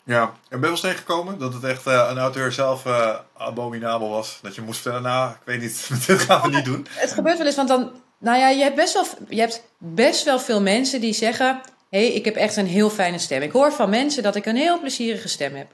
[0.04, 3.16] Ja, en ben je wel eens tegengekomen dat het echt uh, een auteur zelf uh,
[3.38, 4.40] abominabel was?
[4.42, 6.88] Dat je moest vertellen, nou, ik weet niet, dit gaan we niet doen.
[6.90, 10.24] Het gebeurt wel eens, want dan, nou ja, je hebt best wel, je hebt best
[10.24, 13.42] wel veel mensen die zeggen, hey, ik heb echt een heel fijne stem.
[13.42, 15.68] Ik hoor van mensen dat ik een heel plezierige stem heb.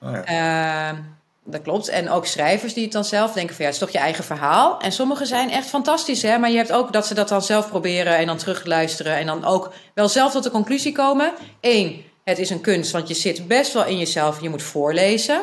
[0.00, 0.92] Oh ja.
[0.92, 0.98] uh,
[1.44, 1.88] dat klopt.
[1.88, 4.24] En ook schrijvers die het dan zelf denken van ja, het is toch je eigen
[4.24, 4.80] verhaal.
[4.80, 6.38] En sommige zijn echt fantastisch, hè.
[6.38, 9.16] Maar je hebt ook dat ze dat dan zelf proberen en dan terugluisteren.
[9.16, 11.32] En dan ook wel zelf tot de conclusie komen.
[11.60, 14.40] Eén, het is een kunst, want je zit best wel in jezelf.
[14.40, 15.40] Je moet voorlezen.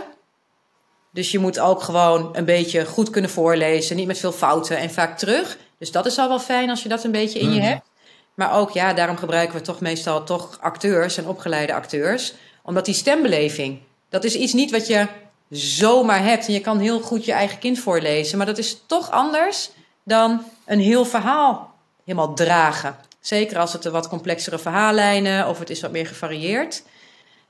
[1.14, 3.96] Dus je moet ook gewoon een beetje goed kunnen voorlezen.
[3.96, 5.58] Niet met veel fouten en vaak terug.
[5.78, 7.70] Dus dat is al wel fijn als je dat een beetje in je mhm.
[7.70, 7.91] hebt.
[8.42, 12.34] Maar ook, ja, daarom gebruiken we toch meestal toch acteurs en opgeleide acteurs.
[12.64, 13.80] Omdat die stembeleving,
[14.10, 15.08] dat is iets niet wat je
[15.50, 16.48] zomaar hebt.
[16.48, 18.38] En je kan heel goed je eigen kind voorlezen.
[18.38, 19.70] Maar dat is toch anders
[20.04, 21.74] dan een heel verhaal
[22.06, 22.96] helemaal dragen.
[23.20, 26.84] Zeker als het een wat complexere verhaallijnen of het is wat meer gevarieerd.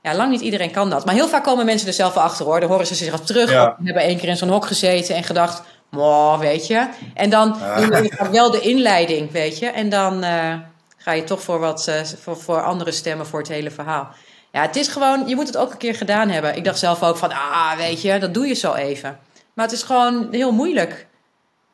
[0.02, 1.04] Ja, lang niet iedereen kan dat.
[1.04, 2.60] Maar heel vaak komen mensen er zelf achter hoor.
[2.60, 3.50] Dan horen ze zich terug.
[3.50, 3.76] Ja.
[3.84, 6.88] hebben één keer in zo'n hok gezeten en gedacht, wow, weet je.
[7.14, 9.66] En dan doen je wel de inleiding, weet je.
[9.66, 10.54] En dan uh,
[11.02, 14.08] ga je toch voor, wat, uh, voor, voor andere stemmen voor het hele verhaal.
[14.52, 16.56] Ja, het is gewoon, je moet het ook een keer gedaan hebben.
[16.56, 19.18] Ik dacht zelf ook van, ah, weet je, dat doe je zo even.
[19.54, 21.06] Maar het is gewoon heel moeilijk.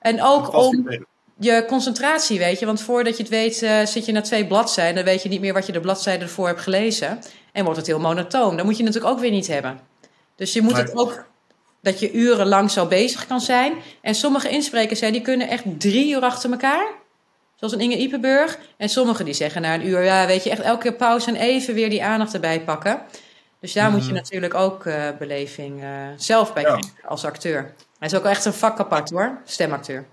[0.00, 0.88] En ook om
[1.38, 2.66] je concentratie, weet je.
[2.66, 4.94] Want voordat je het weet, uh, zit je naar twee bladzijden.
[4.94, 7.18] Dan weet je niet meer wat je de bladzijde ervoor hebt gelezen.
[7.52, 8.56] En wordt het heel monotoon.
[8.56, 9.80] Dat moet je natuurlijk ook weer niet hebben.
[10.36, 11.26] Dus je moet het ook
[11.80, 13.72] dat je urenlang zo bezig kan zijn.
[14.00, 16.86] En sommige insprekers, die kunnen echt drie uur achter elkaar.
[17.58, 18.58] Zoals een Inge Ipenburg.
[18.76, 21.36] En sommigen die zeggen na een uur, ja, weet je, echt elke keer pauze en
[21.36, 23.00] even weer die aandacht erbij pakken.
[23.60, 24.14] Dus daar moet je mhm.
[24.14, 27.74] natuurlijk ook uh, beleving uh, zelf bij krijgen als acteur.
[27.98, 30.06] Hij is ook echt een vak apart hoor, stemacteur.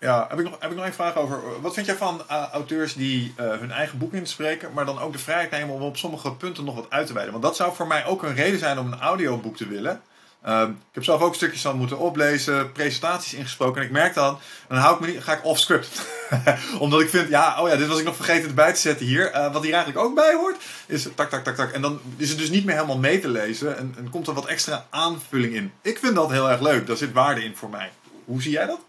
[0.00, 1.60] Ja, heb ik nog, heb ik nog een vraag over.
[1.60, 5.18] Wat vind jij van uh, auteurs die hun eigen boek inspreken, maar dan ook de
[5.18, 7.32] vrijheid nemen om op sommige punten nog wat uit te wijden?
[7.32, 10.02] Want dat zou voor mij ook een reden zijn om een audioboek te willen.
[10.42, 13.80] Ehm, ik heb zelf ook stukjes van moeten oplezen, presentaties ingesproken.
[13.80, 16.06] En ik merk dan, dan hou ik me niet, ga ik off script.
[16.80, 19.34] Omdat ik vind, ja, oh ja, dit was ik nog vergeten erbij te zetten hier.
[19.34, 21.72] Uh, wat hier eigenlijk ook bij hoort, is tak, tak, tak, tak.
[21.72, 23.76] En dan is het dus niet meer helemaal mee te lezen.
[23.78, 25.72] En, en komt er wat extra aanvulling in.
[25.82, 26.86] Ik vind dat heel erg leuk.
[26.86, 27.90] Daar zit waarde in voor mij.
[28.24, 28.80] Hoe zie jij dat?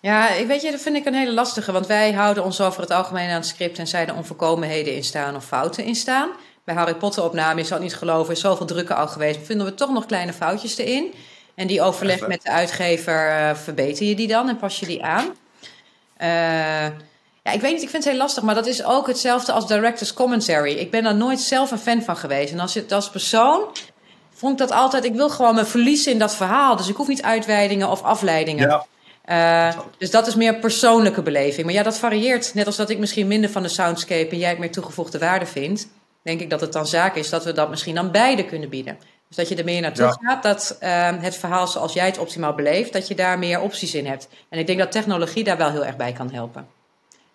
[0.00, 1.72] Ja, ik weet je, dat vind ik een hele lastige.
[1.72, 5.04] Want wij houden ons over het algemeen aan het script en zijn er onvolkomenheden in
[5.04, 6.30] staan of fouten in staan.
[6.64, 9.38] Bij Harry Potter opname, je zal het niet geloven, is zoveel drukken al geweest.
[9.42, 11.14] Vinden we toch nog kleine foutjes erin.
[11.54, 15.04] En die overleg met de uitgever, uh, verbeter je die dan en pas je die
[15.04, 15.24] aan.
[15.24, 16.96] Uh,
[17.42, 19.66] ja, ik weet niet, ik vind het heel lastig, maar dat is ook hetzelfde als
[19.66, 20.72] director's commentary.
[20.72, 22.52] Ik ben daar nooit zelf een fan van geweest.
[22.52, 23.64] En als, het, als persoon
[24.34, 26.76] vond ik dat altijd, ik wil gewoon me verliezen in dat verhaal.
[26.76, 28.68] Dus ik hoef niet uitweidingen of afleidingen.
[28.68, 28.86] Ja.
[29.72, 31.66] Uh, dus dat is meer persoonlijke beleving.
[31.66, 32.54] Maar ja, dat varieert.
[32.54, 35.46] Net als dat ik misschien minder van de soundscape en jij het meer toegevoegde waarde
[35.46, 35.88] vindt
[36.22, 38.98] denk ik dat het dan zaak is dat we dat misschien aan beide kunnen bieden.
[39.28, 42.54] Dus dat je er meer naartoe gaat, dat uh, het verhaal zoals jij het optimaal
[42.54, 44.28] beleeft, dat je daar meer opties in hebt.
[44.48, 46.66] En ik denk dat technologie daar wel heel erg bij kan helpen.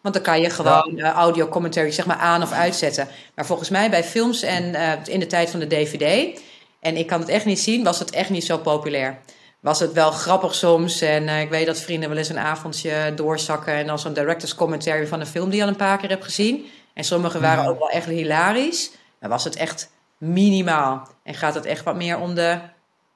[0.01, 3.07] Want dan kan je gewoon uh, audio commentary zeg maar aan of uitzetten.
[3.35, 6.39] Maar volgens mij bij films en uh, in de tijd van de DVD,
[6.79, 9.19] en ik kan het echt niet zien, was het echt niet zo populair.
[9.59, 13.73] Was het wel grappig soms en ik weet dat vrienden wel eens een avondje doorzakken
[13.73, 16.23] en dan zo'n director's commentary van een film die je al een paar keer hebt
[16.23, 16.65] gezien.
[16.97, 18.91] En sommige waren ook wel echt hilarisch.
[19.19, 21.07] Maar was het echt minimaal.
[21.23, 22.59] En gaat het echt wat meer om de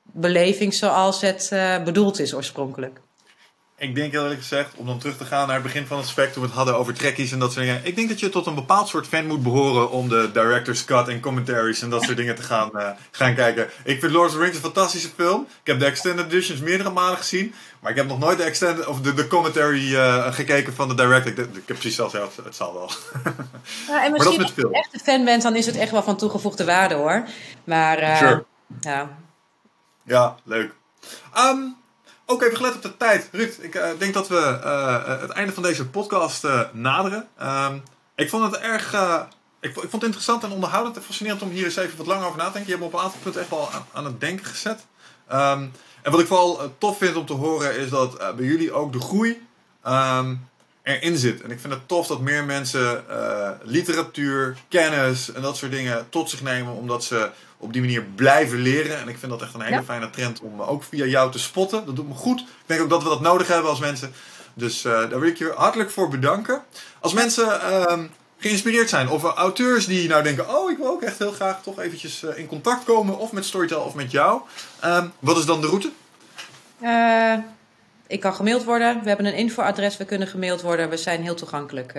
[0.03, 3.01] beleving zoals het uh, bedoeld is oorspronkelijk.
[3.81, 6.07] Ik denk heel eerlijk gezegd, om dan terug te gaan naar het begin van het
[6.07, 7.81] spectrum, toen we het hadden over trekkies en dat soort dingen.
[7.85, 11.07] Ik denk dat je tot een bepaald soort fan moet behoren om de director's cut
[11.07, 13.69] en commentaries en dat soort dingen te gaan, uh, gaan kijken.
[13.83, 15.41] Ik vind Lord of the Rings een fantastische film.
[15.41, 18.85] Ik heb de extended editions meerdere malen gezien, maar ik heb nog nooit de, extended,
[18.85, 21.31] of de, de commentary uh, gekeken van de director.
[21.31, 22.89] Ik, ik heb precies zelfs, het, het zal wel.
[23.87, 26.17] Ja, en misschien als je echt een fan bent, dan is het echt wel van
[26.17, 27.27] toegevoegde waarde hoor.
[27.63, 28.45] Maar uh, sure.
[28.79, 29.17] ja.
[30.03, 30.73] Ja, leuk.
[31.37, 31.79] Um,
[32.25, 33.29] ook even gelet op de tijd.
[33.31, 37.27] Ruud, ik uh, denk dat we uh, het einde van deze podcast naderen.
[37.43, 37.83] Um,
[38.15, 38.93] ik vond het erg.
[39.59, 42.25] Ik, ik, vond het interessant en onderhoudend en fascinerend om hier eens even wat langer
[42.25, 42.71] over na te denken.
[42.71, 44.85] Je hebt me op een aantal punten echt wel aan, het denken gezet.
[45.31, 45.71] Um,
[46.01, 48.99] en wat ik vooral tof vind om te horen is dat bij jullie ook de
[48.99, 49.47] groei
[49.87, 50.47] um,
[50.83, 51.41] erin zit.
[51.41, 53.05] En ik vind het tof dat meer mensen
[53.63, 57.31] literatuur, kennis en dat soort dingen tot zich nemen, omdat ze
[57.61, 58.99] op die manier blijven leren.
[58.99, 59.83] En ik vind dat echt een hele ja.
[59.83, 61.85] fijne trend om ook via jou te spotten.
[61.85, 62.39] Dat doet me goed.
[62.39, 64.13] Ik denk ook dat we dat nodig hebben als mensen.
[64.53, 66.63] Dus uh, daar wil ik je hartelijk voor bedanken.
[66.99, 67.99] Als mensen uh,
[68.37, 70.55] geïnspireerd zijn of auteurs die nou denken...
[70.55, 73.17] oh, ik wil ook echt heel graag toch eventjes uh, in contact komen...
[73.17, 74.41] of met Storytel of met jou.
[74.79, 75.91] Ehm, wat is dan de route?
[76.79, 77.37] Eh,
[78.07, 79.01] ik kan gemaild worden.
[79.01, 79.97] We hebben een infoadres.
[79.97, 80.89] We kunnen gemaild worden.
[80.89, 81.93] We zijn heel toegankelijk.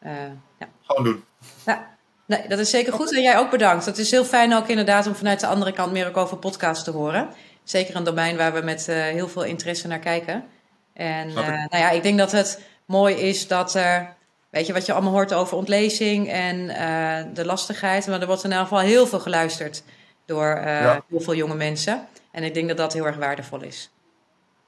[0.00, 0.68] ja.
[0.82, 1.24] Gewoon doen.
[1.64, 1.93] Ja.
[2.26, 3.14] Nee, dat is zeker goed.
[3.14, 3.86] En jij ook bedankt.
[3.86, 6.84] Het is heel fijn ook inderdaad om vanuit de andere kant meer ook over podcasts
[6.84, 7.28] te horen.
[7.64, 10.44] Zeker een domein waar we met uh, heel veel interesse naar kijken.
[10.92, 14.14] En uh, nou ja, ik denk dat het mooi is dat er,
[14.50, 18.06] weet je, wat je allemaal hoort over ontlezing en uh, de lastigheid.
[18.06, 19.82] Maar er wordt in ieder geval heel veel geluisterd
[20.26, 21.02] door ja.
[21.08, 22.08] heel veel jonge mensen.
[22.30, 23.90] En ik denk dat dat heel erg waardevol is.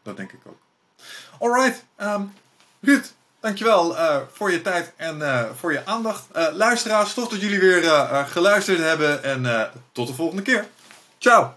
[0.02, 0.58] Dat denk ik ook.
[1.38, 2.32] Alright, um,
[2.80, 3.06] Ruud,
[3.46, 6.24] Dankjewel uh, voor je tijd en uh, voor je aandacht.
[6.36, 7.82] Uh, luisteraars, tof dat jullie weer
[8.28, 9.22] geluisterd hebben.
[9.24, 10.66] En tot de volgende keer.
[11.18, 11.54] Ciao!